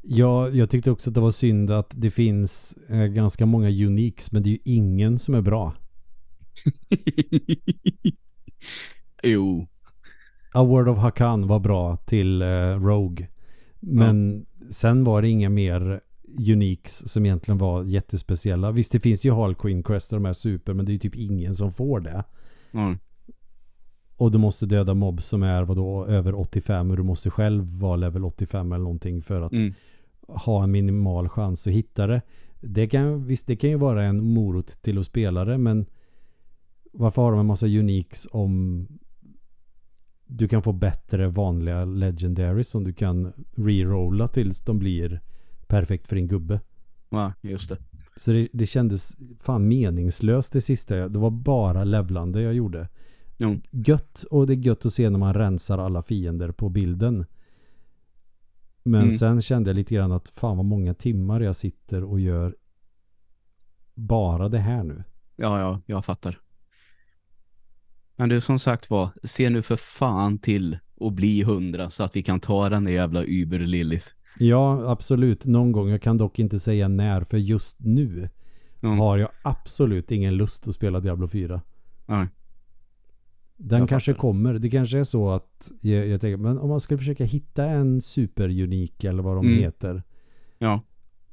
Ja, 0.02 0.48
jag 0.48 0.70
tyckte 0.70 0.90
också 0.90 1.10
att 1.10 1.14
det 1.14 1.20
var 1.20 1.30
synd 1.30 1.70
att 1.70 1.92
det 1.96 2.10
finns 2.10 2.76
eh, 2.88 3.04
ganska 3.04 3.46
många 3.46 3.68
uniques 3.68 4.32
men 4.32 4.42
det 4.42 4.48
är 4.48 4.52
ju 4.52 4.58
ingen 4.64 5.18
som 5.18 5.34
är 5.34 5.40
bra. 5.40 5.74
jo. 9.22 9.66
A 10.54 10.64
Word 10.64 10.88
of 10.88 10.98
Hakan 10.98 11.46
var 11.46 11.60
bra 11.60 11.96
till 11.96 12.42
eh, 12.42 12.82
Rogue. 12.82 13.28
Men 13.80 14.46
ja. 14.60 14.66
sen 14.72 15.04
var 15.04 15.22
det 15.22 15.28
inga 15.28 15.48
mer 15.50 16.00
uniques 16.38 17.12
som 17.12 17.26
egentligen 17.26 17.58
var 17.58 17.84
jättespeciella. 17.84 18.70
Visst, 18.70 18.92
det 18.92 19.00
finns 19.00 19.24
ju 19.24 19.32
Harlequin 19.32 19.82
Crest 19.82 20.12
och 20.12 20.16
de 20.16 20.24
här 20.24 20.32
super 20.32 20.74
men 20.74 20.86
det 20.86 20.90
är 20.90 20.94
ju 20.94 20.98
typ 20.98 21.14
ingen 21.14 21.54
som 21.54 21.72
får 21.72 22.00
det. 22.00 22.24
Mm. 22.72 22.98
Och 24.18 24.30
du 24.30 24.38
måste 24.38 24.66
döda 24.66 24.94
mobb 24.94 25.22
som 25.22 25.42
är 25.42 25.62
vadå, 25.62 26.06
över 26.06 26.34
85 26.34 26.90
och 26.90 26.96
du 26.96 27.02
måste 27.02 27.30
själv 27.30 27.78
vara 27.78 27.96
level 27.96 28.24
85 28.24 28.72
eller 28.72 28.82
någonting 28.82 29.22
för 29.22 29.40
att 29.40 29.52
mm. 29.52 29.74
ha 30.28 30.62
en 30.62 30.70
minimal 30.70 31.28
chans 31.28 31.66
att 31.66 31.72
hitta 31.72 32.06
det. 32.06 32.22
Det 32.60 32.86
kan, 32.86 33.24
visst, 33.24 33.46
det 33.46 33.56
kan 33.56 33.70
ju 33.70 33.76
vara 33.76 34.04
en 34.04 34.24
morot 34.24 34.82
till 34.82 34.98
att 34.98 35.06
spela 35.06 35.44
det 35.44 35.58
men 35.58 35.86
varför 36.92 37.22
har 37.22 37.30
de 37.30 37.40
en 37.40 37.46
massa 37.46 37.66
uniques 37.66 38.28
om 38.30 38.86
du 40.26 40.48
kan 40.48 40.62
få 40.62 40.72
bättre 40.72 41.28
vanliga 41.28 41.84
legendaries 41.84 42.68
som 42.68 42.84
du 42.84 42.92
kan 42.92 43.32
rerolla 43.56 44.28
tills 44.28 44.60
de 44.60 44.78
blir 44.78 45.20
perfekt 45.66 46.08
för 46.08 46.16
din 46.16 46.28
gubbe. 46.28 46.60
Ja, 47.10 47.32
just 47.40 47.68
det. 47.68 47.78
Så 48.16 48.32
det, 48.32 48.48
det 48.52 48.66
kändes 48.66 49.16
fan 49.40 49.68
meningslöst 49.68 50.52
det 50.52 50.60
sista. 50.60 51.08
Det 51.08 51.18
var 51.18 51.30
bara 51.30 51.84
levlande 51.84 52.42
jag 52.42 52.54
gjorde. 52.54 52.88
Jo. 53.38 53.60
Gött 53.70 54.24
och 54.30 54.46
det 54.46 54.52
är 54.52 54.56
gött 54.56 54.86
att 54.86 54.92
se 54.92 55.10
när 55.10 55.18
man 55.18 55.34
rensar 55.34 55.78
alla 55.78 56.02
fiender 56.02 56.52
på 56.52 56.68
bilden. 56.68 57.26
Men 58.82 59.02
mm. 59.02 59.12
sen 59.12 59.42
kände 59.42 59.70
jag 59.70 59.74
lite 59.76 59.94
grann 59.94 60.12
att 60.12 60.28
fan 60.28 60.56
vad 60.56 60.66
många 60.66 60.94
timmar 60.94 61.40
jag 61.40 61.56
sitter 61.56 62.04
och 62.04 62.20
gör 62.20 62.54
bara 63.94 64.48
det 64.48 64.58
här 64.58 64.82
nu. 64.82 65.04
Ja, 65.36 65.60
ja, 65.60 65.80
jag 65.86 66.04
fattar. 66.04 66.40
Men 68.16 68.28
du 68.28 68.40
som 68.40 68.58
sagt 68.58 68.90
var, 68.90 69.10
se 69.22 69.50
nu 69.50 69.62
för 69.62 69.76
fan 69.76 70.38
till 70.38 70.78
att 71.00 71.12
bli 71.12 71.42
hundra 71.42 71.90
så 71.90 72.02
att 72.04 72.16
vi 72.16 72.22
kan 72.22 72.40
ta 72.40 72.68
den 72.68 72.84
där 72.84 72.92
jävla 72.92 73.24
Uber 73.24 73.58
Lilith. 73.58 74.06
Ja, 74.38 74.90
absolut. 74.90 75.46
Någon 75.46 75.72
gång. 75.72 75.88
Jag 75.88 76.02
kan 76.02 76.18
dock 76.18 76.38
inte 76.38 76.60
säga 76.60 76.88
när 76.88 77.24
för 77.24 77.36
just 77.36 77.80
nu 77.80 78.28
mm. 78.82 78.98
har 78.98 79.18
jag 79.18 79.28
absolut 79.42 80.10
ingen 80.10 80.36
lust 80.36 80.68
att 80.68 80.74
spela 80.74 81.00
Diablo 81.00 81.28
4. 81.28 81.60
Nej. 82.06 82.26
Den 83.60 83.78
jag 83.78 83.88
kanske 83.88 84.12
fattar. 84.12 84.20
kommer. 84.20 84.54
Det 84.54 84.70
kanske 84.70 84.98
är 84.98 85.04
så 85.04 85.30
att 85.30 85.72
jag, 85.80 86.06
jag, 86.06 86.20
tänker, 86.20 86.36
men 86.36 86.58
om 86.58 86.68
man 86.68 86.80
skulle 86.80 86.98
försöka 86.98 87.24
hitta 87.24 87.64
en 87.64 88.00
superunik 88.00 89.04
eller 89.04 89.22
vad 89.22 89.36
de 89.36 89.46
mm. 89.46 89.58
heter. 89.58 90.02
Ja. 90.58 90.80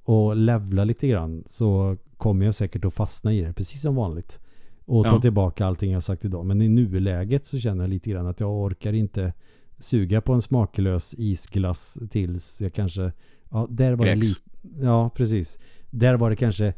Och 0.03 0.36
levla 0.36 0.84
lite 0.84 1.07
grann 1.07 1.43
så 1.47 1.97
kommer 2.17 2.45
jag 2.45 2.55
säkert 2.55 2.86
att 2.86 2.93
fastna 2.93 3.34
i 3.34 3.41
det 3.41 3.53
precis 3.53 3.82
som 3.82 3.95
vanligt. 3.95 4.39
Och 4.86 5.05
ta 5.05 5.15
ja. 5.15 5.21
tillbaka 5.21 5.65
allting 5.65 5.91
jag 5.91 6.03
sagt 6.03 6.26
idag. 6.26 6.45
Men 6.45 6.61
i 6.61 6.69
nuläget 6.69 7.45
så 7.45 7.59
känner 7.59 7.84
jag 7.84 7.89
lite 7.89 8.09
grann 8.09 8.28
att 8.28 8.39
jag 8.39 8.51
orkar 8.51 8.93
inte 8.93 9.34
suga 9.78 10.21
på 10.21 10.34
en 10.34 10.41
smaklös 10.41 11.15
isglass 11.17 11.99
tills 12.09 12.61
jag 12.61 12.73
kanske 12.73 13.11
ja, 13.51 13.67
där 13.69 13.93
var 13.93 14.05
det 14.05 14.15
lite 14.15 14.39
ja, 14.76 15.09
precis. 15.09 15.59
Där 15.89 16.15
var 16.17 16.30
det 16.30 16.36
kanske 16.36 16.73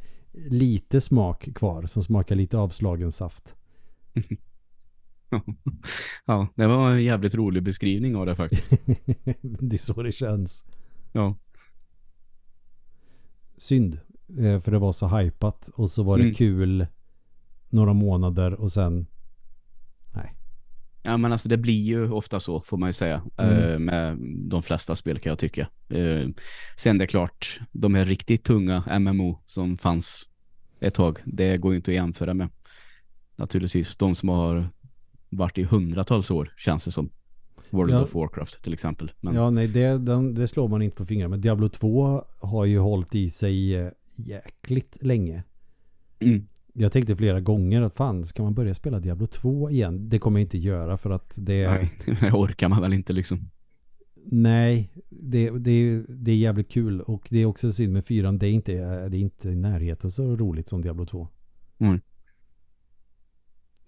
lite 0.50 1.02
smak 1.02 1.50
kvar 1.56 1.84
som 1.84 2.04
smakar 2.04 2.36
lite 2.36 2.58
avslagen 2.58 3.12
saft. 3.12 3.56
ja, 6.26 6.48
det 6.56 6.68
var 6.68 6.92
en 6.92 7.04
jävligt 7.04 7.36
rolig 7.36 7.64
beskrivning 7.64 8.16
av 8.16 8.26
det 8.26 8.36
faktiskt. 8.36 8.86
det 9.42 9.76
är 9.76 9.78
så 9.78 10.04
det 10.04 10.12
känns. 10.12 10.66
Ja. 11.12 11.36
Synd. 13.58 14.00
Eh, 14.40 14.60
för 14.60 14.72
det 14.72 14.80
var 14.80 14.92
så 14.92 15.08
hypat 15.08 15.70
och 15.74 15.92
så 15.92 16.04
var 16.04 16.18
det 16.18 16.24
mm. 16.24 16.36
kul 16.36 16.88
några 17.70 17.94
månader 17.94 18.54
och 18.62 18.72
sen 18.72 19.08
nej. 20.16 20.36
Ja 21.04 21.18
men 21.18 21.32
alltså 21.32 21.50
det 21.50 21.58
blir 21.58 21.84
ju 21.84 22.12
ofta 22.12 22.40
så 22.40 22.62
får 22.62 22.78
man 22.78 22.90
ju 22.90 22.94
säga 22.94 23.22
mm. 23.38 23.60
Eh, 23.60 23.80
med 23.80 24.18
de 24.50 24.64
flesta 24.64 24.96
spel 24.96 25.20
kan 25.20 25.30
jag 25.30 25.40
tycka. 25.40 25.70
Eh, 25.90 26.30
sen 26.78 26.98
det 26.98 27.04
är 27.04 27.08
klart, 27.08 27.60
de 27.72 27.96
här 27.96 28.06
riktigt 28.06 28.44
tunga 28.44 29.00
MMO 29.00 29.40
som 29.46 29.78
fanns 29.78 30.30
ett 30.80 30.94
tag, 30.94 31.20
det 31.26 31.58
går 31.58 31.72
ju 31.74 31.78
inte 31.78 31.92
att 31.92 31.96
jämföra 31.96 32.34
med. 32.34 32.50
Naturligtvis 33.36 33.98
de 33.98 34.16
som 34.16 34.30
har 34.30 34.70
varit 35.30 35.58
i 35.58 35.64
hundratals 35.64 36.32
år 36.32 36.54
känns 36.58 36.86
det 36.86 36.92
som. 36.92 37.10
World 37.70 37.94
ja. 37.94 38.02
of 38.02 38.16
Warcraft 38.16 38.64
till 38.64 38.74
exempel. 38.74 39.12
Men... 39.20 39.36
Ja, 39.36 39.50
nej, 39.50 39.68
det, 39.68 39.98
den, 39.98 40.34
det 40.34 40.48
slår 40.48 40.68
man 40.68 40.82
inte 40.82 40.98
på 40.98 41.06
fingrarna. 41.06 41.30
Men 41.30 41.42
Diablo 41.42 41.70
2 41.70 42.24
har 42.40 42.66
ju 42.66 42.80
hållit 42.80 43.16
i 43.16 43.30
sig 43.30 43.76
eh, 43.76 43.90
jäkligt 44.16 44.98
länge. 45.04 45.44
Mm. 46.20 46.48
Jag 46.74 46.92
tänkte 46.92 47.16
flera 47.16 47.40
gånger 47.40 47.82
att 47.82 47.96
fan, 47.96 48.26
ska 48.26 48.44
man 48.44 48.54
börja 48.54 48.74
spela 48.74 49.00
Diablo 49.00 49.28
2 49.28 49.70
igen? 49.70 50.10
Det 50.10 50.20
kommer 50.20 50.40
jag 50.40 50.46
inte 50.46 50.58
göra 50.58 50.98
för 50.98 51.10
att 51.10 51.36
det... 51.38 51.68
Nej, 51.68 51.92
det 52.22 52.32
orkar 52.32 52.70
man 52.70 52.82
väl 52.82 52.94
inte 52.94 53.14
liksom. 53.14 53.50
Nej, 54.32 54.92
det, 55.10 55.50
det, 55.50 56.04
det 56.10 56.32
är 56.32 56.36
jävligt 56.36 56.72
kul 56.72 57.02
och 57.02 57.28
det 57.30 57.40
är 57.40 57.46
också 57.46 57.72
synd 57.72 57.94
med 57.94 58.06
fyran. 58.06 58.38
Det 58.38 58.48
är 58.48 58.52
inte, 58.52 58.72
det 59.10 59.18
är 59.18 59.22
inte 59.22 59.50
i 59.50 59.56
närheten 59.56 60.12
så 60.12 60.36
roligt 60.36 60.70
som 60.70 60.82
Diablo 60.82 61.06
2. 61.06 61.28
Mm. 61.78 62.00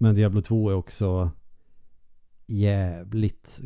Men 0.02 0.16
Diablo 0.16 0.42
2 0.42 0.70
är 0.70 0.76
också 0.76 1.32
jävligt 2.48 3.60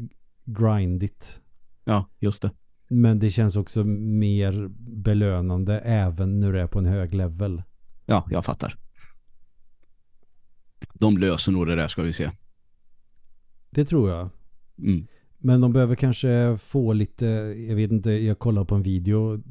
grindigt. 0.45 1.41
Ja, 1.83 2.09
just 2.19 2.41
det. 2.41 2.51
Men 2.87 3.19
det 3.19 3.31
känns 3.31 3.55
också 3.55 3.83
mer 3.83 4.67
belönande 5.03 5.79
även 5.79 6.39
när 6.39 6.51
du 6.51 6.59
är 6.59 6.67
på 6.67 6.79
en 6.79 6.85
hög 6.85 7.13
level. 7.13 7.63
Ja, 8.05 8.27
jag 8.29 8.45
fattar. 8.45 8.79
De 10.93 11.17
löser 11.17 11.51
nog 11.51 11.67
det 11.67 11.75
där 11.75 11.87
ska 11.87 12.01
vi 12.01 12.13
se. 12.13 12.31
Det 13.69 13.85
tror 13.85 14.09
jag. 14.09 14.29
Mm. 14.77 15.07
Men 15.37 15.61
de 15.61 15.73
behöver 15.73 15.95
kanske 15.95 16.57
få 16.57 16.93
lite, 16.93 17.25
jag 17.67 17.75
vet 17.75 17.91
inte, 17.91 18.11
jag 18.11 18.39
kollar 18.39 18.65
på 18.65 18.75
en 18.75 18.81
video 18.81 19.43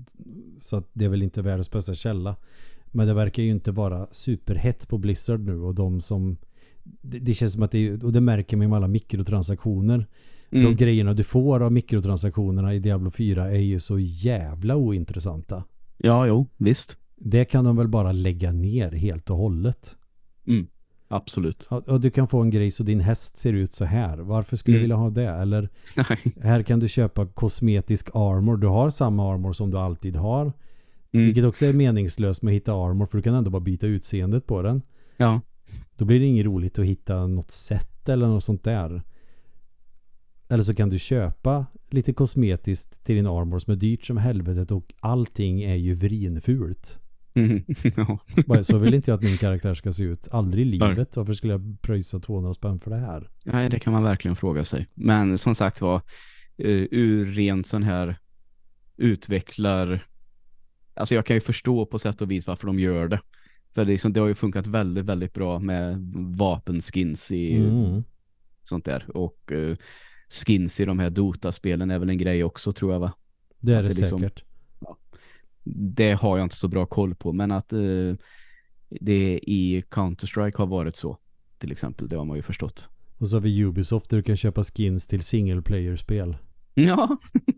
så 0.60 0.76
att 0.76 0.90
det 0.92 1.04
är 1.04 1.08
väl 1.08 1.22
inte 1.22 1.42
världens 1.42 1.70
bästa 1.70 1.94
källa. 1.94 2.36
Men 2.86 3.06
det 3.06 3.14
verkar 3.14 3.42
ju 3.42 3.50
inte 3.50 3.72
vara 3.72 4.06
superhett 4.10 4.88
på 4.88 4.98
Blizzard 4.98 5.40
nu 5.40 5.60
och 5.60 5.74
de 5.74 6.00
som 6.00 6.36
det, 6.82 7.18
det 7.18 7.34
känns 7.34 7.52
som 7.52 7.62
att 7.62 7.70
det 7.70 7.88
är, 7.88 8.04
och 8.04 8.12
det 8.12 8.20
märker 8.20 8.56
man 8.56 8.68
med 8.68 8.76
alla 8.76 8.88
mikrotransaktioner. 8.88 10.06
Mm. 10.50 10.64
De 10.64 10.76
grejerna 10.76 11.14
du 11.14 11.24
får 11.24 11.62
av 11.62 11.72
mikrotransaktionerna 11.72 12.74
i 12.74 12.78
Diablo 12.78 13.10
4 13.10 13.50
är 13.50 13.60
ju 13.60 13.80
så 13.80 13.98
jävla 13.98 14.76
ointressanta. 14.76 15.64
Ja, 15.96 16.26
jo, 16.26 16.46
visst. 16.56 16.96
Det 17.16 17.44
kan 17.44 17.64
de 17.64 17.76
väl 17.76 17.88
bara 17.88 18.12
lägga 18.12 18.52
ner 18.52 18.90
helt 18.92 19.30
och 19.30 19.36
hållet. 19.36 19.96
Mm. 20.46 20.66
Absolut. 21.08 21.62
Och, 21.62 22.00
du 22.00 22.10
kan 22.10 22.26
få 22.26 22.40
en 22.40 22.50
grej 22.50 22.70
så 22.70 22.82
din 22.82 23.00
häst 23.00 23.36
ser 23.36 23.52
ut 23.52 23.74
så 23.74 23.84
här. 23.84 24.18
Varför 24.18 24.56
skulle 24.56 24.76
mm. 24.76 24.80
du 24.80 24.82
vilja 24.82 24.96
ha 24.96 25.10
det? 25.10 25.28
Eller 25.28 25.68
här 26.42 26.62
kan 26.62 26.80
du 26.80 26.88
köpa 26.88 27.26
kosmetisk 27.26 28.08
armor. 28.14 28.56
Du 28.56 28.66
har 28.66 28.90
samma 28.90 29.32
armor 29.32 29.52
som 29.52 29.70
du 29.70 29.78
alltid 29.78 30.16
har. 30.16 30.52
Mm. 31.12 31.26
Vilket 31.26 31.44
också 31.44 31.66
är 31.66 31.72
meningslöst 31.72 32.42
med 32.42 32.52
att 32.52 32.56
hitta 32.56 32.72
armor 32.72 33.06
för 33.06 33.18
du 33.18 33.22
kan 33.22 33.34
ändå 33.34 33.50
bara 33.50 33.60
byta 33.60 33.86
utseendet 33.86 34.46
på 34.46 34.62
den. 34.62 34.82
Ja. 35.16 35.40
Då 35.96 36.04
blir 36.04 36.20
det 36.20 36.26
inget 36.26 36.46
roligt 36.46 36.78
att 36.78 36.84
hitta 36.84 37.26
något 37.26 37.50
sätt 37.50 38.08
eller 38.08 38.26
något 38.26 38.44
sånt 38.44 38.64
där. 38.64 39.02
Eller 40.48 40.62
så 40.62 40.74
kan 40.74 40.88
du 40.88 40.98
köpa 40.98 41.66
lite 41.90 42.12
kosmetiskt 42.12 43.04
till 43.04 43.16
din 43.16 43.26
armor 43.26 43.58
som 43.58 43.72
är 43.72 43.76
dyrt 43.76 44.06
som 44.06 44.16
helvetet 44.16 44.70
och 44.70 44.92
allting 45.00 45.62
är 45.62 45.74
ju 45.74 45.94
vrinfult. 45.94 46.98
Mm, 47.34 47.64
ja. 48.46 48.62
Så 48.62 48.78
vill 48.78 48.94
inte 48.94 49.10
jag 49.10 49.18
att 49.18 49.24
min 49.24 49.36
karaktär 49.36 49.74
ska 49.74 49.92
se 49.92 50.04
ut. 50.04 50.28
Aldrig 50.30 50.66
i 50.66 50.70
livet. 50.70 51.16
Varför 51.16 51.34
skulle 51.34 51.52
jag 51.52 51.76
pröjsa 51.82 52.20
200 52.20 52.54
spänn 52.54 52.78
för 52.78 52.90
det 52.90 52.96
här? 52.96 53.28
Nej, 53.44 53.70
det 53.70 53.78
kan 53.78 53.92
man 53.92 54.02
verkligen 54.02 54.36
fråga 54.36 54.64
sig. 54.64 54.86
Men 54.94 55.38
som 55.38 55.54
sagt 55.54 55.80
var, 55.80 55.96
uh, 55.96 56.86
ur 56.90 57.24
rent 57.24 57.66
sån 57.66 57.82
här 57.82 58.16
utvecklar... 58.96 60.06
Alltså 60.94 61.14
jag 61.14 61.26
kan 61.26 61.36
ju 61.36 61.40
förstå 61.40 61.86
på 61.86 61.98
sätt 61.98 62.22
och 62.22 62.30
vis 62.30 62.46
varför 62.46 62.66
de 62.66 62.78
gör 62.78 63.08
det. 63.08 63.20
För 63.74 63.84
det, 63.84 63.90
liksom, 63.90 64.12
det 64.12 64.20
har 64.20 64.28
ju 64.28 64.34
funkat 64.34 64.66
väldigt, 64.66 65.04
väldigt 65.04 65.32
bra 65.32 65.58
med 65.58 65.98
vapenskins 66.38 67.30
i 67.30 67.56
mm. 67.56 68.02
sånt 68.64 68.84
där. 68.84 69.16
Och 69.16 69.52
uh, 69.52 69.76
skins 70.46 70.80
i 70.80 70.84
de 70.84 70.98
här 70.98 71.10
Dota-spelen 71.10 71.90
är 71.90 71.98
väl 71.98 72.10
en 72.10 72.18
grej 72.18 72.44
också 72.44 72.72
tror 72.72 72.92
jag 72.92 73.00
va? 73.00 73.12
Det 73.60 73.72
är 73.72 73.82
det, 73.82 73.88
det 73.88 74.00
liksom, 74.00 74.20
säkert. 74.20 74.44
Ja, 74.80 74.98
det 75.64 76.12
har 76.12 76.38
jag 76.38 76.44
inte 76.44 76.56
så 76.56 76.68
bra 76.68 76.86
koll 76.86 77.14
på. 77.14 77.32
Men 77.32 77.50
att 77.50 77.72
uh, 77.72 78.14
det 78.88 79.40
i 79.42 79.84
Counter-Strike 79.90 80.58
har 80.58 80.66
varit 80.66 80.96
så 80.96 81.18
till 81.58 81.72
exempel. 81.72 82.08
Det 82.08 82.16
har 82.16 82.24
man 82.24 82.36
ju 82.36 82.42
förstått. 82.42 82.88
Och 83.18 83.28
så 83.28 83.36
har 83.36 83.40
vi 83.40 83.64
Ubisoft 83.64 84.10
där 84.10 84.16
du 84.16 84.22
kan 84.22 84.36
köpa 84.36 84.62
skins 84.62 85.06
till 85.06 85.22
single 85.22 85.62
player-spel. 85.62 86.36
Ja. 86.74 87.16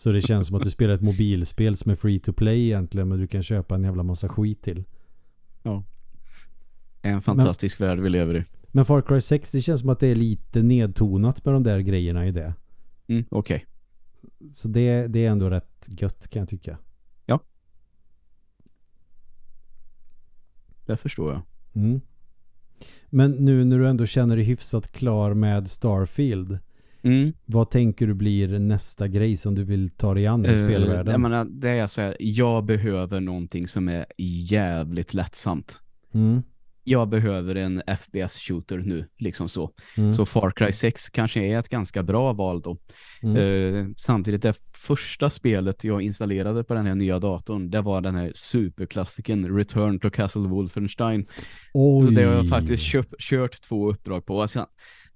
Så 0.00 0.12
det 0.12 0.20
känns 0.20 0.46
som 0.46 0.56
att 0.56 0.62
du 0.62 0.70
spelar 0.70 0.94
ett 0.94 1.00
mobilspel 1.00 1.76
som 1.76 1.90
är 1.90 1.96
free 1.96 2.20
to 2.20 2.32
play 2.32 2.64
egentligen 2.64 3.08
men 3.08 3.18
du 3.18 3.26
kan 3.26 3.42
köpa 3.42 3.74
en 3.74 3.84
jävla 3.84 4.02
massa 4.02 4.28
skit 4.28 4.62
till. 4.62 4.84
Ja. 5.62 5.84
En 7.02 7.22
fantastisk 7.22 7.78
men, 7.78 7.88
värld 7.88 8.00
vi 8.00 8.08
lever 8.08 8.36
i. 8.36 8.44
Men 8.68 8.84
Far 8.84 9.02
Cry 9.02 9.20
6 9.20 9.50
det 9.52 9.62
känns 9.62 9.80
som 9.80 9.88
att 9.88 10.00
det 10.00 10.06
är 10.06 10.14
lite 10.14 10.62
nedtonat 10.62 11.44
med 11.44 11.54
de 11.54 11.62
där 11.62 11.78
grejerna 11.80 12.26
i 12.26 12.30
det. 12.30 12.54
Mm, 13.06 13.24
okej. 13.30 13.66
Okay. 14.38 14.52
Så 14.52 14.68
det, 14.68 15.06
det 15.06 15.26
är 15.26 15.30
ändå 15.30 15.50
rätt 15.50 15.88
gött 15.88 16.28
kan 16.28 16.40
jag 16.40 16.48
tycka. 16.48 16.78
Ja. 17.26 17.40
Det 20.86 20.96
förstår 20.96 21.32
jag. 21.32 21.42
Mm. 21.82 22.00
Men 23.10 23.30
nu 23.30 23.64
när 23.64 23.78
du 23.78 23.88
ändå 23.88 24.06
känner 24.06 24.36
dig 24.36 24.44
hyfsat 24.44 24.92
klar 24.92 25.34
med 25.34 25.70
Starfield 25.70 26.58
Mm. 27.02 27.32
Vad 27.46 27.70
tänker 27.70 28.06
du 28.06 28.14
blir 28.14 28.58
nästa 28.58 29.08
grej 29.08 29.36
som 29.36 29.54
du 29.54 29.64
vill 29.64 29.90
ta 29.90 30.14
dig 30.14 30.26
an 30.26 30.46
i 30.46 30.48
uh, 30.48 30.54
spelvärlden? 30.54 31.12
Jag 31.12 31.20
menar, 31.20 31.44
det 31.44 31.70
är 31.70 31.86
så 31.86 32.00
här, 32.00 32.16
jag 32.20 32.64
behöver 32.64 33.20
någonting 33.20 33.66
som 33.66 33.88
är 33.88 34.06
jävligt 34.48 35.14
lättsamt. 35.14 35.80
Mm. 36.14 36.42
Jag 36.84 37.08
behöver 37.08 37.54
en 37.54 37.82
FPS-shooter 37.82 38.78
nu, 38.78 39.06
liksom 39.18 39.48
så. 39.48 39.70
Mm. 39.96 40.12
Så 40.12 40.26
Far 40.26 40.50
Cry 40.50 40.72
6 40.72 41.08
kanske 41.08 41.40
är 41.40 41.58
ett 41.58 41.68
ganska 41.68 42.02
bra 42.02 42.32
val 42.32 42.62
då. 42.62 42.76
Uh, 43.24 43.86
samtidigt, 43.96 44.42
det 44.42 44.54
första 44.76 45.30
spelet 45.30 45.84
jag 45.84 46.02
installerade 46.02 46.64
på 46.64 46.74
den 46.74 46.86
här 46.86 46.94
nya 46.94 47.18
datorn, 47.18 47.70
det 47.70 47.80
var 47.80 48.00
den 48.00 48.14
här 48.14 48.32
superklassiken 48.34 49.56
Return 49.56 49.98
to 49.98 50.10
Castle 50.10 50.48
Wolfenstein. 50.48 51.26
Oj. 51.74 52.06
Så 52.06 52.12
det 52.12 52.22
har 52.22 52.34
jag 52.34 52.48
faktiskt 52.48 52.82
köpt, 52.82 53.14
kört 53.18 53.62
två 53.62 53.90
uppdrag 53.90 54.26
på. 54.26 54.42
Alltså, 54.42 54.66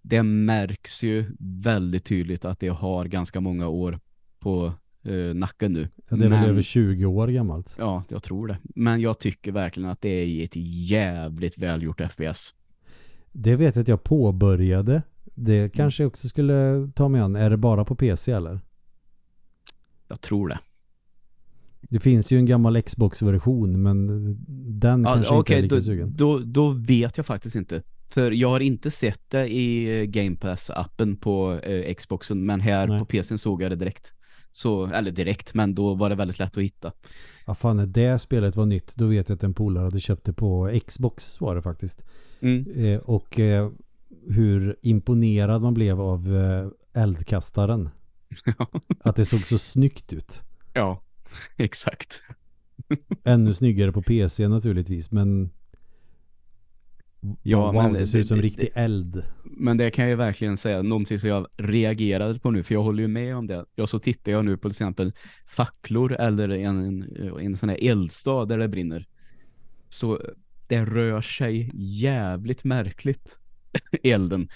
det 0.05 0.23
märks 0.23 1.03
ju 1.03 1.25
väldigt 1.39 2.05
tydligt 2.05 2.45
att 2.45 2.61
det 2.61 2.69
har 2.69 3.05
ganska 3.05 3.41
många 3.41 3.69
år 3.69 3.99
på 4.39 4.73
eh, 5.03 5.35
nacken 5.35 5.73
nu. 5.73 5.89
Ja, 5.97 6.17
det 6.17 6.25
är 6.25 6.29
Men, 6.29 6.41
väl 6.41 6.51
över 6.51 6.63
20 6.63 7.05
år 7.05 7.29
gammalt. 7.29 7.75
Ja, 7.79 8.05
jag 8.09 8.23
tror 8.23 8.47
det. 8.47 8.59
Men 8.63 9.01
jag 9.01 9.19
tycker 9.19 9.53
verkligen 9.53 9.91
att 9.91 10.01
det 10.01 10.09
är 10.09 10.45
ett 10.45 10.57
jävligt 10.91 11.59
välgjort 11.59 12.01
FPS. 12.11 12.55
Det 13.33 13.57
vet 13.57 13.77
jag 13.77 13.83
att 13.83 13.89
jag 13.89 14.05
påbörjade. 14.05 15.03
Det 15.25 15.75
kanske 15.75 16.03
jag 16.03 16.09
också 16.09 16.29
skulle 16.29 16.89
ta 16.95 17.09
mig 17.09 17.21
an. 17.21 17.37
Är 17.37 17.51
det 17.51 17.57
bara 17.57 17.85
på 17.85 17.95
PC 17.95 18.33
eller? 18.33 18.61
Jag 20.09 20.21
tror 20.21 20.49
det. 20.49 20.59
Det 21.81 21.99
finns 21.99 22.33
ju 22.33 22.39
en 22.39 22.47
gammal 22.47 22.83
Xbox-version 22.83 23.83
men 23.83 24.07
den 24.81 25.03
ja, 25.05 25.15
kanske 25.15 25.35
okay, 25.35 25.63
inte 25.63 25.63
är 25.63 25.63
lika 25.63 25.75
då, 25.77 25.83
sugen. 25.83 26.13
Då, 26.17 26.39
då 26.39 26.71
vet 26.71 27.17
jag 27.17 27.27
faktiskt 27.27 27.57
inte. 27.57 27.83
För 28.15 28.31
jag 28.31 28.49
har 28.49 28.61
inte 28.61 28.91
sett 28.91 29.31
det 29.31 29.55
i 29.55 30.07
Game 30.07 30.37
Pass-appen 30.37 31.17
på 31.17 31.53
eh, 31.53 31.95
Xboxen, 31.95 32.47
men 32.47 32.61
här 32.61 32.87
Nej. 32.87 32.99
på 32.99 33.05
PCn 33.05 33.39
såg 33.39 33.63
jag 33.63 33.71
det 33.71 33.77
direkt. 33.77 34.13
Så, 34.53 34.87
eller 34.87 35.11
direkt, 35.11 35.55
men 35.55 35.75
då 35.75 35.95
var 35.95 36.11
det 36.11 36.15
väldigt 36.15 36.39
lätt 36.39 36.57
att 36.57 36.65
hitta. 36.65 36.93
Ja 37.47 37.55
fan, 37.55 37.77
när 37.77 37.87
det 37.87 38.19
spelet 38.19 38.57
var 38.57 38.67
nytt, 38.67 38.97
då 38.97 39.07
vet 39.07 39.29
jag 39.29 39.37
att 39.37 39.43
en 39.43 39.55
polare 39.55 39.85
hade 39.85 40.01
köpt 40.01 40.25
det 40.25 40.33
på 40.33 40.81
Xbox 40.87 41.41
var 41.41 41.55
det 41.55 41.63
faktiskt. 41.63 42.05
Mm. 42.41 42.65
Eh, 42.77 42.99
och 42.99 43.39
eh, 43.39 43.71
hur 44.29 44.77
imponerad 44.83 45.63
man 45.63 45.75
blev 45.75 46.01
av 46.01 46.37
eh, 46.37 47.03
eldkastaren. 47.03 47.89
att 49.05 49.17
det 49.17 49.25
såg 49.25 49.47
så 49.47 49.59
snyggt 49.59 50.13
ut. 50.13 50.43
Ja, 50.75 51.03
exakt. 51.57 52.23
Ännu 53.25 53.55
snyggare 53.55 53.93
på 53.93 54.03
PC 54.03 54.49
naturligtvis, 54.49 55.11
men 55.11 55.51
Ja, 57.43 57.73
wow, 57.73 57.83
men 57.83 57.93
det 57.93 58.07
ser 58.07 58.19
ut 58.19 58.27
som 58.27 58.37
det, 58.37 58.43
riktig 58.43 58.69
eld. 58.75 59.25
Men 59.45 59.77
det 59.77 59.91
kan 59.91 60.09
jag 60.09 60.17
verkligen 60.17 60.57
säga, 60.57 60.83
någonting 60.83 61.19
som 61.19 61.29
jag 61.29 61.47
reagerade 61.57 62.39
på 62.39 62.51
nu, 62.51 62.63
för 62.63 62.75
jag 62.75 62.83
håller 62.83 63.03
ju 63.03 63.09
med 63.09 63.37
om 63.37 63.47
det. 63.47 63.65
Jag 63.75 63.89
så 63.89 63.99
tittar 63.99 64.33
jag 64.33 64.45
nu 64.45 64.57
på 64.57 64.69
till 64.69 64.71
exempel 64.71 65.13
facklor 65.47 66.13
eller 66.13 66.49
en, 66.49 67.03
en, 67.41 67.57
sån 67.57 67.69
här 67.69 67.85
eldstad 67.85 68.45
där 68.45 68.59
det 68.59 68.69
brinner. 68.69 69.07
Så 69.89 70.21
det 70.67 70.85
rör 70.85 71.21
sig 71.21 71.71
jävligt 71.75 72.65
märkligt, 72.65 73.39
elden. 74.03 74.49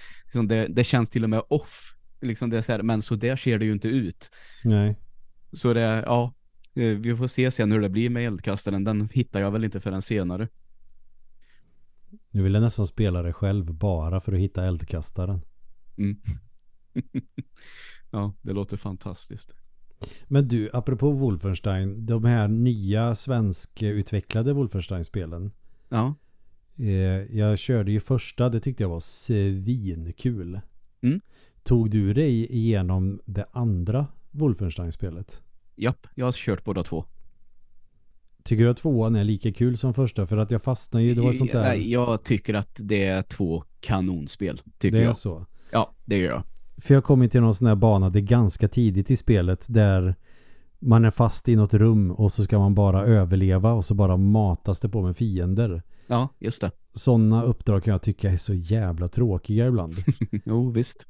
Det, 0.48 0.66
det 0.66 0.84
känns 0.84 1.10
till 1.10 1.24
och 1.24 1.30
med 1.30 1.42
off. 1.48 1.94
Liksom 2.20 2.50
det 2.50 2.58
är 2.58 2.62
så 2.62 2.72
här, 2.72 2.82
men 2.82 3.02
så 3.02 3.14
där 3.14 3.36
ser 3.36 3.58
det 3.58 3.64
ju 3.64 3.72
inte 3.72 3.88
ut. 3.88 4.30
Nej. 4.64 4.96
Så 5.52 5.72
det, 5.72 6.02
ja, 6.06 6.34
eh, 6.74 6.88
vi 6.88 7.16
får 7.16 7.26
se 7.26 7.50
sen 7.50 7.72
hur 7.72 7.80
det 7.80 7.88
blir 7.88 8.10
med 8.10 8.26
eldkastaren. 8.26 8.84
Den 8.84 9.08
hittar 9.12 9.40
jag 9.40 9.50
väl 9.50 9.64
inte 9.64 9.80
förrän 9.80 10.02
senare. 10.02 10.48
Nu 12.38 12.44
vill 12.44 12.54
jag 12.54 12.62
nästan 12.62 12.86
spela 12.86 13.22
det 13.22 13.32
själv 13.32 13.74
bara 13.74 14.20
för 14.20 14.32
att 14.32 14.38
hitta 14.38 14.66
eldkastaren. 14.66 15.40
Mm. 15.96 16.16
ja, 18.10 18.34
det 18.42 18.52
låter 18.52 18.76
fantastiskt. 18.76 19.54
Men 20.24 20.48
du, 20.48 20.70
apropå 20.72 21.10
Wolfenstein, 21.10 22.06
de 22.06 22.24
här 22.24 22.48
nya 22.48 23.14
svenskutvecklade 23.14 24.52
Wolfenstein-spelen. 24.52 25.50
Ja. 25.88 26.14
Eh, 26.78 27.36
jag 27.38 27.58
körde 27.58 27.92
ju 27.92 28.00
första, 28.00 28.48
det 28.48 28.60
tyckte 28.60 28.82
jag 28.82 28.90
var 28.90 29.00
svinkul. 29.00 30.60
Mm. 31.02 31.20
Tog 31.62 31.90
du 31.90 32.14
dig 32.14 32.56
igenom 32.56 33.20
det 33.24 33.46
andra 33.52 34.06
Wolfenstein-spelet? 34.30 35.42
Japp, 35.76 36.06
jag 36.14 36.24
har 36.24 36.32
kört 36.32 36.64
båda 36.64 36.82
två. 36.82 37.04
Tycker 38.48 38.64
du 38.64 38.70
att 38.70 38.76
tvåan 38.76 39.16
är 39.16 39.24
lika 39.24 39.52
kul 39.52 39.76
som 39.76 39.94
första? 39.94 40.26
För 40.26 40.36
att 40.36 40.50
jag 40.50 40.62
fastnar 40.62 41.00
ju, 41.00 41.14
det 41.14 41.20
var 41.20 41.32
sånt 41.32 41.52
där... 41.52 41.62
Nej, 41.62 41.92
jag 41.92 42.24
tycker 42.24 42.54
att 42.54 42.80
det 42.80 43.04
är 43.04 43.22
två 43.22 43.64
kanonspel, 43.80 44.60
tycker 44.78 44.96
det 44.96 45.02
jag. 45.02 45.10
är 45.10 45.14
så? 45.14 45.46
Ja, 45.70 45.94
det 46.04 46.18
gör 46.18 46.30
jag. 46.30 46.42
För 46.82 46.94
jag 46.94 47.04
kom 47.04 47.28
till 47.28 47.40
någon 47.40 47.54
sån 47.54 47.66
här 47.66 47.74
bana, 47.74 48.10
det 48.10 48.18
är 48.18 48.20
ganska 48.20 48.68
tidigt 48.68 49.10
i 49.10 49.16
spelet, 49.16 49.66
där 49.68 50.14
man 50.78 51.04
är 51.04 51.10
fast 51.10 51.48
i 51.48 51.56
något 51.56 51.74
rum 51.74 52.10
och 52.10 52.32
så 52.32 52.44
ska 52.44 52.58
man 52.58 52.74
bara 52.74 53.04
överleva 53.04 53.72
och 53.72 53.84
så 53.84 53.94
bara 53.94 54.16
matas 54.16 54.80
det 54.80 54.88
på 54.88 55.02
med 55.02 55.16
fiender. 55.16 55.82
Ja, 56.06 56.28
just 56.38 56.60
det. 56.60 56.70
Sådana 56.92 57.42
uppdrag 57.42 57.84
kan 57.84 57.92
jag 57.92 58.02
tycka 58.02 58.30
är 58.30 58.36
så 58.36 58.54
jävla 58.54 59.08
tråkiga 59.08 59.66
ibland. 59.66 59.94
jo, 60.44 60.70
visst. 60.70 61.06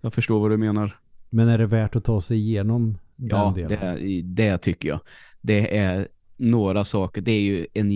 Jag 0.00 0.14
förstår 0.14 0.40
vad 0.40 0.50
du 0.50 0.56
menar. 0.56 0.98
Men 1.30 1.48
är 1.48 1.58
det 1.58 1.66
värt 1.66 1.96
att 1.96 2.04
ta 2.04 2.20
sig 2.20 2.38
igenom 2.38 2.98
den 3.16 3.28
ja, 3.38 3.52
delen? 3.56 3.78
Ja, 3.82 3.94
det, 3.94 4.22
det 4.22 4.58
tycker 4.58 4.88
jag. 4.88 5.00
Det 5.40 5.76
är 5.76 6.08
några 6.36 6.84
saker. 6.84 7.20
Det 7.20 7.32
är 7.32 7.40
ju 7.40 7.66
en 7.74 7.90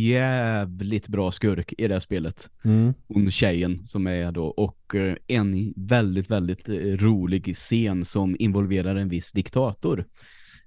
jävligt 0.00 1.08
bra 1.08 1.30
skurk 1.30 1.74
i 1.78 1.88
det 1.88 1.94
här 1.94 2.00
spelet. 2.00 2.50
Mm. 2.64 2.94
Hon 3.08 3.30
tjejen 3.30 3.86
som 3.86 4.06
är 4.06 4.32
då. 4.32 4.46
Och 4.46 4.94
eh, 4.94 5.16
en 5.26 5.72
väldigt, 5.76 6.30
väldigt 6.30 6.68
eh, 6.68 6.74
rolig 6.74 7.56
scen 7.56 8.04
som 8.04 8.36
involverar 8.38 8.96
en 8.96 9.08
viss 9.08 9.32
diktator. 9.32 10.04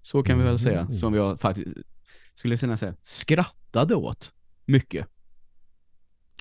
Så 0.01 0.23
kan 0.23 0.37
vi 0.39 0.43
väl 0.43 0.59
säga. 0.59 0.81
Mm. 0.81 0.93
Som 0.93 1.13
jag 1.13 1.41
faktiskt 1.41 1.77
skulle 2.33 2.57
säga 2.57 2.95
skrattade 3.03 3.95
åt 3.95 4.33
mycket. 4.65 5.07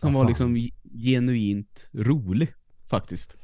Som 0.01 0.13
ja, 0.13 0.19
var 0.19 0.29
liksom 0.29 0.69
genuint 1.03 1.91
rolig 1.93 2.49
faktiskt. 2.89 3.39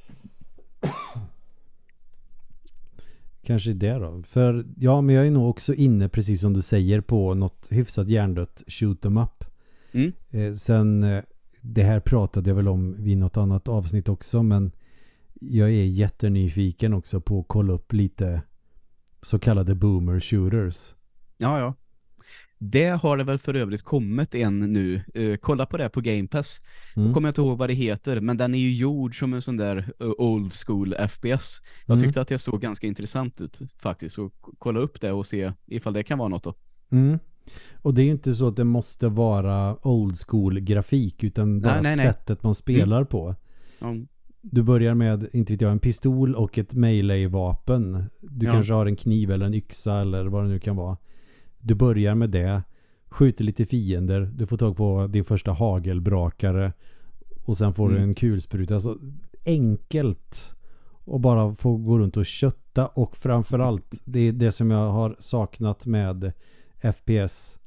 Kanske 3.42 3.72
det 3.72 3.92
då. 3.92 4.22
För 4.22 4.64
ja, 4.76 5.00
men 5.00 5.14
jag 5.14 5.26
är 5.26 5.30
nog 5.30 5.50
också 5.50 5.74
inne 5.74 6.08
precis 6.08 6.40
som 6.40 6.52
du 6.52 6.62
säger 6.62 7.00
på 7.00 7.34
något 7.34 7.66
hyfsat 7.70 8.08
hjärndött 8.08 8.62
shoot 8.66 9.04
em 9.04 9.18
up. 9.18 9.44
Mm. 9.92 10.12
Eh, 10.30 10.52
sen 10.52 11.02
eh, 11.02 11.22
det 11.62 11.82
här 11.82 12.00
pratade 12.00 12.50
jag 12.50 12.54
väl 12.54 12.68
om 12.68 13.04
vid 13.04 13.18
något 13.18 13.36
annat 13.36 13.68
avsnitt 13.68 14.08
också 14.08 14.42
men 14.42 14.72
jag 15.40 15.68
är 15.68 15.84
jättenyfiken 15.84 16.94
också 16.94 17.20
på 17.20 17.40
att 17.40 17.48
kolla 17.48 17.72
upp 17.72 17.92
lite 17.92 18.42
så 19.22 19.38
kallade 19.38 19.74
boomer 19.74 20.20
shooters. 20.20 20.94
Ja, 21.36 21.58
ja. 21.58 21.74
Det 22.64 22.88
har 22.88 23.16
det 23.16 23.24
väl 23.24 23.38
för 23.38 23.54
övrigt 23.54 23.82
kommit 23.82 24.34
en 24.34 24.58
nu. 24.60 25.02
Uh, 25.16 25.36
kolla 25.36 25.66
på 25.66 25.76
det 25.76 25.88
på 25.88 26.00
Game 26.00 26.28
Pass. 26.28 26.60
Mm. 26.96 27.06
Jag 27.06 27.14
kommer 27.14 27.28
inte 27.28 27.40
ihåg 27.40 27.58
vad 27.58 27.68
det 27.68 27.74
heter, 27.74 28.20
men 28.20 28.36
den 28.36 28.54
är 28.54 28.58
ju 28.58 28.74
gjord 28.74 29.18
som 29.18 29.34
en 29.34 29.42
sån 29.42 29.56
där 29.56 29.92
uh, 30.02 30.10
old 30.18 30.52
school 30.52 30.94
FPS. 31.08 31.60
Jag 31.86 31.94
mm. 31.94 32.04
tyckte 32.04 32.20
att 32.20 32.28
det 32.28 32.38
såg 32.38 32.60
ganska 32.60 32.86
intressant 32.86 33.40
ut 33.40 33.58
faktiskt. 33.78 34.14
Så 34.14 34.30
kolla 34.58 34.80
upp 34.80 35.00
det 35.00 35.12
och 35.12 35.26
se 35.26 35.52
ifall 35.66 35.92
det 35.92 36.02
kan 36.02 36.18
vara 36.18 36.28
något 36.28 36.44
då. 36.44 36.54
Mm. 36.90 37.18
Och 37.74 37.94
det 37.94 38.02
är 38.02 38.04
ju 38.04 38.10
inte 38.10 38.34
så 38.34 38.48
att 38.48 38.56
det 38.56 38.64
måste 38.64 39.08
vara 39.08 39.86
old 39.88 40.16
school 40.26 40.60
grafik 40.60 41.24
utan 41.24 41.60
bara 41.60 41.72
nej, 41.72 41.82
nej, 41.82 41.96
nej. 41.96 42.06
sättet 42.06 42.42
man 42.42 42.54
spelar 42.54 42.96
mm. 42.96 43.06
på. 43.06 43.34
Du 44.40 44.62
börjar 44.62 44.94
med, 44.94 45.28
inte 45.32 45.52
vet 45.52 45.60
jag, 45.60 45.72
en 45.72 45.78
pistol 45.78 46.34
och 46.34 46.58
ett 46.58 46.74
melee-vapen. 46.74 48.04
Du 48.20 48.46
ja. 48.46 48.52
kanske 48.52 48.72
har 48.72 48.86
en 48.86 48.96
kniv 48.96 49.30
eller 49.30 49.46
en 49.46 49.54
yxa 49.54 50.00
eller 50.00 50.26
vad 50.26 50.44
det 50.44 50.48
nu 50.48 50.58
kan 50.58 50.76
vara. 50.76 50.96
Du 51.62 51.74
börjar 51.74 52.14
med 52.14 52.30
det. 52.30 52.62
Skjuter 53.08 53.44
lite 53.44 53.66
fiender. 53.66 54.30
Du 54.34 54.46
får 54.46 54.56
tag 54.56 54.76
på 54.76 55.06
din 55.06 55.24
första 55.24 55.52
hagelbrakare. 55.52 56.72
Och 57.44 57.56
sen 57.56 57.72
får 57.72 57.86
mm. 57.86 57.96
du 57.96 58.02
en 58.02 58.14
kulspruta. 58.14 58.74
Alltså, 58.74 58.96
enkelt. 59.44 60.54
Och 61.04 61.20
bara 61.20 61.54
få 61.54 61.76
gå 61.76 61.98
runt 61.98 62.16
och 62.16 62.26
kötta. 62.26 62.86
Och 62.86 63.16
framförallt, 63.16 64.00
det 64.04 64.20
är 64.20 64.32
det 64.32 64.52
som 64.52 64.70
jag 64.70 64.90
har 64.90 65.16
saknat 65.18 65.86
med 65.86 66.32
FPS 66.94 67.58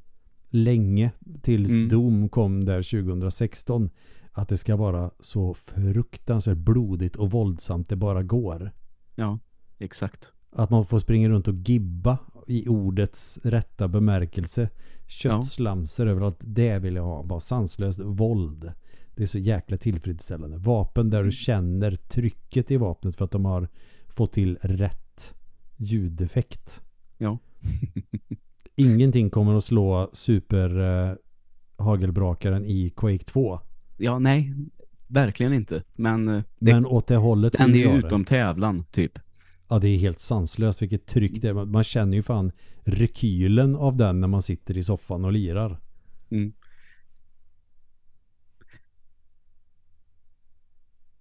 länge. 0.48 1.10
Tills 1.42 1.70
mm. 1.70 1.88
Doom 1.88 2.28
kom 2.28 2.64
där 2.64 3.02
2016. 3.02 3.90
Att 4.32 4.48
det 4.48 4.58
ska 4.58 4.76
vara 4.76 5.10
så 5.20 5.54
fruktansvärt 5.54 6.58
blodigt 6.58 7.16
och 7.16 7.30
våldsamt 7.30 7.88
det 7.88 7.96
bara 7.96 8.22
går. 8.22 8.72
Ja, 9.14 9.38
exakt. 9.78 10.32
Att 10.52 10.70
man 10.70 10.86
får 10.86 10.98
springa 10.98 11.28
runt 11.28 11.48
och 11.48 11.54
gibba 11.54 12.18
i 12.46 12.68
ordets 12.68 13.38
rätta 13.42 13.88
bemärkelse. 13.88 14.68
Köttslamser 15.06 16.06
ja. 16.06 16.12
överallt. 16.12 16.38
Det 16.40 16.78
vill 16.78 16.96
jag 16.96 17.04
ha. 17.04 17.22
Bara 17.22 17.40
sanslöst 17.40 17.98
våld. 17.98 18.72
Det 19.14 19.22
är 19.22 19.26
så 19.26 19.38
jäkla 19.38 19.76
tillfredsställande. 19.76 20.58
Vapen 20.58 21.10
där 21.10 21.24
du 21.24 21.32
känner 21.32 21.96
trycket 21.96 22.70
i 22.70 22.76
vapnet 22.76 23.16
för 23.16 23.24
att 23.24 23.30
de 23.30 23.44
har 23.44 23.68
fått 24.08 24.32
till 24.32 24.58
rätt 24.62 25.34
ljudeffekt. 25.76 26.82
Ja. 27.18 27.38
Ingenting 28.76 29.30
kommer 29.30 29.54
att 29.54 29.64
slå 29.64 30.10
super 30.12 30.78
uh, 30.78 31.14
hagelbrakaren 31.76 32.64
i 32.64 32.92
Quake 32.96 33.24
2. 33.24 33.60
Ja, 33.96 34.18
nej. 34.18 34.54
Verkligen 35.06 35.52
inte. 35.52 35.82
Men, 35.94 36.28
uh, 36.28 36.42
det, 36.58 36.74
Men 36.74 36.86
åt 36.86 37.06
det 37.06 37.16
hållet 37.16 37.52
den 37.52 37.74
är 37.74 37.98
utom 37.98 38.24
tävlan, 38.24 38.84
typ. 38.90 39.18
Ja, 39.68 39.78
det 39.78 39.88
är 39.88 39.98
helt 39.98 40.20
sanslöst 40.20 40.82
vilket 40.82 41.06
tryck 41.06 41.42
det 41.42 41.48
är. 41.48 41.54
Man 41.54 41.84
känner 41.84 42.16
ju 42.16 42.22
fan 42.22 42.52
rekylen 42.84 43.76
av 43.76 43.96
den 43.96 44.20
när 44.20 44.28
man 44.28 44.42
sitter 44.42 44.76
i 44.76 44.82
soffan 44.82 45.24
och 45.24 45.32
lirar. 45.32 45.80
Mm. 46.30 46.52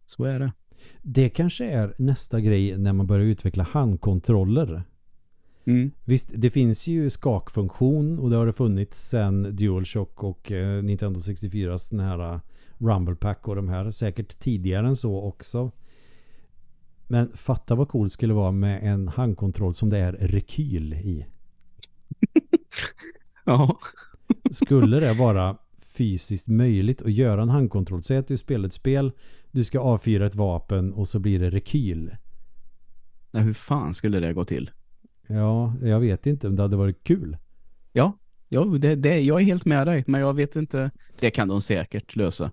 Så 0.06 0.24
är 0.24 0.40
det. 0.40 0.52
Det 1.02 1.30
kanske 1.30 1.66
är 1.66 1.94
nästa 1.98 2.40
grej 2.40 2.78
när 2.78 2.94
man 2.94 3.08
börjar 3.08 3.26
utveckla 3.26 3.64
handkontroller. 3.64 4.84
Mm. 5.66 5.92
Visst, 6.06 6.30
det 6.36 6.50
finns 6.50 6.88
ju 6.88 7.10
skakfunktion 7.10 8.20
och 8.20 8.30
det 8.30 8.36
har 8.36 8.46
det 8.46 8.54
funnits 8.54 9.10
sedan 9.10 9.56
DualShock 9.56 10.24
och 10.24 10.52
eh, 10.52 10.84
Nintendo 10.84 11.22
64 11.22 11.78
den 11.92 12.00
här 12.00 12.34
eh, 12.34 12.40
Rumble 12.78 13.16
Pack 13.16 13.48
och 13.48 13.56
de 13.56 13.70
här. 13.70 13.92
Säkert 13.92 14.40
tidigare 14.40 14.88
än 14.88 14.96
så 14.96 15.22
också. 15.22 15.72
Men 17.08 17.32
fatta 17.38 17.76
vad 17.76 17.90
cool 17.90 18.10
skulle 18.10 18.34
vara 18.34 18.52
med 18.52 18.84
en 18.84 19.08
handkontroll 19.08 19.74
som 19.74 19.90
det 19.90 19.98
är 19.98 20.12
rekyl 20.12 20.94
i. 20.94 21.26
ja. 23.46 23.80
skulle 24.52 25.00
det 25.00 25.14
vara 25.14 25.58
fysiskt 25.98 26.48
möjligt 26.48 27.02
att 27.02 27.12
göra 27.12 27.42
en 27.42 27.50
handkontroll? 27.50 28.04
Säg 28.04 28.18
att 28.18 28.28
du 28.28 28.38
spelar 28.38 28.68
ett 28.68 28.74
spel, 28.74 29.12
du 29.52 29.64
ska 29.64 29.80
avfyra 29.80 30.26
ett 30.26 30.36
vapen 30.36 30.94
och 30.94 31.08
så 31.08 31.20
blir 31.20 31.40
det 31.40 31.50
rekyl. 31.50 32.16
Ja, 33.32 33.40
hur 33.40 33.54
fan 33.54 33.94
skulle 33.94 34.20
det 34.20 34.34
gå 34.34 34.46
till? 34.46 34.72
Ja, 35.28 35.74
jag 35.82 36.00
vet 36.00 36.26
inte, 36.26 36.48
men 36.48 36.56
det 36.56 36.62
hade 36.62 36.78
varit 36.78 37.04
kul. 37.04 37.38
Ja, 37.92 38.18
ja 38.50 38.64
det, 38.64 38.96
det, 38.96 39.20
jag 39.20 39.42
är 39.42 39.46
helt 39.46 39.66
med 39.66 39.88
dig, 39.88 40.04
men 40.08 40.22
jag 40.22 40.34
vet 40.34 40.56
inte. 40.56 40.92
Det 41.20 41.32
kan 41.32 41.48
de 41.48 41.62
säkert 41.62 42.16
lösa. 42.16 42.52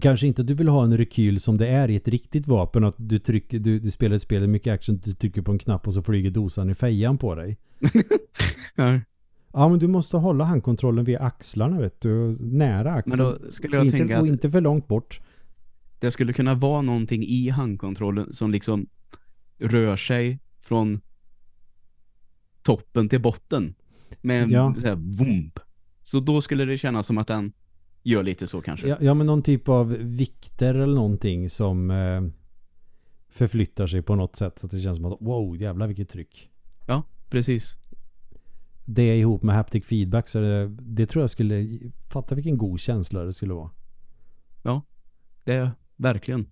Kanske 0.00 0.26
inte 0.26 0.42
du 0.42 0.54
vill 0.54 0.68
ha 0.68 0.84
en 0.84 0.96
rekyl 0.96 1.40
som 1.40 1.56
det 1.56 1.68
är 1.68 1.90
i 1.90 1.96
ett 1.96 2.08
riktigt 2.08 2.46
vapen 2.46 2.84
att 2.84 2.94
du, 2.98 3.18
trycker, 3.18 3.58
du, 3.58 3.78
du 3.78 3.90
spelar 3.90 4.16
ett 4.16 4.22
spel 4.22 4.40
med 4.40 4.48
mycket 4.48 4.74
action 4.74 5.00
du 5.04 5.12
trycker 5.12 5.42
på 5.42 5.52
en 5.52 5.58
knapp 5.58 5.86
och 5.86 5.94
så 5.94 6.02
flyger 6.02 6.30
dosan 6.30 6.70
i 6.70 6.74
fejan 6.74 7.18
på 7.18 7.34
dig. 7.34 7.58
ja. 8.74 9.00
ja, 9.52 9.68
men 9.68 9.78
du 9.78 9.86
måste 9.86 10.16
hålla 10.16 10.44
handkontrollen 10.44 11.04
vid 11.04 11.16
axlarna 11.16 11.80
vet 11.80 12.00
du, 12.00 12.38
nära 12.40 12.92
axeln. 12.92 13.16
Men 13.16 13.40
då 13.42 13.50
skulle 13.50 13.76
jag 13.76 13.84
inte, 13.86 13.98
tänka 13.98 14.20
och 14.20 14.26
inte 14.26 14.50
för 14.50 14.60
långt 14.60 14.88
bort. 14.88 15.20
Det 15.98 16.10
skulle 16.10 16.32
kunna 16.32 16.54
vara 16.54 16.82
någonting 16.82 17.22
i 17.22 17.48
handkontrollen 17.48 18.34
som 18.34 18.50
liksom 18.50 18.86
rör 19.58 19.96
sig 19.96 20.38
från 20.60 21.00
toppen 22.62 23.08
till 23.08 23.20
botten 23.20 23.74
med 24.20 24.42
en 24.42 24.50
ja. 24.50 24.74
så 24.78 24.86
här, 24.86 24.96
vump. 24.96 25.58
Så 26.02 26.20
då 26.20 26.40
skulle 26.40 26.64
det 26.64 26.78
kännas 26.78 27.06
som 27.06 27.18
att 27.18 27.26
den 27.26 27.52
gör 28.04 28.22
lite 28.22 28.46
så 28.46 28.60
kanske. 28.60 28.88
Ja, 28.88 28.96
ja 29.00 29.14
men 29.14 29.26
någon 29.26 29.42
typ 29.42 29.68
av 29.68 29.88
vikter 29.92 30.74
eller 30.74 30.94
någonting 30.94 31.50
som 31.50 31.90
eh, 31.90 32.22
förflyttar 33.30 33.86
sig 33.86 34.02
på 34.02 34.14
något 34.14 34.36
sätt 34.36 34.58
så 34.58 34.66
att 34.66 34.72
det 34.72 34.80
känns 34.80 34.96
som 34.96 35.04
att 35.04 35.18
wow, 35.20 35.56
jävlar 35.56 35.86
vilket 35.86 36.08
tryck. 36.08 36.50
Ja, 36.86 37.02
precis. 37.30 37.76
Det 38.86 39.18
ihop 39.18 39.42
med 39.42 39.54
haptic 39.54 39.86
feedback 39.86 40.28
så 40.28 40.40
det, 40.40 40.68
det 40.68 41.06
tror 41.06 41.22
jag 41.22 41.30
skulle 41.30 41.78
fatta 42.08 42.34
vilken 42.34 42.58
god 42.58 42.80
känsla 42.80 43.22
det 43.22 43.32
skulle 43.32 43.54
vara. 43.54 43.70
Ja, 44.62 44.82
det 45.44 45.54
är 45.54 45.70
verkligen. 45.96 46.46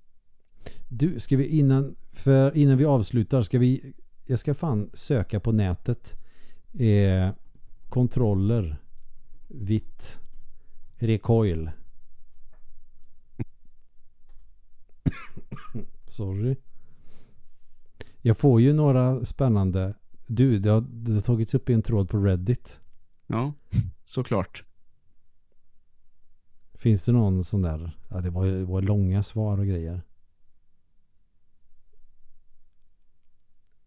Du, 0.89 1.21
ska 1.21 1.37
vi 1.37 1.47
innan, 1.47 1.97
för 2.11 2.57
innan 2.57 2.77
vi 2.77 2.85
avslutar 2.85 3.43
ska 3.43 3.59
vi 3.59 3.95
jag 4.27 4.39
ska 4.39 4.55
fan 4.55 4.91
söka 4.95 5.41
på 5.41 5.53
nätet 5.53 6.15
eh, 6.73 7.31
kontroller 7.89 8.77
vitt 9.49 10.22
recoil 11.03 11.71
sorry. 16.13 16.57
Jag 18.21 18.39
får 18.39 18.61
ju 18.61 18.73
några 18.73 19.25
spännande. 19.25 19.95
Du, 20.27 20.59
det 20.59 20.71
har, 20.71 20.81
det 20.81 21.13
har 21.13 21.21
tagits 21.21 21.55
upp 21.55 21.71
i 21.71 21.73
en 21.73 21.83
tråd 21.83 22.11
på 22.11 22.19
Reddit. 22.19 22.81
Ja, 23.27 23.53
såklart. 24.05 24.65
Finns 26.75 27.05
det 27.05 27.13
någon 27.13 27.45
sån 27.45 27.63
där? 27.63 27.99
Ja, 28.09 28.21
det 28.21 28.31
var, 28.31 28.47
det 28.47 28.65
var 28.65 28.83
långa 28.83 29.23
svar 29.23 29.59
och 29.59 29.67
grejer. 29.67 30.03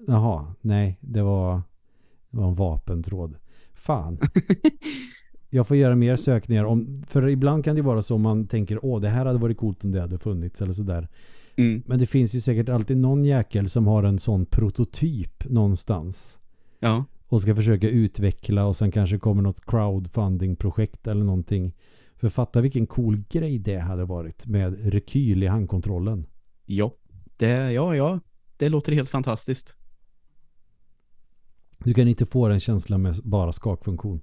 Jaha, 0.07 0.53
nej, 0.61 0.97
det 1.01 1.21
var, 1.21 1.61
det 2.29 2.37
var 2.37 2.47
en 2.47 2.55
vapentråd. 2.55 3.37
Fan. 3.73 4.19
Jag 5.55 5.67
får 5.67 5.77
göra 5.77 5.95
mer 5.95 6.15
sökningar 6.15 6.63
om, 6.63 7.03
för 7.07 7.27
ibland 7.27 7.63
kan 7.63 7.75
det 7.75 7.81
vara 7.81 8.01
så 8.01 8.17
man 8.17 8.47
tänker, 8.47 8.85
åh 8.85 9.01
det 9.01 9.09
här 9.09 9.25
hade 9.25 9.39
varit 9.39 9.57
coolt 9.57 9.83
om 9.83 9.91
det 9.91 10.01
hade 10.01 10.17
funnits 10.17 10.61
eller 10.61 10.73
sådär. 10.73 11.07
Mm. 11.55 11.83
Men 11.85 11.99
det 11.99 12.05
finns 12.05 12.35
ju 12.35 12.41
säkert 12.41 12.69
alltid 12.69 12.97
någon 12.97 13.25
jäkel 13.25 13.69
som 13.69 13.87
har 13.87 14.03
en 14.03 14.19
sån 14.19 14.45
prototyp 14.45 15.49
någonstans. 15.49 16.39
Ja. 16.79 17.05
Och 17.27 17.41
ska 17.41 17.55
försöka 17.55 17.89
utveckla 17.89 18.65
och 18.65 18.75
sen 18.75 18.91
kanske 18.91 19.19
kommer 19.19 19.41
något 19.41 19.65
crowdfunding-projekt 19.65 21.07
eller 21.07 21.23
någonting. 21.23 21.73
För 22.15 22.29
fatta 22.29 22.61
vilken 22.61 22.87
cool 22.87 23.23
grej 23.29 23.59
det 23.59 23.79
hade 23.79 24.05
varit 24.05 24.47
med 24.47 24.93
rekyl 24.93 25.43
i 25.43 25.47
handkontrollen. 25.47 26.25
Ja, 26.65 26.93
det, 27.37 27.71
ja, 27.71 27.95
ja. 27.95 28.19
Det 28.57 28.69
låter 28.69 28.91
helt 28.91 29.09
fantastiskt. 29.09 29.75
Du 31.77 31.93
kan 31.93 32.07
inte 32.07 32.25
få 32.25 32.47
den 32.47 32.59
känslan 32.59 33.01
med 33.01 33.15
bara 33.23 33.53
skakfunktion. 33.53 34.21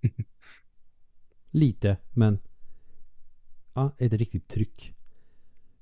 Lite, 1.50 1.96
men 2.10 2.38
ja, 3.74 3.92
ett 3.98 4.12
riktigt 4.12 4.48
tryck. 4.48 4.94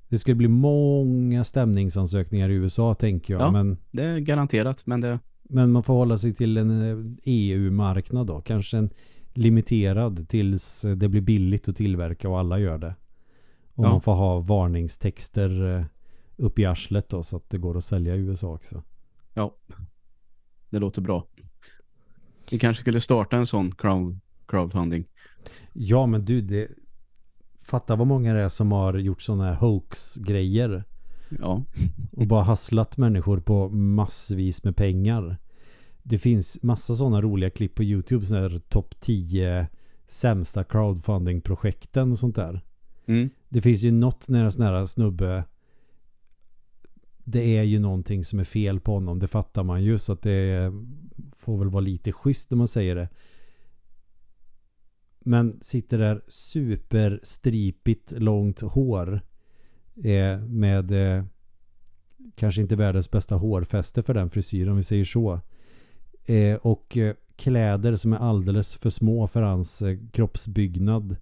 Det 0.09 0.19
skulle 0.19 0.35
bli 0.35 0.49
många 0.49 1.45
stämningsansökningar 1.45 2.49
i 2.49 2.55
USA 2.55 2.95
tänker 2.95 3.35
jag. 3.35 3.43
Ja, 3.43 3.51
men, 3.51 3.79
det 3.91 4.03
är 4.03 4.19
garanterat. 4.19 4.87
Men, 4.87 5.01
det... 5.01 5.19
men 5.43 5.73
man 5.73 5.83
får 5.83 5.95
hålla 5.95 6.19
sig 6.19 6.35
till 6.35 6.57
en 6.57 7.19
EU-marknad 7.23 8.27
då. 8.27 8.41
Kanske 8.41 8.79
en 8.79 8.91
limiterad 9.35 10.29
tills 10.29 10.85
det 10.97 11.09
blir 11.09 11.21
billigt 11.21 11.69
att 11.69 11.77
tillverka 11.77 12.29
och 12.29 12.39
alla 12.39 12.59
gör 12.59 12.79
det. 12.79 12.95
Och 13.75 13.85
ja. 13.85 13.91
man 13.91 14.01
får 14.01 14.15
ha 14.15 14.41
varningstexter 14.41 15.77
eh, 15.77 15.85
upp 16.37 16.59
i 16.59 16.65
arslet 16.65 17.09
då 17.09 17.23
så 17.23 17.37
att 17.37 17.51
det 17.51 17.59
går 17.59 17.79
att 17.79 17.85
sälja 17.85 18.17
i 18.17 18.19
USA 18.19 18.55
också. 18.55 18.83
Ja, 19.35 19.57
det 20.71 20.79
låter 20.79 21.03
bra. 21.03 21.27
Vi 22.51 22.59
kanske 22.59 22.81
skulle 22.81 23.01
starta 23.01 23.37
en 23.37 23.47
sån 23.47 23.75
crowd, 23.75 24.21
crowdfunding. 24.47 25.05
Ja, 25.73 26.07
men 26.07 26.25
du, 26.25 26.41
det... 26.41 26.69
Fatta 27.61 27.97
vad 27.97 28.07
många 28.07 28.35
det 28.35 28.41
är 28.41 28.49
som 28.49 28.73
har 28.73 28.95
gjort 28.95 29.23
sådana 29.23 29.45
här 29.45 29.55
hoax-grejer. 29.55 30.85
Ja. 31.41 31.65
Och 32.13 32.27
bara 32.27 32.43
hasslat 32.43 32.97
människor 32.97 33.41
på 33.41 33.69
massvis 33.69 34.65
med 34.65 34.77
pengar. 34.77 35.37
Det 36.03 36.19
finns 36.19 36.63
massa 36.63 36.97
sådana 36.97 37.23
roliga 37.23 37.51
klipp 37.51 37.75
på 37.75 37.85
YouTube. 37.85 38.27
Sådana 38.27 38.49
här 38.49 38.59
topp 38.59 39.01
10 39.01 39.67
sämsta 40.07 40.65
crowdfunding-projekten 40.65 42.13
och 42.13 42.19
sånt 42.19 42.37
där. 42.37 42.65
Mm. 43.07 43.31
Det 43.49 43.61
finns 43.61 43.83
ju 43.83 43.91
något 43.91 44.29
när 44.29 44.45
en 44.45 44.53
sån 44.53 44.65
här 44.65 44.87
snubbe 44.87 45.45
det 47.31 47.59
är 47.59 47.63
ju 47.63 47.79
någonting 47.79 48.25
som 48.25 48.39
är 48.39 48.45
fel 48.45 48.81
på 48.81 48.95
honom. 48.95 49.19
Det 49.19 49.29
fattar 49.29 49.65
man 49.65 49.85
ju 49.85 49.99
så 49.99 50.13
att 50.13 50.23
det 50.23 50.73
får 51.49 51.59
väl 51.59 51.71
vara 51.71 51.81
lite 51.81 52.13
schysst 52.13 52.51
när 52.51 52.59
man 52.59 52.69
säger 52.69 52.97
det. 52.97 53.09
Men 55.21 55.59
sitter 55.61 55.99
där 55.99 56.21
superstripigt 56.29 58.13
långt 58.13 58.61
hår 58.61 59.21
eh, 60.05 60.39
med 60.41 60.91
eh, 60.91 61.25
kanske 62.35 62.61
inte 62.61 62.77
världens 62.77 63.11
bästa 63.11 63.35
hårfäste 63.35 64.03
för 64.03 64.15
den 64.15 64.31
frisyren 64.31 64.71
om 64.71 64.77
vi 64.77 64.83
säger 64.83 65.05
så. 65.05 65.41
Eh, 66.25 66.55
och 66.57 66.97
eh, 66.97 67.15
kläder 67.37 67.97
som 67.97 68.13
är 68.13 68.17
alldeles 68.17 68.75
för 68.75 68.91
små 68.91 69.27
för 69.27 69.43
hans 69.43 69.83
eh, 69.83 69.99
kroppsbyggnad. 70.13 71.17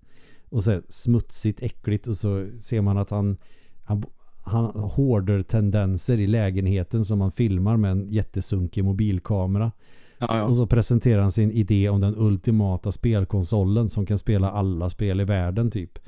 Och 0.49 0.64
så 0.64 0.81
smutsigt, 0.89 1.62
äckligt 1.62 2.07
och 2.07 2.16
så 2.16 2.47
ser 2.61 2.81
man 2.81 2.99
att 2.99 3.11
han, 3.11 3.37
han 3.85 4.05
han 4.47 4.64
hårder 4.64 5.43
tendenser 5.43 6.18
i 6.18 6.27
lägenheten 6.27 7.05
som 7.05 7.20
han 7.20 7.33
filmar 7.33 7.77
med 7.77 7.91
en 7.91 8.11
jättesunkig 8.11 8.85
mobilkamera. 8.85 9.72
Ja, 10.19 10.39
ja. 10.39 10.43
Och 10.45 10.57
så 10.57 10.67
presenterar 10.67 11.23
han 11.23 11.33
sin 11.33 11.51
idé 11.51 11.89
om 11.89 12.01
den 12.01 12.14
ultimata 12.17 12.93
spelkonsolen 12.93 13.89
som 13.89 14.07
kan 14.07 14.19
spela 14.19 14.51
alla 14.51 14.91
spel 14.91 15.21
i 15.21 15.25
världen 15.25 15.71
typ. 15.71 15.99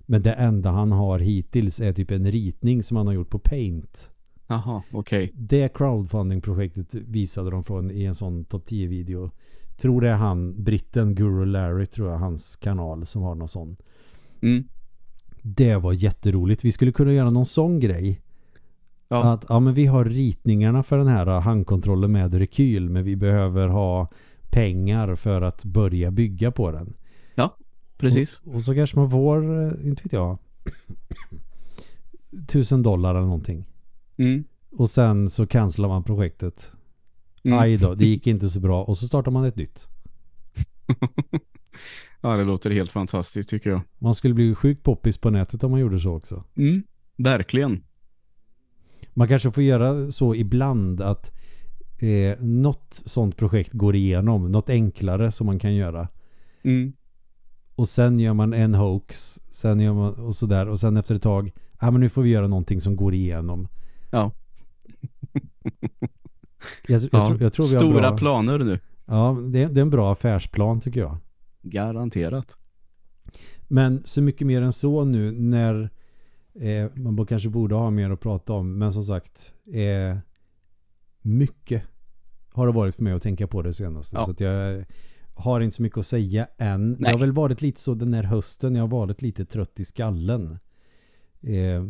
Men 0.00 0.22
det 0.22 0.32
enda 0.32 0.70
han 0.70 0.92
har 0.92 1.18
hittills 1.18 1.80
är 1.80 1.92
typ 1.92 2.10
en 2.10 2.30
ritning 2.30 2.82
som 2.82 2.96
han 2.96 3.06
har 3.06 3.14
gjort 3.14 3.30
på 3.30 3.38
Paint. 3.38 4.10
Jaha, 4.46 4.82
okej. 4.92 5.24
Okay. 5.24 5.30
Det 5.34 5.68
crowdfunding-projektet 5.68 6.94
visade 6.94 7.50
de 7.50 7.64
från 7.64 7.90
i 7.90 8.04
en 8.04 8.14
sån 8.14 8.44
topp 8.44 8.68
10-video. 8.68 9.30
Tror 9.76 10.00
det 10.00 10.08
är 10.08 10.16
han, 10.16 10.64
britten 10.64 11.14
Guru 11.14 11.44
Larry 11.44 11.86
tror 11.86 12.10
jag, 12.10 12.18
hans 12.18 12.56
kanal 12.56 13.06
som 13.06 13.22
har 13.22 13.34
någon 13.34 13.48
sån. 13.48 13.76
Mm. 14.42 14.64
Det 15.42 15.76
var 15.76 15.92
jätteroligt. 15.92 16.64
Vi 16.64 16.72
skulle 16.72 16.92
kunna 16.92 17.12
göra 17.12 17.30
någon 17.30 17.46
sån 17.46 17.80
grej. 17.80 18.20
Ja. 19.08 19.32
Att 19.32 19.46
ja, 19.48 19.60
men 19.60 19.74
vi 19.74 19.86
har 19.86 20.04
ritningarna 20.04 20.82
för 20.82 20.98
den 20.98 21.06
här 21.06 21.26
handkontrollen 21.26 22.12
med 22.12 22.34
rekyl 22.34 22.90
men 22.90 23.04
vi 23.04 23.16
behöver 23.16 23.68
ha 23.68 24.08
pengar 24.50 25.14
för 25.14 25.42
att 25.42 25.64
börja 25.64 26.10
bygga 26.10 26.50
på 26.50 26.70
den. 26.70 26.94
Ja, 27.34 27.56
precis. 27.96 28.40
Och, 28.44 28.54
och 28.54 28.62
så 28.62 28.74
kanske 28.74 28.98
man 28.98 29.10
får, 29.10 29.64
eh, 29.64 29.86
inte 29.86 30.02
vet 30.02 30.12
jag, 30.12 30.38
tusen 32.48 32.82
dollar 32.82 33.10
eller 33.10 33.20
någonting. 33.20 33.66
Mm. 34.16 34.44
Och 34.70 34.90
sen 34.90 35.30
så 35.30 35.46
cancelar 35.46 35.88
man 35.88 36.04
projektet. 36.04 36.72
Mm. 37.42 37.58
Aj 37.58 37.76
då, 37.76 37.94
det 37.94 38.06
gick 38.06 38.26
inte 38.26 38.48
så 38.48 38.60
bra. 38.60 38.84
Och 38.84 38.98
så 38.98 39.06
startar 39.06 39.30
man 39.30 39.44
ett 39.44 39.56
nytt. 39.56 39.88
Ja, 42.20 42.36
det 42.36 42.44
låter 42.44 42.70
helt 42.70 42.92
fantastiskt 42.92 43.48
tycker 43.48 43.70
jag. 43.70 43.80
Man 43.98 44.14
skulle 44.14 44.34
bli 44.34 44.54
sjukt 44.54 44.82
poppis 44.82 45.18
på 45.18 45.30
nätet 45.30 45.64
om 45.64 45.70
man 45.70 45.80
gjorde 45.80 46.00
så 46.00 46.16
också. 46.16 46.44
Mm, 46.56 46.82
verkligen. 47.16 47.82
Man 49.18 49.28
kanske 49.28 49.50
får 49.50 49.62
göra 49.62 50.10
så 50.10 50.34
ibland 50.34 51.00
att 51.00 51.32
eh, 52.02 52.38
något 52.40 53.02
sånt 53.06 53.36
projekt 53.36 53.72
går 53.72 53.96
igenom. 53.96 54.52
Något 54.52 54.70
enklare 54.70 55.32
som 55.32 55.46
man 55.46 55.58
kan 55.58 55.74
göra. 55.74 56.08
Mm. 56.62 56.92
Och 57.74 57.88
sen 57.88 58.20
gör 58.20 58.34
man 58.34 58.52
en 58.52 58.74
hoax. 58.74 59.40
Sen 59.50 59.80
gör 59.80 59.94
man 59.94 60.14
och 60.14 60.36
sådär. 60.36 60.68
Och 60.68 60.80
sen 60.80 60.96
efter 60.96 61.14
ett 61.14 61.22
tag. 61.22 61.52
Ja 61.80 61.88
ah, 61.88 61.90
men 61.90 62.00
nu 62.00 62.08
får 62.08 62.22
vi 62.22 62.30
göra 62.30 62.46
någonting 62.46 62.80
som 62.80 62.96
går 62.96 63.14
igenom. 63.14 63.68
Ja. 64.10 64.32
jag, 66.86 67.02
jag, 67.02 67.08
ja. 67.12 67.26
Tror, 67.26 67.42
jag 67.42 67.52
tror 67.52 67.64
vi 67.64 67.70
Stora 67.70 68.06
har 68.06 68.10
bra, 68.10 68.18
planer 68.18 68.58
nu. 68.58 68.80
Ja, 69.06 69.38
det, 69.52 69.66
det 69.66 69.80
är 69.80 69.82
en 69.82 69.90
bra 69.90 70.12
affärsplan 70.12 70.80
tycker 70.80 71.00
jag. 71.00 71.16
Garanterat. 71.62 72.58
Men 73.68 74.02
så 74.04 74.22
mycket 74.22 74.46
mer 74.46 74.62
än 74.62 74.72
så 74.72 75.04
nu 75.04 75.32
när 75.32 75.90
eh, 76.60 76.90
man 76.96 77.26
kanske 77.26 77.48
borde 77.48 77.74
ha 77.74 77.90
mer 77.90 78.10
att 78.10 78.20
prata 78.20 78.52
om. 78.52 78.78
Men 78.78 78.92
som 78.92 79.04
sagt, 79.04 79.54
eh, 79.72 80.18
mycket 81.22 81.82
har 82.52 82.66
det 82.66 82.72
varit 82.72 82.94
för 82.94 83.02
mig 83.02 83.12
att 83.12 83.22
tänka 83.22 83.46
på 83.46 83.62
det 83.62 83.74
senaste. 83.74 84.16
Ja. 84.16 84.24
Så 84.24 84.30
att 84.30 84.40
jag 84.40 84.84
har 85.34 85.60
inte 85.60 85.76
så 85.76 85.82
mycket 85.82 85.98
att 85.98 86.06
säga 86.06 86.48
än. 86.58 86.88
Nej. 86.88 86.98
Det 86.98 87.10
har 87.10 87.18
väl 87.18 87.32
varit 87.32 87.62
lite 87.62 87.80
så 87.80 87.94
den 87.94 88.14
här 88.14 88.22
hösten. 88.22 88.74
Jag 88.74 88.82
har 88.82 88.88
varit 88.88 89.22
lite 89.22 89.44
trött 89.44 89.80
i 89.80 89.84
skallen. 89.84 90.58
Eh, 91.40 91.84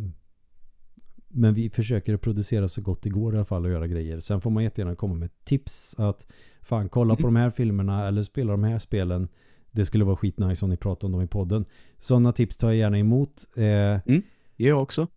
men 1.31 1.53
vi 1.53 1.69
försöker 1.69 2.17
producera 2.17 2.67
så 2.67 2.81
gott 2.81 3.01
det 3.01 3.09
går 3.09 3.33
i 3.33 3.37
alla 3.37 3.45
fall 3.45 3.65
och 3.65 3.71
göra 3.71 3.87
grejer. 3.87 4.19
Sen 4.19 4.41
får 4.41 4.49
man 4.49 4.63
jättegärna 4.63 4.95
komma 4.95 5.13
med 5.13 5.29
tips 5.43 5.95
att 5.99 6.27
fan 6.61 6.89
kolla 6.89 7.13
mm. 7.13 7.21
på 7.21 7.27
de 7.27 7.35
här 7.35 7.49
filmerna 7.49 8.07
eller 8.07 8.21
spela 8.21 8.51
de 8.51 8.63
här 8.63 8.79
spelen. 8.79 9.27
Det 9.71 9.85
skulle 9.85 10.03
vara 10.03 10.15
skitnice 10.15 10.65
om 10.65 10.69
ni 10.69 10.77
pratar 10.77 11.07
om 11.07 11.11
dem 11.11 11.21
i 11.21 11.27
podden. 11.27 11.65
Sådana 11.99 12.31
tips 12.31 12.57
tar 12.57 12.67
jag 12.67 12.77
gärna 12.77 12.99
emot. 12.99 13.45
Eh, 13.55 13.63
mm, 13.63 14.21
jag 14.67 14.81
också. 14.81 15.07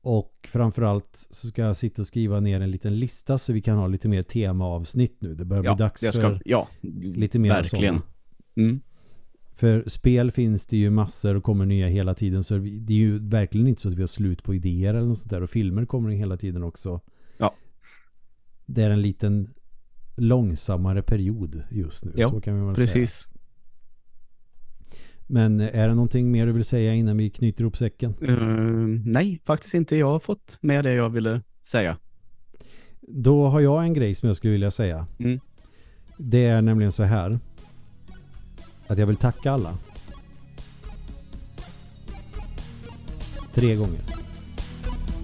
Och 0.00 0.48
framförallt 0.52 1.26
så 1.30 1.46
ska 1.48 1.62
jag 1.62 1.76
sitta 1.76 2.02
och 2.02 2.06
skriva 2.06 2.40
ner 2.40 2.60
en 2.60 2.70
liten 2.70 2.98
lista 2.98 3.38
så 3.38 3.52
vi 3.52 3.60
kan 3.60 3.78
ha 3.78 3.86
lite 3.86 4.08
mer 4.08 4.22
temaavsnitt 4.22 5.16
nu. 5.20 5.34
Det 5.34 5.44
börjar 5.44 5.64
ja, 5.64 5.74
bli 5.74 5.84
dags 5.84 6.00
ska, 6.00 6.12
för 6.12 6.42
ja, 6.44 6.68
lite 7.02 7.38
mer 7.38 7.48
verkligen. 7.48 8.00
Mm. 8.56 8.80
För 9.54 9.84
spel 9.86 10.30
finns 10.30 10.66
det 10.66 10.76
ju 10.76 10.90
massor 10.90 11.34
och 11.34 11.42
kommer 11.42 11.66
nya 11.66 11.86
hela 11.86 12.14
tiden 12.14 12.44
så 12.44 12.54
det 12.58 12.92
är 12.92 12.98
ju 12.98 13.28
verkligen 13.28 13.66
inte 13.66 13.82
så 13.82 13.88
att 13.88 13.94
vi 13.94 14.02
har 14.02 14.06
slut 14.06 14.42
på 14.42 14.54
idéer 14.54 14.94
eller 14.94 15.08
något 15.08 15.18
sånt 15.18 15.30
där 15.30 15.42
och 15.42 15.50
filmer 15.50 15.86
kommer 15.86 16.10
hela 16.10 16.36
tiden 16.36 16.62
också. 16.62 17.00
Ja. 17.38 17.54
Det 18.66 18.82
är 18.82 18.90
en 18.90 19.02
liten 19.02 19.54
långsammare 20.16 21.02
period 21.02 21.62
just 21.70 22.04
nu. 22.04 22.12
Ja, 22.16 22.30
så 22.30 22.40
kan 22.40 22.60
vi 22.60 22.66
väl 22.66 22.74
precis. 22.74 23.14
säga. 23.14 23.35
Men 25.26 25.60
är 25.60 25.88
det 25.88 25.94
någonting 25.94 26.30
mer 26.30 26.46
du 26.46 26.52
vill 26.52 26.64
säga 26.64 26.94
innan 26.94 27.16
vi 27.16 27.30
knyter 27.30 27.62
ihop 27.62 27.76
säcken? 27.76 28.14
Uh, 28.22 29.00
nej, 29.04 29.40
faktiskt 29.44 29.74
inte. 29.74 29.96
Jag 29.96 30.06
har 30.06 30.18
fått 30.18 30.58
med 30.60 30.84
det 30.84 30.92
jag 30.92 31.10
ville 31.10 31.42
säga. 31.68 31.96
Då 33.00 33.48
har 33.48 33.60
jag 33.60 33.84
en 33.84 33.94
grej 33.94 34.14
som 34.14 34.26
jag 34.26 34.36
skulle 34.36 34.52
vilja 34.52 34.70
säga. 34.70 35.06
Mm. 35.18 35.40
Det 36.18 36.46
är 36.46 36.62
nämligen 36.62 36.92
så 36.92 37.02
här. 37.02 37.38
Att 38.86 38.98
jag 38.98 39.06
vill 39.06 39.16
tacka 39.16 39.52
alla. 39.52 39.78
Tre 43.54 43.74
gånger. 43.74 44.00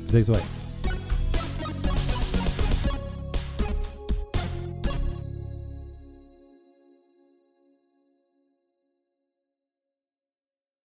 Säg 0.08 0.24
så 0.24 0.32
här. 0.32 0.61